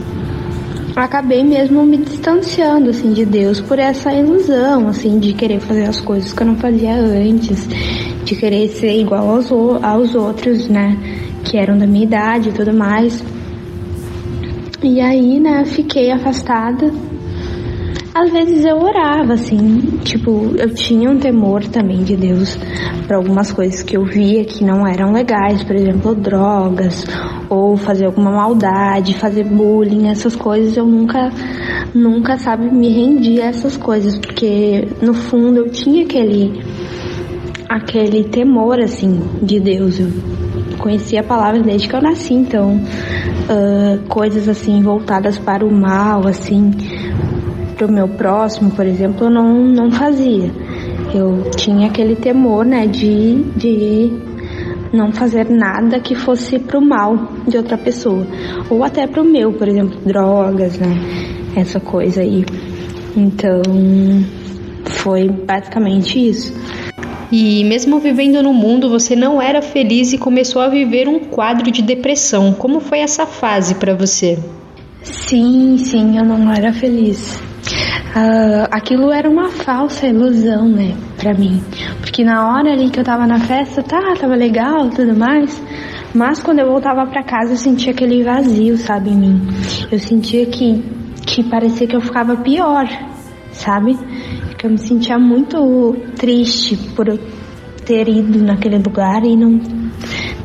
[0.96, 6.00] Acabei mesmo me distanciando assim de Deus por essa ilusão assim de querer fazer as
[6.00, 7.68] coisas que eu não fazia antes,
[8.26, 10.98] de querer ser igual aos, aos outros, né?
[11.44, 13.24] Que eram da minha idade e tudo mais.
[14.84, 16.92] E aí, né, fiquei afastada.
[18.14, 22.58] Às vezes eu orava, assim, tipo, eu tinha um temor também de Deus
[23.06, 27.06] para algumas coisas que eu via que não eram legais, por exemplo, drogas,
[27.50, 31.30] ou fazer alguma maldade, fazer bullying, essas coisas eu nunca,
[31.94, 36.64] nunca, sabe, me rendi a essas coisas, porque no fundo eu tinha aquele
[37.70, 40.00] aquele temor assim de Deus.
[40.00, 40.10] Eu
[40.78, 46.28] conheci a palavra desde que eu nasci, então uh, coisas assim voltadas para o mal,
[46.28, 46.72] assim,
[47.76, 50.52] para o meu próximo, por exemplo, eu não, não fazia.
[51.14, 54.12] Eu tinha aquele temor, né, de, de
[54.92, 58.26] não fazer nada que fosse pro mal de outra pessoa.
[58.70, 60.96] Ou até pro meu, por exemplo, drogas, né?
[61.56, 62.46] Essa coisa aí.
[63.16, 63.62] Então,
[64.84, 66.54] foi basicamente isso.
[67.32, 71.72] E mesmo vivendo no mundo, você não era feliz e começou a viver um quadro
[71.72, 72.54] de depressão.
[72.54, 74.38] Como foi essa fase para você?
[75.02, 77.40] Sim, sim, eu não era feliz.
[78.16, 81.62] Uh, aquilo era uma falsa ilusão, né, pra mim.
[82.00, 85.62] Porque na hora ali que eu tava na festa, tá, tava legal tudo mais.
[86.14, 89.48] Mas quando eu voltava para casa, eu sentia aquele vazio, sabe, em mim.
[89.92, 90.82] Eu sentia que,
[91.26, 92.88] que parecia que eu ficava pior,
[93.52, 93.98] sabe?
[94.66, 97.20] Eu me sentia muito triste por eu
[97.86, 99.60] ter ido naquele lugar e não,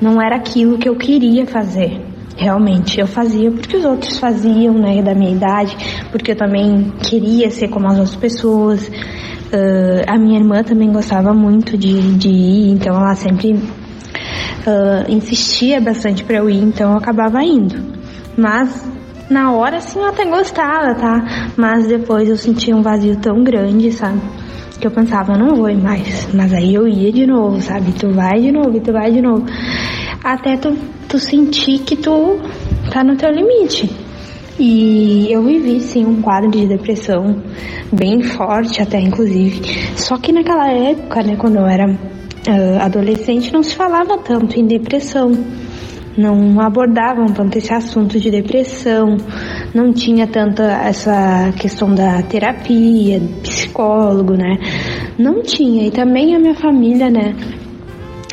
[0.01, 2.01] não era aquilo que eu queria fazer.
[2.37, 3.01] realmente.
[3.01, 5.77] Eu fazia porque os outros faziam, né, da minha idade,
[6.11, 8.89] porque eu também queria ser como as outras pessoas.
[8.89, 15.81] Uh, a minha irmã também gostava muito de, de ir, então ela sempre uh, insistia
[15.81, 17.77] bastante para eu ir, então eu acabava indo.
[18.37, 18.89] Mas
[19.31, 21.53] na hora, assim, eu até gostava, tá?
[21.57, 24.21] Mas depois eu sentia um vazio tão grande, sabe?
[24.81, 26.29] Que eu pensava, não vou mais.
[26.35, 27.93] Mas aí eu ia de novo, sabe?
[27.93, 29.47] Tu vai de novo, tu vai de novo.
[30.25, 30.77] Até tu,
[31.09, 32.41] tu sentir que tu
[32.93, 33.89] tá no teu limite.
[34.59, 37.41] E eu vivi, sim, um quadro de depressão
[37.93, 39.63] bem forte, até inclusive.
[39.97, 44.67] Só que naquela época, né, quando eu era uh, adolescente, não se falava tanto em
[44.67, 45.33] depressão
[46.17, 49.17] não abordavam tanto esse assunto de depressão,
[49.75, 54.59] não tinha tanta essa questão da terapia, psicólogo, né?
[55.19, 55.87] Não tinha.
[55.87, 57.35] E também a minha família, né?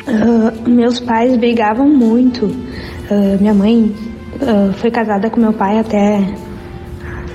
[0.06, 2.46] Uh, meus pais brigavam muito.
[2.46, 3.94] Uh, minha mãe
[4.34, 6.20] uh, foi casada com meu pai até,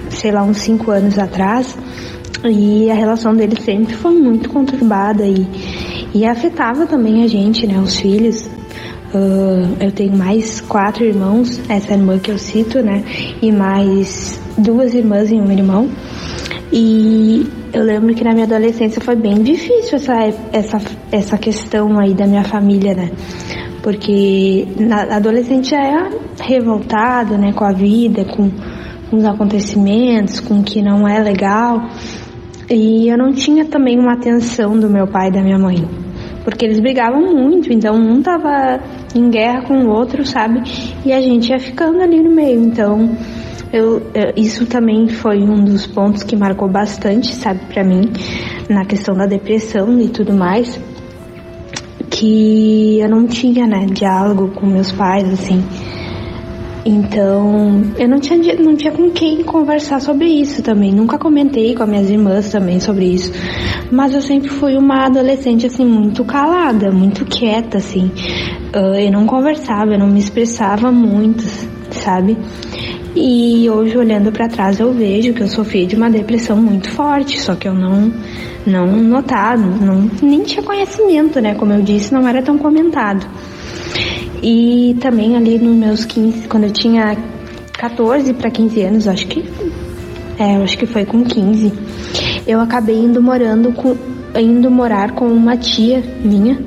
[0.10, 1.78] sei lá, uns cinco anos atrás.
[2.44, 5.48] E a relação deles sempre foi muito conturbada e,
[6.14, 7.80] e afetava também a gente, né?
[7.80, 8.50] Os filhos.
[9.14, 13.04] Uh, eu tenho mais quatro irmãos, essa irmã que eu cito, né?
[13.42, 15.88] E mais duas irmãs e um irmão.
[16.72, 20.14] E eu lembro que na minha adolescência foi bem difícil essa,
[20.52, 20.82] essa,
[21.12, 23.12] essa questão aí da minha família, né?
[23.84, 26.10] Porque na adolescente é
[26.42, 28.50] revoltado, né, com a vida, com,
[29.12, 31.88] com os acontecimentos, com o que não é legal.
[32.68, 36.03] E eu não tinha também uma atenção do meu pai e da minha mãe
[36.44, 38.80] porque eles brigavam muito, então um tava
[39.16, 40.62] em guerra com o outro, sabe?
[41.06, 43.16] E a gente ia ficando ali no meio, então
[43.72, 48.12] eu, eu, isso também foi um dos pontos que marcou bastante, sabe, para mim,
[48.70, 50.80] na questão da depressão e tudo mais,
[52.10, 55.64] que eu não tinha, né, diálogo com meus pais, assim.
[56.86, 60.92] Então, eu não tinha, não tinha com quem conversar sobre isso também.
[60.94, 63.32] Nunca comentei com as minhas irmãs também sobre isso.
[63.90, 68.12] Mas eu sempre fui uma adolescente, assim, muito calada, muito quieta, assim.
[68.76, 71.44] Uh, eu não conversava, eu não me expressava muito,
[71.92, 72.38] sabe?
[73.16, 77.40] E hoje, olhando para trás, eu vejo que eu sofri de uma depressão muito forte,
[77.40, 78.12] só que eu não
[78.66, 81.54] não notava, não, nem tinha conhecimento, né?
[81.54, 83.28] Como eu disse, não era tão comentado.
[84.44, 87.18] E também ali nos meus 15, quando eu tinha
[87.72, 89.44] 14 para 15 anos, acho que
[90.38, 91.72] é, acho que foi com 15,
[92.46, 93.96] eu acabei indo morando com
[94.36, 96.60] indo morar com uma tia minha,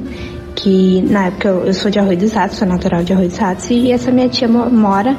[0.54, 3.36] que na época eu, eu sou de Arroio dos Ratos, sou natural de Arroio dos
[3.36, 5.16] Ratos, e essa minha tia mora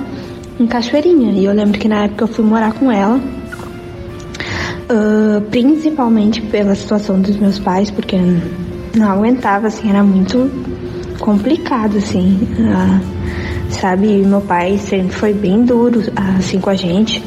[0.60, 1.34] em Cachoeirinha.
[1.34, 3.18] E eu lembro que na época eu fui morar com ela,
[4.90, 8.18] uh, principalmente pela situação dos meus pais, porque
[8.96, 10.50] não aguentava, assim, era muito
[11.20, 14.08] complicado, assim, uh, sabe?
[14.26, 16.02] Meu pai sempre foi bem duro,
[16.38, 17.24] assim, com a gente.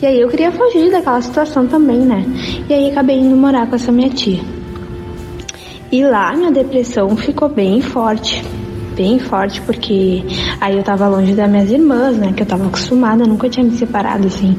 [0.00, 2.24] E aí eu queria fugir daquela situação também, né?
[2.68, 4.40] E aí acabei indo morar com essa minha tia.
[5.90, 8.44] E lá minha depressão ficou bem forte,
[8.94, 10.22] bem forte, porque
[10.60, 12.32] aí eu tava longe das minhas irmãs, né?
[12.32, 14.56] Que eu tava acostumada, nunca tinha me separado, assim,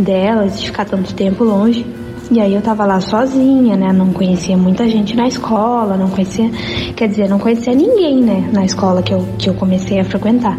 [0.00, 1.86] delas, de ficar tanto tempo longe.
[2.28, 3.92] E aí eu tava lá sozinha, né?
[3.92, 6.50] Não conhecia muita gente na escola, não conhecia,
[6.96, 8.50] quer dizer, não conhecia ninguém, né?
[8.52, 10.58] Na escola que eu, que eu comecei a frequentar.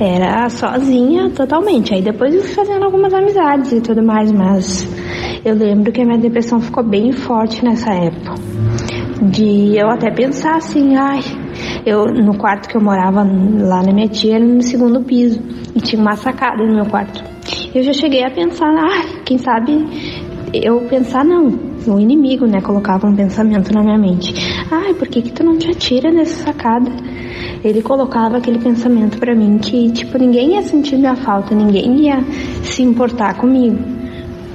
[0.00, 1.94] Era sozinha totalmente.
[1.94, 4.88] Aí depois eu fui fazendo algumas amizades e tudo mais, mas
[5.44, 8.34] eu lembro que a minha depressão ficou bem forte nessa época.
[9.20, 11.20] De eu até pensar assim, ai,
[11.84, 15.40] eu no quarto que eu morava lá na minha tia era no segundo piso
[15.74, 17.34] e tinha uma sacada no meu quarto.
[17.74, 19.84] Eu já cheguei a pensar, ai, quem sabe
[20.62, 24.34] eu pensar não, o inimigo, né, colocava um pensamento na minha mente.
[24.70, 26.90] Ai, por que que tu não te atira nessa sacada?
[27.64, 32.22] Ele colocava aquele pensamento para mim que, tipo, ninguém ia sentir minha falta, ninguém ia
[32.62, 33.78] se importar comigo.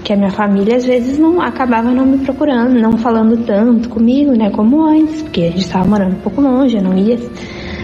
[0.03, 4.31] Que a minha família às vezes não acabava não me procurando, não falando tanto comigo,
[4.31, 7.17] né, como antes, porque a gente estava morando um pouco longe, eu não ia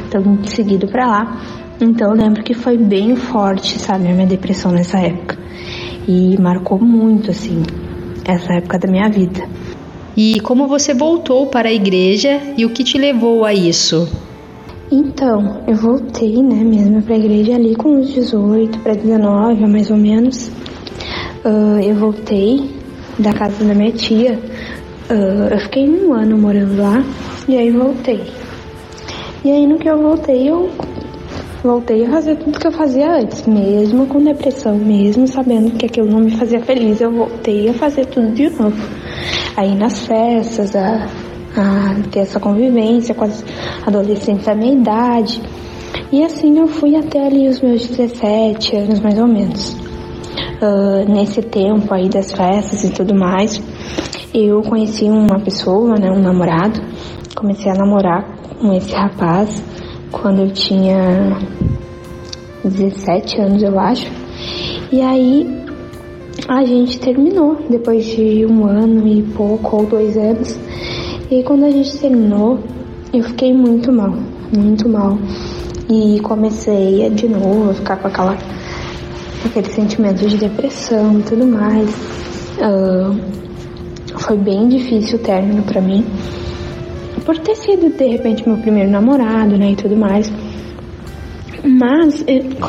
[0.09, 1.41] tão seguido para lá.
[1.81, 5.37] Então eu lembro que foi bem forte, sabe, a minha depressão nessa época.
[6.07, 7.63] E marcou muito, assim,
[8.25, 9.47] essa época da minha vida.
[10.17, 14.07] E como você voltou para a igreja e o que te levou a isso?
[14.91, 19.89] Então, eu voltei, né, mesmo para a igreja ali com uns 18 para 19, mais
[19.89, 20.47] ou menos.
[21.43, 22.69] Uh, eu voltei
[23.19, 24.39] da casa da minha tia.
[25.09, 27.03] Uh, eu fiquei um ano morando lá
[27.47, 28.23] e aí voltei.
[29.43, 30.69] E aí no que eu voltei, eu
[31.65, 36.07] voltei a fazer tudo que eu fazia antes, mesmo com depressão, mesmo sabendo que aquilo
[36.07, 38.77] não me fazia feliz, eu voltei a fazer tudo de novo.
[39.57, 41.07] Aí nas festas, a,
[41.57, 43.43] a ter essa convivência com as
[43.85, 45.41] adolescentes da minha idade.
[46.11, 49.73] E assim eu fui até ali os meus 17 anos mais ou menos.
[50.61, 53.61] Uh, nesse tempo aí das festas e tudo mais,
[54.33, 56.79] eu conheci uma pessoa, né, um namorado.
[57.35, 58.23] Comecei a namorar
[58.59, 59.61] com esse rapaz
[60.21, 61.37] quando eu tinha
[62.63, 64.09] 17 anos, eu acho.
[64.91, 65.45] E aí
[66.47, 70.57] a gente terminou depois de um ano e pouco ou dois anos.
[71.29, 72.59] E quando a gente terminou,
[73.13, 74.15] eu fiquei muito mal,
[74.55, 75.17] muito mal.
[75.89, 78.37] E comecei de novo a ficar com aquela,
[79.45, 81.89] aquele sentimento de depressão e tudo mais.
[82.57, 83.15] Uh,
[84.17, 86.05] foi bem difícil o término para mim.
[87.25, 90.31] Por ter sido de repente meu primeiro namorado, né, e tudo mais.
[91.63, 92.23] Mas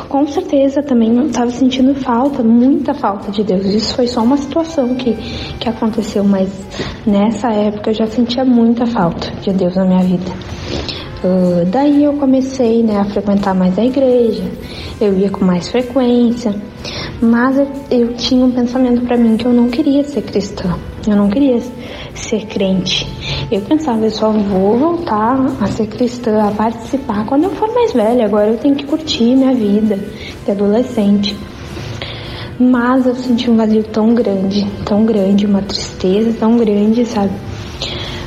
[0.09, 3.63] com certeza também estava sentindo falta, muita falta de Deus.
[3.65, 5.13] Isso foi só uma situação que,
[5.59, 6.49] que aconteceu, mas
[7.05, 10.31] nessa época eu já sentia muita falta de Deus na minha vida.
[11.23, 14.43] Uh, daí eu comecei né, a frequentar mais a igreja,
[14.99, 16.55] eu ia com mais frequência,
[17.21, 17.57] mas
[17.91, 20.75] eu, tinha um pensamento para mim que eu não queria ser cristã,
[21.07, 21.59] eu não queria
[22.13, 23.07] ser crente.
[23.51, 27.93] Eu pensava, eu só vou voltar a ser cristã, a participar quando eu for mais
[27.93, 28.25] velha.
[28.25, 29.97] Agora eu tenho que curtir minha vida
[30.45, 31.35] de adolescente.
[32.59, 37.31] Mas eu senti um vazio tão grande, tão grande, uma tristeza tão grande, sabe?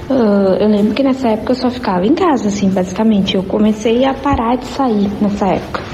[0.09, 3.37] Uh, eu lembro que nessa época eu só ficava em casa, assim, basicamente.
[3.37, 5.90] Eu comecei a parar de sair nessa época.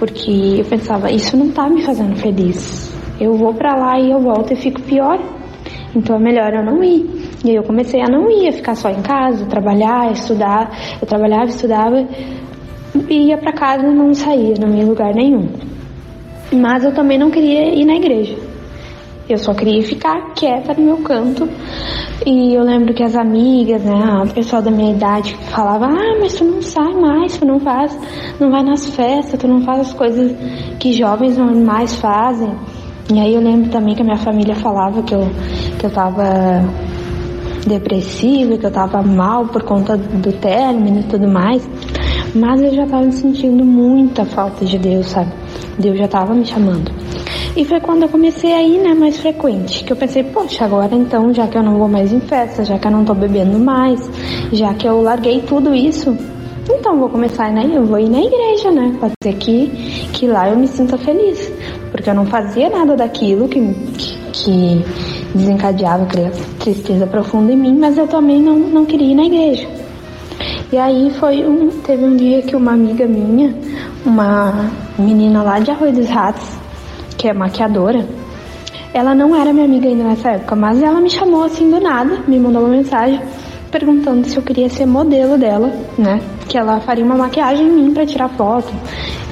[0.00, 2.90] Porque eu pensava, isso não tá me fazendo feliz.
[3.20, 5.20] Eu vou para lá e eu volto e fico pior.
[5.94, 7.04] Então é melhor eu não ir.
[7.44, 10.70] E aí eu comecei a não ir, a ficar só em casa, trabalhar, estudar.
[11.02, 12.08] Eu trabalhava, estudava,
[13.10, 15.50] ia para casa e não saía, não ia em lugar nenhum.
[16.50, 18.36] Mas eu também não queria ir na igreja.
[19.32, 21.48] Eu só queria ficar quieta no meu canto.
[22.26, 26.34] E eu lembro que as amigas, né, o pessoal da minha idade falava: "Ah, mas
[26.34, 27.96] tu não sai mais, tu não faz,
[28.38, 30.34] não vai nas festas, tu não faz as coisas
[30.78, 32.50] que jovens normais fazem".
[33.12, 35.28] E aí eu lembro também que a minha família falava que eu
[35.78, 36.62] que eu tava
[37.66, 41.68] depressiva, que eu tava mal por conta do término e tudo mais.
[42.34, 45.32] Mas eu já tava sentindo muita falta de Deus, sabe?
[45.78, 46.92] Deus já tava me chamando.
[47.56, 50.94] E foi quando eu comecei a ir, né, mais frequente, que eu pensei, poxa, agora
[50.94, 53.58] então, já que eu não vou mais em festa, já que eu não tô bebendo
[53.58, 54.08] mais,
[54.52, 56.16] já que eu larguei tudo isso,
[56.68, 58.96] então vou começar na, eu vou ir na igreja, né?
[59.22, 59.66] Ser que,
[60.12, 61.50] que lá eu me sinta feliz.
[61.90, 63.60] Porque eu não fazia nada daquilo que,
[64.32, 64.84] que,
[65.34, 69.68] desencadeava aquela tristeza profunda em mim, mas eu também não, não queria ir na igreja.
[70.72, 73.52] E aí foi um, teve um dia que uma amiga minha,
[74.06, 76.59] uma menina lá de Arroio dos Ratos,
[77.20, 78.08] que é maquiadora,
[78.94, 82.22] ela não era minha amiga ainda nessa época, mas ela me chamou assim do nada,
[82.26, 83.20] me mandou uma mensagem
[83.70, 86.18] perguntando se eu queria ser modelo dela, né?
[86.48, 88.72] Que ela faria uma maquiagem em mim para tirar foto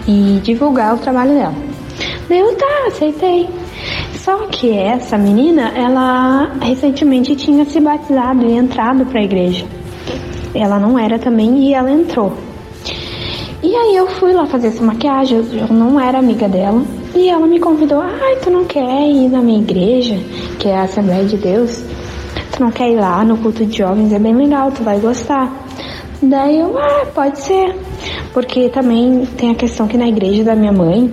[0.07, 1.55] e divulgar o trabalho dela.
[2.29, 3.49] Daí eu tá, aceitei.
[4.17, 9.65] Só que essa menina, ela recentemente tinha se batizado e entrado para a igreja.
[10.55, 12.35] Ela não era também e ela entrou.
[13.63, 16.85] E aí eu fui lá fazer essa maquiagem, eu não era amiga dela.
[17.15, 20.17] E ela me convidou, ai, tu não quer ir na minha igreja,
[20.59, 21.83] que é a Assembleia de Deus?
[22.53, 24.13] Tu não quer ir lá no culto de jovens?
[24.13, 25.53] É bem legal, tu vai gostar.
[26.23, 27.75] Daí eu, ah, pode ser.
[28.33, 31.11] Porque também tem a questão que na igreja da minha mãe,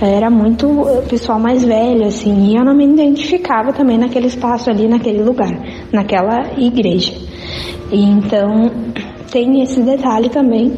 [0.00, 0.68] era muito
[1.08, 5.52] pessoal mais velho, assim, e eu não me identificava também naquele espaço ali, naquele lugar,
[5.92, 7.12] naquela igreja.
[7.90, 8.70] E então
[9.30, 10.72] tem esse detalhe também.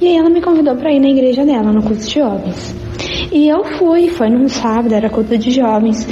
[0.00, 2.81] E aí ela me convidou para ir na igreja dela, no culto de jovens.
[3.32, 6.06] E eu fui, foi num sábado, era culto de jovens.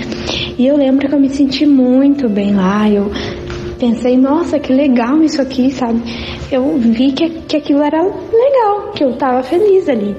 [0.59, 3.11] E eu lembro que eu me senti muito bem lá, eu
[3.79, 6.01] pensei, nossa, que legal isso aqui, sabe?
[6.51, 10.17] Eu vi que, que aquilo era legal, que eu tava feliz ali.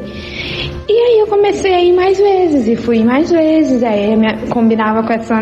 [0.88, 4.19] E aí eu comecei a ir mais vezes, e fui mais vezes, aí eu
[4.49, 5.40] combinava com essa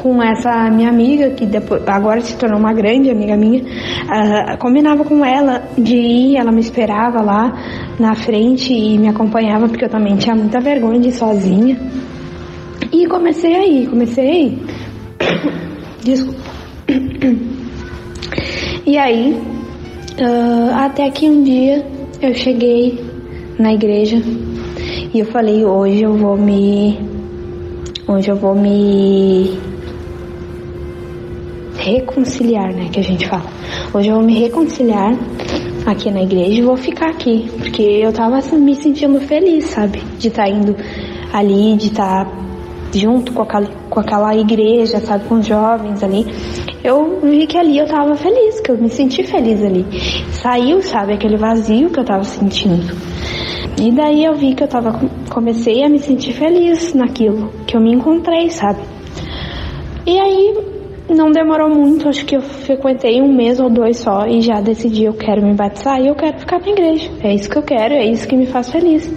[0.00, 5.04] com essa minha amiga, que depois, agora se tornou uma grande amiga minha, uh, combinava
[5.04, 7.52] com ela de ir, ela me esperava lá
[7.98, 11.76] na frente e me acompanhava, porque eu também tinha muita vergonha de ir sozinha.
[12.92, 14.58] E comecei a ir, comecei.
[16.04, 16.40] Desculpa.
[18.84, 19.40] E aí,
[20.20, 21.86] uh, até que um dia
[22.20, 22.98] eu cheguei
[23.56, 24.16] na igreja
[25.14, 26.98] e eu falei, hoje eu vou me.
[28.08, 29.56] Hoje eu vou me
[31.82, 32.88] reconciliar, né?
[32.92, 33.44] Que a gente fala.
[33.92, 35.12] Hoje eu vou me reconciliar
[35.84, 37.50] aqui na igreja e vou ficar aqui.
[37.58, 40.00] Porque eu tava assim, me sentindo feliz, sabe?
[40.18, 40.76] De estar tá indo
[41.32, 42.32] ali, de estar tá
[42.94, 45.24] junto com aquela, com aquela igreja, sabe?
[45.24, 46.26] Com os jovens ali.
[46.84, 49.84] eu vi que ali eu tava feliz, que eu me senti feliz ali.
[50.32, 52.94] Saiu, sabe, aquele vazio que eu tava sentindo.
[53.80, 55.00] E daí eu vi que eu tava
[55.30, 58.80] comecei a me sentir feliz naquilo, que eu me encontrei, sabe?
[60.06, 60.71] E aí
[61.14, 65.04] não demorou muito, acho que eu frequentei um mês ou dois só e já decidi
[65.04, 67.10] eu quero me batizar e eu quero ficar na igreja.
[67.22, 69.10] É isso que eu quero, é isso que me faz feliz.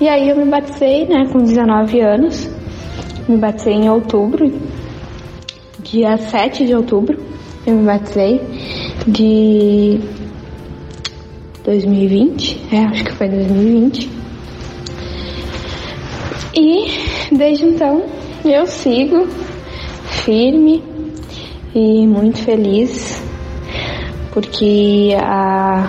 [0.00, 2.50] E aí eu me batizei, né, com 19 anos.
[3.28, 4.52] Me batizei em outubro,
[5.80, 7.18] dia 7 de outubro.
[7.66, 8.40] Eu me batizei
[9.06, 9.98] de
[11.64, 14.10] 2020, é, acho que foi 2020.
[16.54, 18.04] E desde então
[18.44, 19.26] eu sigo
[20.24, 20.93] firme
[21.74, 23.22] e muito feliz
[24.34, 25.88] porque a,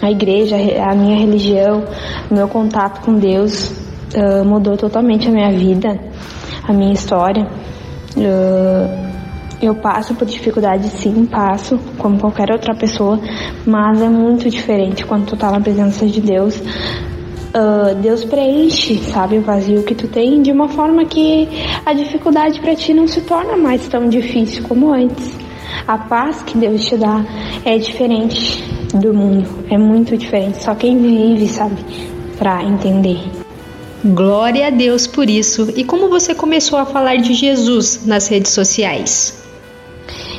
[0.00, 1.84] a igreja, a minha religião,
[2.30, 3.72] o meu contato com Deus
[4.14, 5.98] uh, mudou totalmente a minha vida,
[6.66, 7.46] a minha história.
[8.16, 9.04] Uh,
[9.60, 13.18] eu passo por dificuldades, sim, passo, como qualquer outra pessoa,
[13.66, 16.62] mas é muito diferente quando tu tá na presença de Deus.
[17.54, 21.48] Uh, Deus preenche, sabe, o vazio que tu tem de uma forma que
[21.86, 25.38] a dificuldade para ti não se torna mais tão difícil como antes.
[25.86, 27.24] A paz que Deus te dá
[27.64, 28.60] é diferente
[28.92, 30.64] do mundo, é muito diferente.
[30.64, 31.76] Só quem vive sabe
[32.36, 33.20] para entender.
[34.04, 35.72] Glória a Deus por isso.
[35.76, 39.42] E como você começou a falar de Jesus nas redes sociais?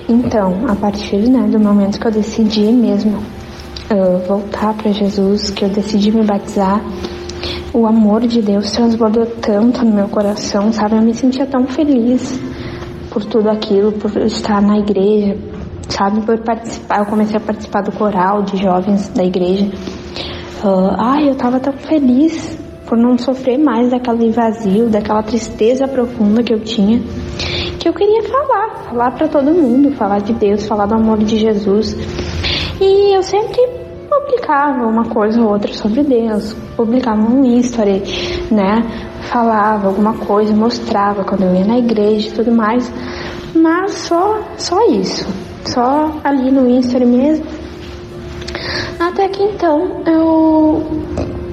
[0.08, 3.24] Então, a partir né, do momento que eu decidi mesmo
[3.92, 6.82] uh, voltar para Jesus, que eu decidi me batizar,
[7.74, 10.96] o amor de Deus transbordou tanto no meu coração, sabe?
[10.96, 12.40] Eu me sentia tão feliz
[13.12, 15.38] por tudo aquilo, por estar na igreja,
[15.90, 16.22] sabe?
[16.22, 17.00] Por participar.
[17.00, 19.66] Eu comecei a participar do coral de jovens da igreja.
[20.64, 22.58] Uh, ai, eu tava tão feliz
[22.88, 27.02] por não sofrer mais daquele vazio, daquela tristeza profunda que eu tinha
[27.86, 31.38] que eu queria falar, falar para todo mundo, falar de Deus, falar do amor de
[31.38, 31.96] Jesus.
[32.82, 33.62] E eu sempre
[34.06, 38.04] publicava uma coisa ou outra sobre Deus, publicava um history,
[38.52, 38.84] né?
[39.32, 42.92] Falava alguma coisa, mostrava quando eu ia na igreja e tudo mais.
[43.54, 45.28] Mas só, só isso,
[45.66, 47.46] só ali no history mesmo.
[49.00, 50.84] Até que então eu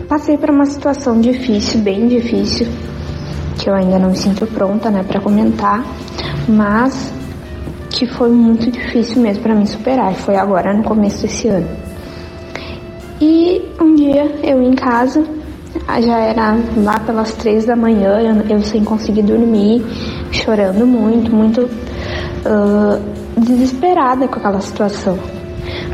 [0.08, 2.66] passei por uma situação difícil, bem difícil,
[3.58, 5.84] que eu ainda não me sinto pronta, né, para comentar,
[6.48, 7.12] mas
[7.90, 10.12] que foi muito difícil mesmo para mim superar.
[10.14, 11.91] Foi agora no começo desse ano.
[13.22, 15.24] E um dia eu em casa,
[16.00, 19.80] já era lá pelas três da manhã, eu, eu sem conseguir dormir,
[20.32, 25.16] chorando muito, muito uh, desesperada com aquela situação.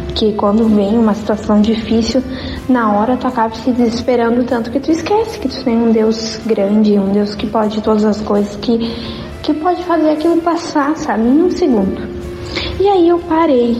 [0.07, 2.23] Porque quando vem uma situação difícil,
[2.67, 6.41] na hora tu acaba se desesperando tanto que tu esquece que tu tem um Deus
[6.47, 8.91] grande, um Deus que pode todas as coisas, que
[9.43, 12.09] que pode fazer aquilo passar, sabe, em um segundo.
[12.81, 13.77] E aí eu parei,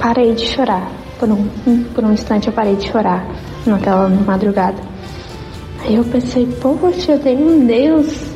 [0.00, 0.95] parei de chorar.
[1.18, 1.46] Por um,
[1.94, 3.26] por um instante eu parei de chorar
[3.66, 4.76] naquela madrugada.
[5.84, 8.34] Aí eu pensei, poxa, eu tenho um Deus,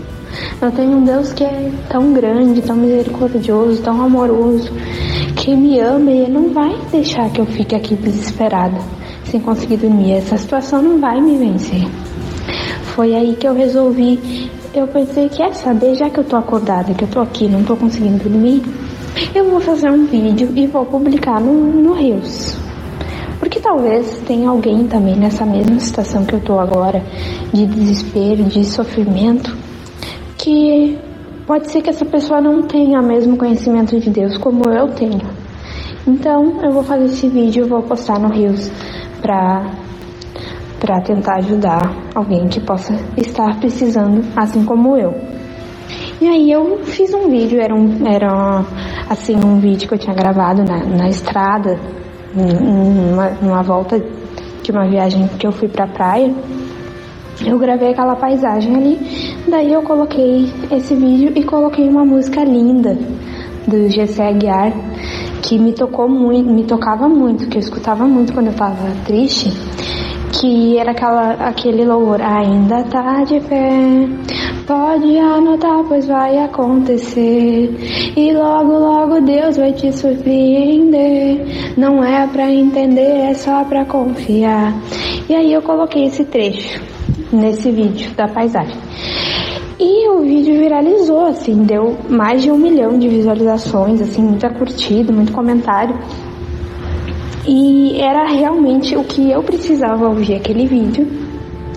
[0.62, 4.70] eu tenho um Deus que é tão grande, tão misericordioso, tão amoroso,
[5.36, 8.78] que me ama e ele não vai deixar que eu fique aqui desesperada,
[9.24, 10.12] sem conseguir dormir.
[10.12, 11.86] Essa situação não vai me vencer.
[12.94, 17.02] Foi aí que eu resolvi eu pensei, quer saber, já que eu tô acordada, que
[17.02, 18.62] eu tô aqui, não tô conseguindo dormir,
[19.34, 22.56] eu vou fazer um vídeo e vou publicar no, no Rios.
[23.40, 27.02] Porque talvez tenha alguém também nessa mesma situação que eu tô agora,
[27.52, 29.56] de desespero, de sofrimento,
[30.36, 30.96] que
[31.46, 35.26] pode ser que essa pessoa não tenha o mesmo conhecimento de Deus como eu tenho.
[36.06, 38.70] Então, eu vou fazer esse vídeo vou postar no Rios
[39.20, 39.72] pra
[40.80, 45.14] para tentar ajudar alguém que possa estar precisando, assim como eu.
[46.20, 48.64] E aí eu fiz um vídeo, era, um, era
[49.08, 51.78] assim um vídeo que eu tinha gravado na, na estrada,
[52.34, 54.00] numa, volta
[54.62, 56.32] de uma viagem que eu fui pra praia.
[57.44, 58.98] Eu gravei aquela paisagem ali,
[59.48, 62.98] daí eu coloquei esse vídeo e coloquei uma música linda
[63.66, 64.72] do GC Aguiar
[65.42, 69.50] que me tocou muito, me tocava muito, que eu escutava muito quando eu tava triste
[70.32, 74.08] que era aquela, aquele louvor ainda tá de pé.
[74.66, 78.14] Pode anotar, pois vai acontecer.
[78.16, 81.74] E logo, logo Deus vai te surpreender.
[81.76, 84.74] Não é pra entender, é só pra confiar.
[85.28, 86.80] E aí eu coloquei esse trecho
[87.32, 88.76] nesse vídeo da paisagem.
[89.82, 95.10] E o vídeo viralizou, assim, deu mais de um milhão de visualizações, assim, muita curtida,
[95.10, 95.96] muito comentário.
[97.46, 101.06] E era realmente o que eu precisava ouvir aquele vídeo,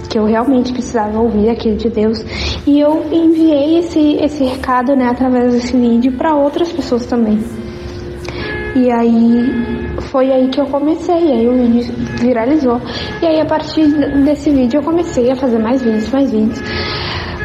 [0.10, 2.24] que eu realmente precisava ouvir aquele de Deus.
[2.68, 7.40] E eu enviei esse, esse recado, né, através desse vídeo para outras pessoas também.
[8.76, 12.82] E aí foi aí que eu comecei, aí o vídeo viralizou.
[13.22, 13.88] E aí a partir
[14.24, 16.60] desse vídeo eu comecei a fazer mais vídeos, mais vídeos.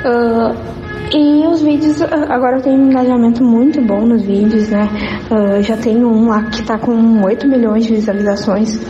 [0.05, 0.78] Uh,
[1.13, 4.89] e os vídeos, agora eu tenho um engajamento muito bom nos vídeos, né?
[5.31, 8.81] Uh, já tenho um lá que tá com 8 milhões de visualizações.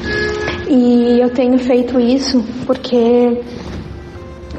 [0.69, 3.41] E eu tenho feito isso porque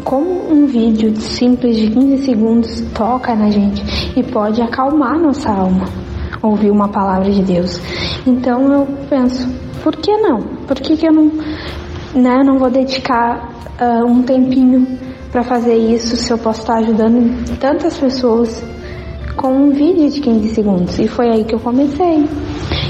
[0.03, 3.83] como um vídeo simples de 15 segundos toca na gente
[4.17, 5.85] e pode acalmar nossa alma
[6.41, 7.79] ouvir uma palavra de Deus.
[8.25, 9.47] Então eu penso,
[9.83, 10.41] por que não?
[10.67, 11.31] Por que, que eu não,
[12.13, 13.49] né, não vou dedicar
[13.79, 14.97] uh, um tempinho
[15.31, 18.63] para fazer isso se eu posso estar ajudando tantas pessoas
[19.35, 20.99] com um vídeo de 15 segundos?
[20.99, 22.27] E foi aí que eu comecei.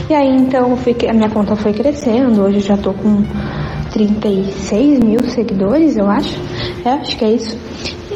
[0.09, 3.23] E aí então a minha conta foi crescendo, hoje eu já tô com
[3.91, 6.39] 36 mil seguidores, eu acho.
[6.85, 7.57] É, acho que é isso.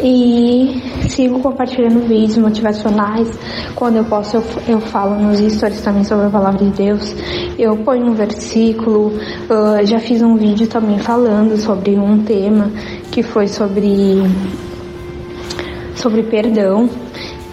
[0.03, 3.29] E sigo compartilhando vídeos motivacionais.
[3.73, 7.15] Quando eu posso, eu, eu falo nos stories também sobre a palavra de Deus.
[7.57, 9.13] Eu ponho um versículo.
[9.49, 12.69] Uh, já fiz um vídeo também falando sobre um tema
[13.11, 14.21] que foi sobre
[15.95, 16.89] sobre perdão.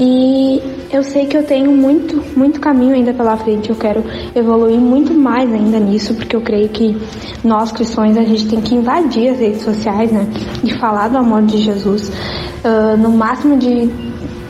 [0.03, 3.69] E eu sei que eu tenho muito, muito caminho ainda pela frente.
[3.69, 4.03] Eu quero
[4.35, 6.97] evoluir muito mais ainda nisso, porque eu creio que
[7.45, 10.27] nós cristãos a gente tem que invadir as redes sociais, né?
[10.65, 13.91] E falar do amor de Jesus uh, no máximo de,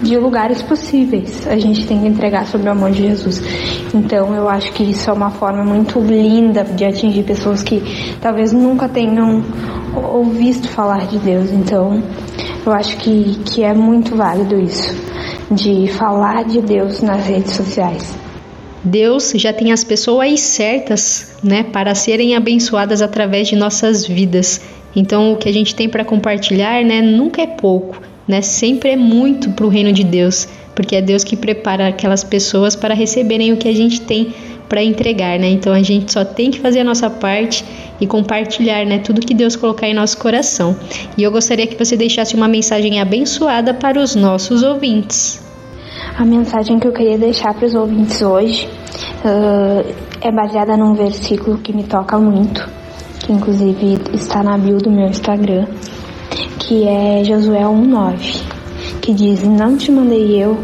[0.01, 1.45] de lugares possíveis.
[1.49, 3.43] A gente tem que entregar sobre o amor de Jesus.
[3.93, 7.83] Então eu acho que isso é uma forma muito linda de atingir pessoas que
[8.21, 9.43] talvez nunca tenham
[10.13, 11.51] ouvido falar de Deus.
[11.51, 12.01] Então
[12.65, 15.11] eu acho que, que é muito válido isso
[15.51, 18.15] de falar de Deus nas redes sociais.
[18.83, 24.61] Deus já tem as pessoas certas, né, para serem abençoadas através de nossas vidas.
[24.97, 28.97] Então, o que a gente tem para compartilhar, né, nunca é pouco, né, sempre é
[28.97, 33.53] muito para o reino de Deus, porque é Deus que prepara aquelas pessoas para receberem
[33.53, 34.33] o que a gente tem
[34.69, 35.49] para entregar, né?
[35.49, 37.65] Então a gente só tem que fazer a nossa parte
[38.01, 40.77] e compartilhar, né, tudo que Deus colocar em nosso coração.
[41.17, 45.43] E eu gostaria que você deixasse uma mensagem abençoada para os nossos ouvintes.
[46.17, 48.69] A mensagem que eu queria deixar para os ouvintes hoje
[49.25, 52.69] uh, é baseada num versículo que me toca muito,
[53.21, 55.67] que inclusive está na bio do meu Instagram,
[56.59, 58.43] que é Josué 1:9,
[59.01, 60.59] que diz: "Não te mandei eu,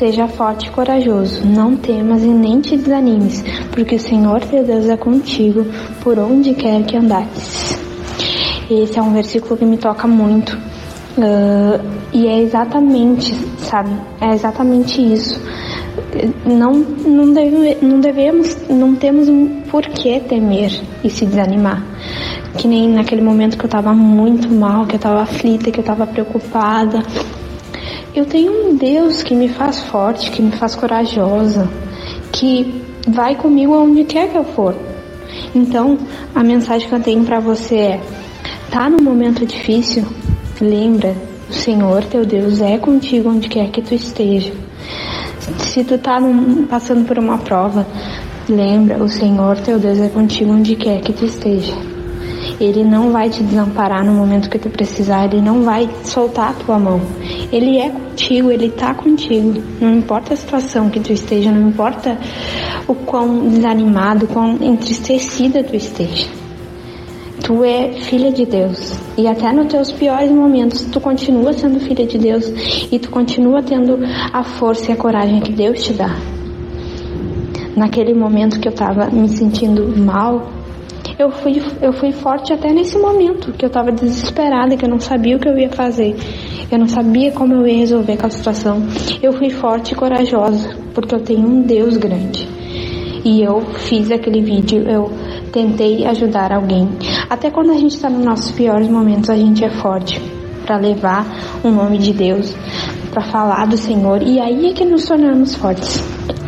[0.00, 4.88] Seja forte e corajoso, não temas e nem te desanimes, porque o Senhor teu Deus
[4.88, 5.66] é contigo
[6.02, 7.78] por onde quer que andares.
[8.70, 10.56] Esse é um versículo que me toca muito.
[11.18, 13.90] Uh, e é exatamente, sabe?
[14.22, 15.38] É exatamente isso.
[16.46, 21.84] Não, não, deve, não devemos, não temos um porquê temer e se desanimar.
[22.56, 25.84] Que nem naquele momento que eu tava muito mal, que eu tava aflita, que eu
[25.84, 27.02] tava preocupada,
[28.14, 31.68] eu tenho um Deus que me faz forte, que me faz corajosa,
[32.32, 34.74] que vai comigo aonde quer que eu for.
[35.54, 35.98] Então,
[36.34, 38.00] a mensagem que eu tenho para você é:
[38.70, 40.04] tá no momento difícil?
[40.60, 41.14] Lembra,
[41.48, 44.52] o Senhor teu Deus é contigo onde quer que tu esteja.
[45.58, 47.86] Se tu tá num, passando por uma prova,
[48.48, 51.89] lembra, o Senhor teu Deus é contigo onde quer que tu esteja.
[52.60, 56.52] Ele não vai te desamparar no momento que tu precisar, ele não vai soltar a
[56.52, 57.00] tua mão.
[57.50, 59.62] Ele é contigo, ele tá contigo.
[59.80, 62.18] Não importa a situação que tu esteja, não importa
[62.86, 66.28] o quão desanimado, quão entristecida tu esteja.
[67.42, 68.92] Tu é filha de Deus.
[69.16, 72.46] E até nos teus piores momentos, tu continua sendo filha de Deus
[72.92, 73.98] e tu continua tendo
[74.32, 76.14] a força e a coragem que Deus te dá.
[77.74, 80.59] Naquele momento que eu tava me sentindo mal,
[81.22, 84.98] eu fui, eu fui forte até nesse momento, que eu estava desesperada, que eu não
[84.98, 86.16] sabia o que eu ia fazer.
[86.70, 88.82] Eu não sabia como eu ia resolver aquela situação.
[89.22, 92.48] Eu fui forte e corajosa, porque eu tenho um Deus grande.
[93.24, 95.10] E eu fiz aquele vídeo, eu
[95.52, 96.88] tentei ajudar alguém.
[97.28, 100.20] Até quando a gente está nos nossos piores momentos, a gente é forte
[100.64, 101.26] para levar
[101.62, 102.54] o nome de Deus,
[103.10, 104.22] para falar do Senhor.
[104.22, 106.02] E aí é que nos tornamos fortes.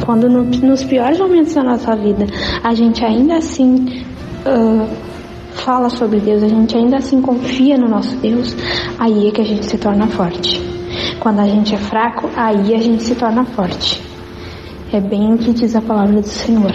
[0.07, 2.25] Quando no, nos piores momentos da nossa vida,
[2.63, 4.05] a gente ainda assim
[4.47, 4.89] uh,
[5.55, 8.55] fala sobre Deus, a gente ainda assim confia no nosso Deus,
[8.99, 10.61] aí é que a gente se torna forte.
[11.21, 14.03] Quando a gente é fraco, aí a gente se torna forte.
[14.93, 16.73] É bem o que diz a palavra do Senhor.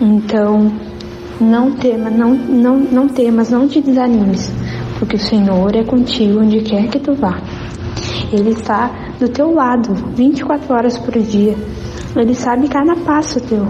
[0.00, 0.72] Então,
[1.40, 4.50] não temas, não, não, não temas, não te desanimes,
[4.98, 7.38] porque o Senhor é contigo onde quer que tu vá.
[8.32, 8.90] Ele está
[9.20, 11.54] do teu lado 24 horas por dia.
[12.16, 13.68] Ele sabe cada passo teu.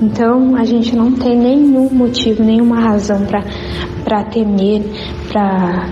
[0.00, 3.22] Então a gente não tem nenhum motivo, nenhuma razão
[4.04, 4.82] para temer,
[5.28, 5.88] para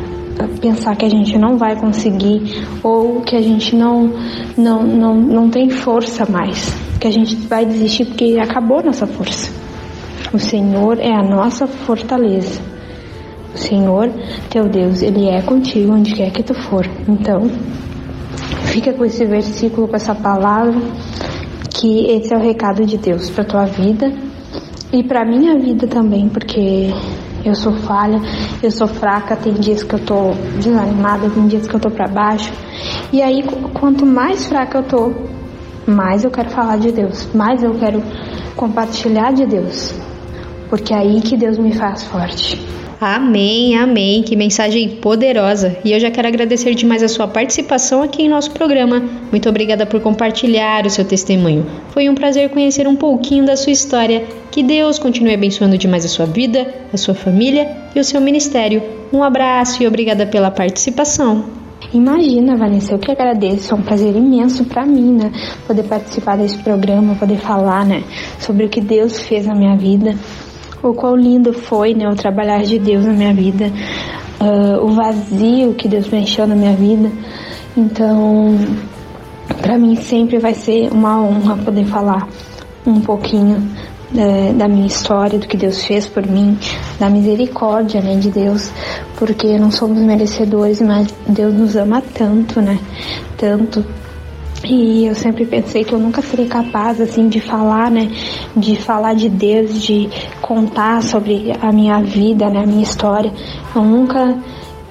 [0.60, 4.12] pensar que a gente não vai conseguir ou que a gente não,
[4.56, 6.74] não, não, não tem força mais.
[7.00, 9.52] que a gente vai desistir porque acabou nossa força.
[10.32, 12.60] O Senhor é a nossa fortaleza.
[13.54, 14.08] O Senhor,
[14.48, 16.88] teu Deus, Ele é contigo onde quer que tu for.
[17.08, 17.50] Então,
[18.66, 20.80] fica com esse versículo, com essa palavra,
[21.72, 24.12] que esse é o recado de Deus para tua vida
[24.92, 26.90] e para minha vida também, porque
[27.44, 28.20] eu sou falha,
[28.62, 30.30] eu sou fraca, tem dias que eu tô
[30.60, 32.52] desanimada, tem dias que eu tô para baixo.
[33.12, 33.42] E aí,
[33.72, 35.12] quanto mais fraca eu tô,
[35.86, 38.02] mais eu quero falar de Deus, mais eu quero
[38.54, 39.94] compartilhar de Deus,
[40.68, 42.81] porque é aí que Deus me faz forte.
[43.04, 44.22] Amém, amém.
[44.22, 45.76] Que mensagem poderosa.
[45.84, 49.02] E eu já quero agradecer demais a sua participação aqui em nosso programa.
[49.28, 51.66] Muito obrigada por compartilhar o seu testemunho.
[51.88, 54.24] Foi um prazer conhecer um pouquinho da sua história.
[54.52, 58.80] Que Deus continue abençoando demais a sua vida, a sua família e o seu ministério.
[59.12, 61.44] Um abraço e obrigada pela participação.
[61.92, 65.32] Imagina, Vanessa, eu que agradeço, é um prazer imenso para mim, né?
[65.66, 68.04] Poder participar desse programa, poder falar, né,
[68.38, 70.14] sobre o que Deus fez na minha vida,
[70.82, 73.70] o quão lindo foi, né, o trabalhar de Deus na minha vida,
[74.40, 77.10] uh, o vazio que Deus preencheu na minha vida.
[77.76, 78.58] Então,
[79.60, 82.28] para mim sempre vai ser uma honra poder falar
[82.86, 83.62] um pouquinho
[84.10, 86.58] da, da, minha história, do que Deus fez por mim,
[86.98, 88.70] da misericórdia, né, de Deus,
[89.16, 92.78] porque não somos merecedores, mas Deus nos ama tanto, né,
[93.38, 93.84] tanto.
[94.64, 98.08] E eu sempre pensei que eu nunca seria capaz, assim, de falar, né,
[98.56, 100.08] de falar de Deus, de
[100.40, 103.32] contar sobre a minha vida, né, a minha história.
[103.74, 104.38] Eu nunca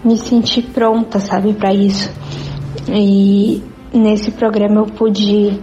[0.03, 2.11] me senti pronta, sabe, para isso.
[2.89, 5.59] E nesse programa eu pude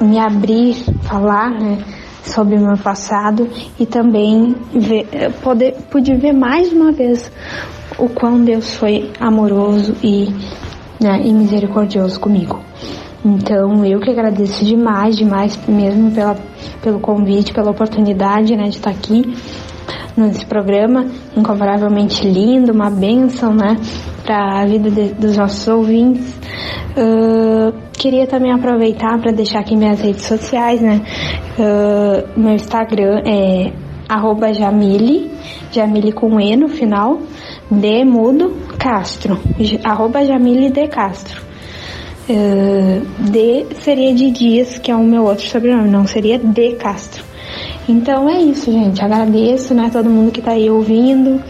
[0.00, 1.78] me abrir, falar, né,
[2.22, 3.48] sobre o meu passado
[3.78, 5.06] e também ver,
[5.42, 7.30] poder, pude ver mais uma vez
[7.98, 10.28] o quão Deus foi amoroso e,
[11.00, 12.60] né, e misericordioso comigo.
[13.24, 16.36] Então eu que agradeço demais, demais mesmo pela,
[16.82, 19.34] pelo convite, pela oportunidade né, de estar aqui
[20.16, 21.06] nesse programa
[21.36, 23.76] incomparavelmente lindo, uma bênção né,
[24.24, 26.34] para a vida de, dos nossos ouvintes.
[26.96, 31.00] Uh, queria também aproveitar para deixar aqui minhas redes sociais, né?
[31.58, 33.72] Uh, meu Instagram é
[34.10, 35.30] arroba Jamile,
[35.70, 37.20] Jamile com E no final,
[37.70, 39.38] de mudo Castro,
[39.84, 41.40] arroba Jamile de Castro.
[42.28, 47.24] Uh, D seria de Dias, que é o meu outro sobrenome, não seria de Castro.
[47.88, 49.02] Então é isso, gente.
[49.02, 51.42] Agradeço, né, todo mundo que tá aí ouvindo.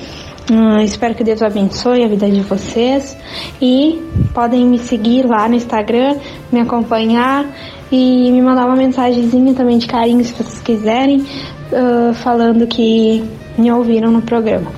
[0.51, 3.17] Uh, espero que Deus abençoe a vida de vocês
[3.61, 4.03] e
[4.35, 6.17] podem me seguir lá no Instagram,
[6.51, 7.47] me acompanhar
[7.91, 13.25] e me mandar uma mensagenzinha também de carinho se vocês quiserem, uh, falando que
[13.59, 14.71] me ouviram no programa.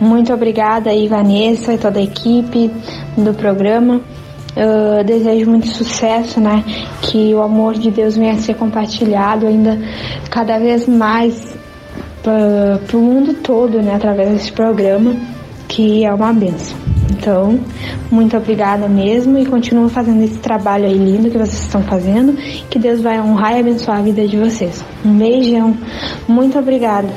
[0.00, 2.70] Muito obrigada aí, Vanessa e toda a equipe
[3.16, 4.00] do programa.
[4.56, 6.64] Uh, desejo muito sucesso, né?
[7.02, 9.78] Que o amor de Deus venha a ser compartilhado ainda
[10.30, 11.54] cada vez mais
[12.22, 15.14] para o mundo todo, né, através desse programa,
[15.68, 16.95] que é uma benção.
[17.26, 17.58] Então,
[18.08, 22.36] muito obrigada mesmo e continuem fazendo esse trabalho aí lindo que vocês estão fazendo,
[22.70, 24.84] que Deus vai honrar e abençoar a vida de vocês.
[25.04, 25.76] Um beijão,
[26.28, 27.08] muito obrigada.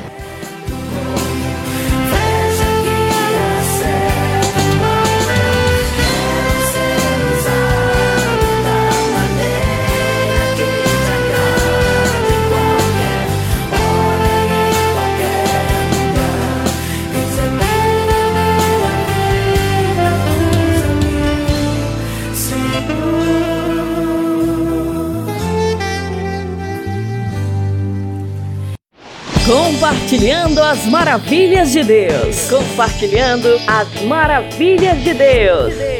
[30.10, 32.50] Compartilhando as maravilhas de Deus.
[32.50, 35.99] Compartilhando as maravilhas de Deus.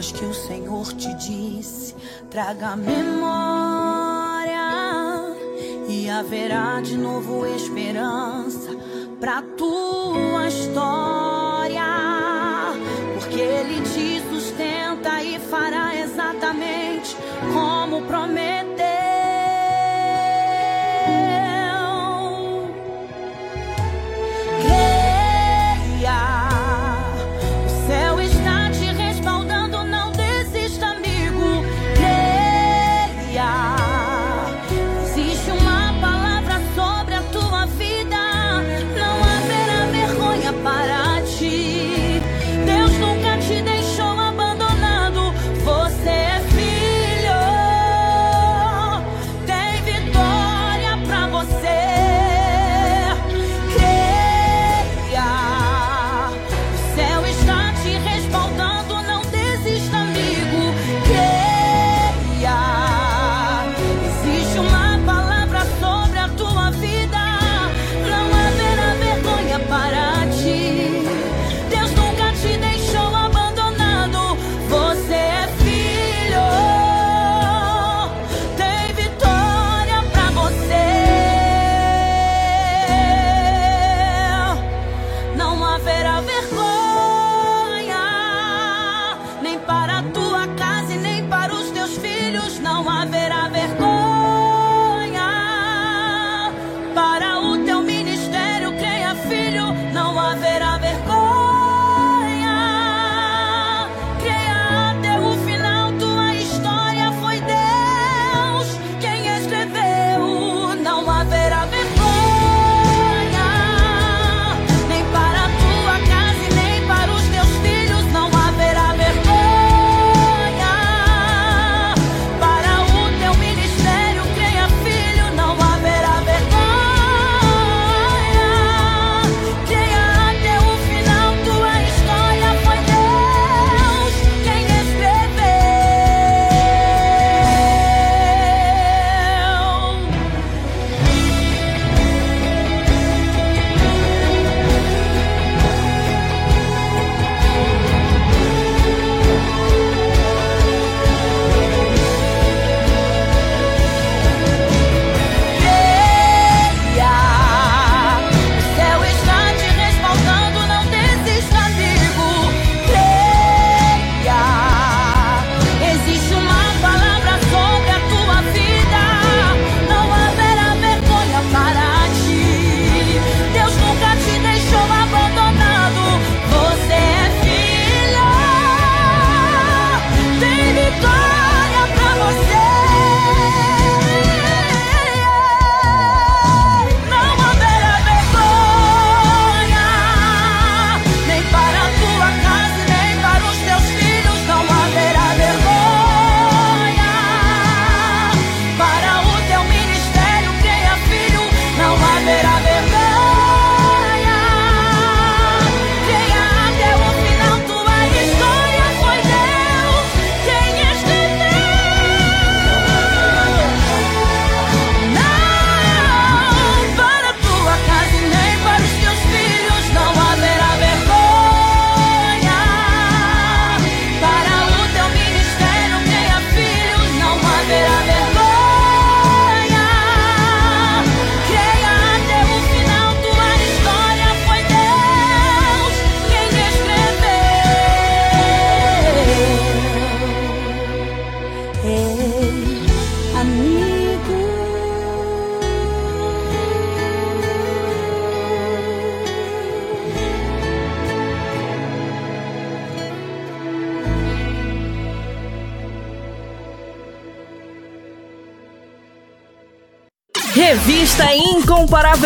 [0.00, 1.94] Palavras que o Senhor te disse,
[2.30, 4.48] traga memória
[5.88, 8.70] e haverá de novo esperança
[9.20, 11.84] para tua história,
[13.14, 17.14] porque Ele te sustenta e fará exatamente
[17.52, 18.79] como prometeu.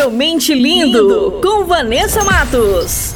[0.05, 3.15] Incomparavelmente Lindo, com Vanessa Matos.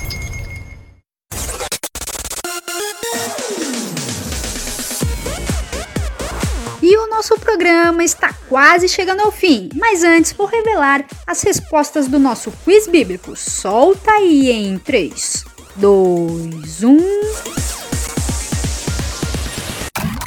[6.83, 12.08] E o nosso programa está quase chegando ao fim, mas antes vou revelar as respostas
[12.08, 13.36] do nosso quiz bíblico.
[13.36, 15.44] Solta aí em 3,
[15.76, 16.99] 2, 1.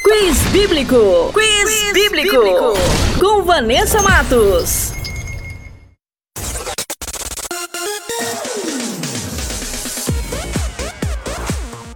[0.03, 1.31] Quiz Bíblico!
[1.33, 2.37] Quiz, Quiz bíblico.
[2.37, 2.73] bíblico!
[3.19, 4.80] Com Vanessa Matos.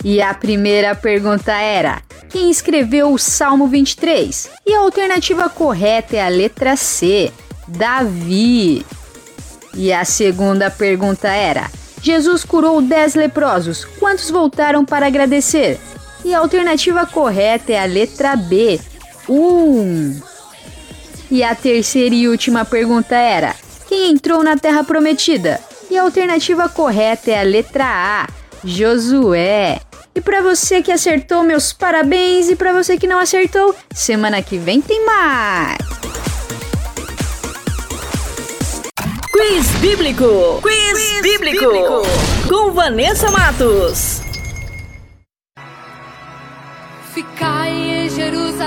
[0.07, 4.51] E a primeira pergunta era: quem escreveu o Salmo 23?
[4.63, 7.33] E a alternativa correta é a letra C,
[7.67, 8.85] Davi.
[9.73, 11.71] E a segunda pergunta era:
[12.03, 13.83] Jesus curou 10 leprosos.
[13.83, 15.79] Quantos voltaram para agradecer?
[16.23, 18.79] E a alternativa correta é a letra B,
[19.27, 19.33] 1.
[19.33, 20.21] Um.
[21.31, 23.55] E a terceira e última pergunta era:
[23.87, 25.59] quem entrou na Terra Prometida?
[25.89, 28.27] E a alternativa correta é a letra A,
[28.63, 29.79] Josué.
[30.15, 32.49] E para você que acertou, meus parabéns.
[32.49, 35.77] E para você que não acertou, semana que vem tem mais.
[39.29, 40.61] Quiz Bíblico.
[40.61, 41.65] Quiz, Quiz bíblico.
[41.65, 42.01] bíblico.
[42.47, 44.21] Com Vanessa Matos.
[47.13, 48.61] Ficai em Jerusalém,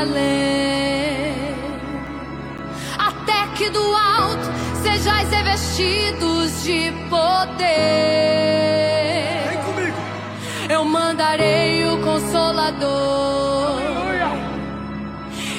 [2.99, 4.51] até que do alto
[4.83, 8.69] sejais revestidos de poder
[10.89, 13.81] mandarei o Consolador.
[13.81, 14.31] Aleluia.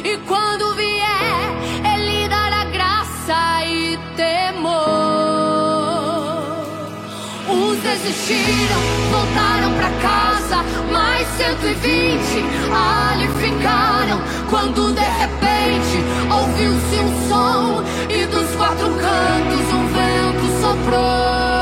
[0.03, 1.53] E quando vier,
[1.93, 4.79] Ele dará graça e temor.
[7.47, 12.43] Uns desistiram, voltaram para casa, mais 120
[12.73, 14.19] ali ficaram.
[14.49, 21.58] Quando de repente ouviu-se um som e dos quatro cantos um vento soprou.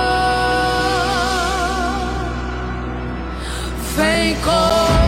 [3.98, 5.07] Vem como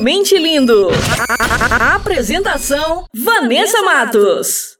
[0.00, 0.88] Incrivelmente Lindo.
[1.18, 4.78] A, a, a apresentação: Vanessa Matos.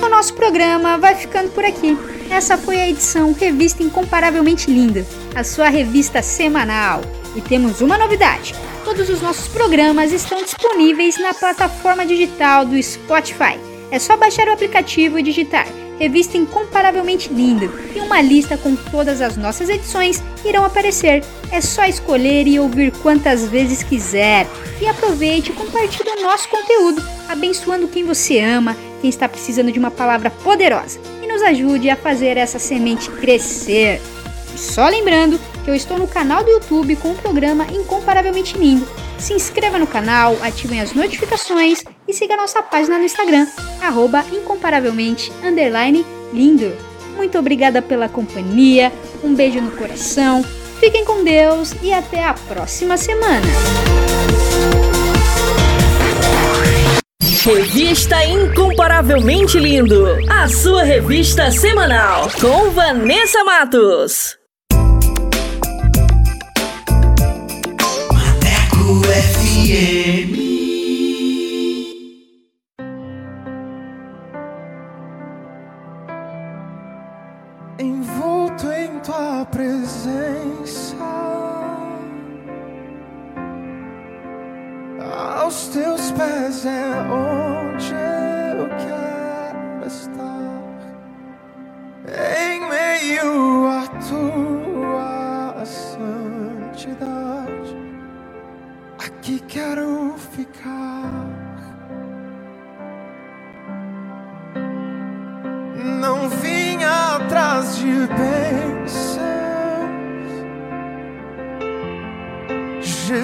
[0.00, 1.98] O nosso programa vai ficando por aqui.
[2.30, 7.00] Essa foi a edição Revista Incomparavelmente Linda, a sua revista semanal.
[7.34, 13.58] E temos uma novidade: todos os nossos programas estão disponíveis na plataforma digital do Spotify.
[13.90, 15.66] É só baixar o aplicativo e digitar
[15.98, 17.68] Revista Incomparavelmente Linda
[18.10, 21.22] uma lista com todas as nossas edições irão aparecer.
[21.52, 24.48] É só escolher e ouvir quantas vezes quiser.
[24.80, 29.78] E aproveite e compartilhe o nosso conteúdo, abençoando quem você ama, quem está precisando de
[29.78, 30.98] uma palavra poderosa.
[31.22, 34.00] E nos ajude a fazer essa semente crescer.
[34.52, 38.88] E só lembrando que eu estou no canal do YouTube com o programa Incomparavelmente Lindo.
[39.18, 43.46] Se inscreva no canal, ativem as notificações e siga nossa página no Instagram,
[43.80, 45.30] arroba incomparavelmente
[46.32, 46.89] lindo.
[47.20, 48.90] Muito obrigada pela companhia,
[49.22, 50.42] um beijo no coração,
[50.80, 53.46] fiquem com Deus e até a próxima semana.
[57.44, 64.39] Revista Incomparavelmente Lindo, a sua revista semanal com Vanessa Matos.
[85.00, 90.62] Aos teus pés é onde eu quero estar,
[92.38, 97.06] em meio a tua santidade,
[98.98, 100.99] aqui quero ficar.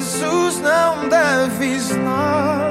[0.06, 2.65] Jesus, não deves nada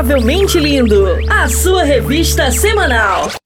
[0.00, 3.39] Revista Incomparavelmente Lindo, a sua revista semanal.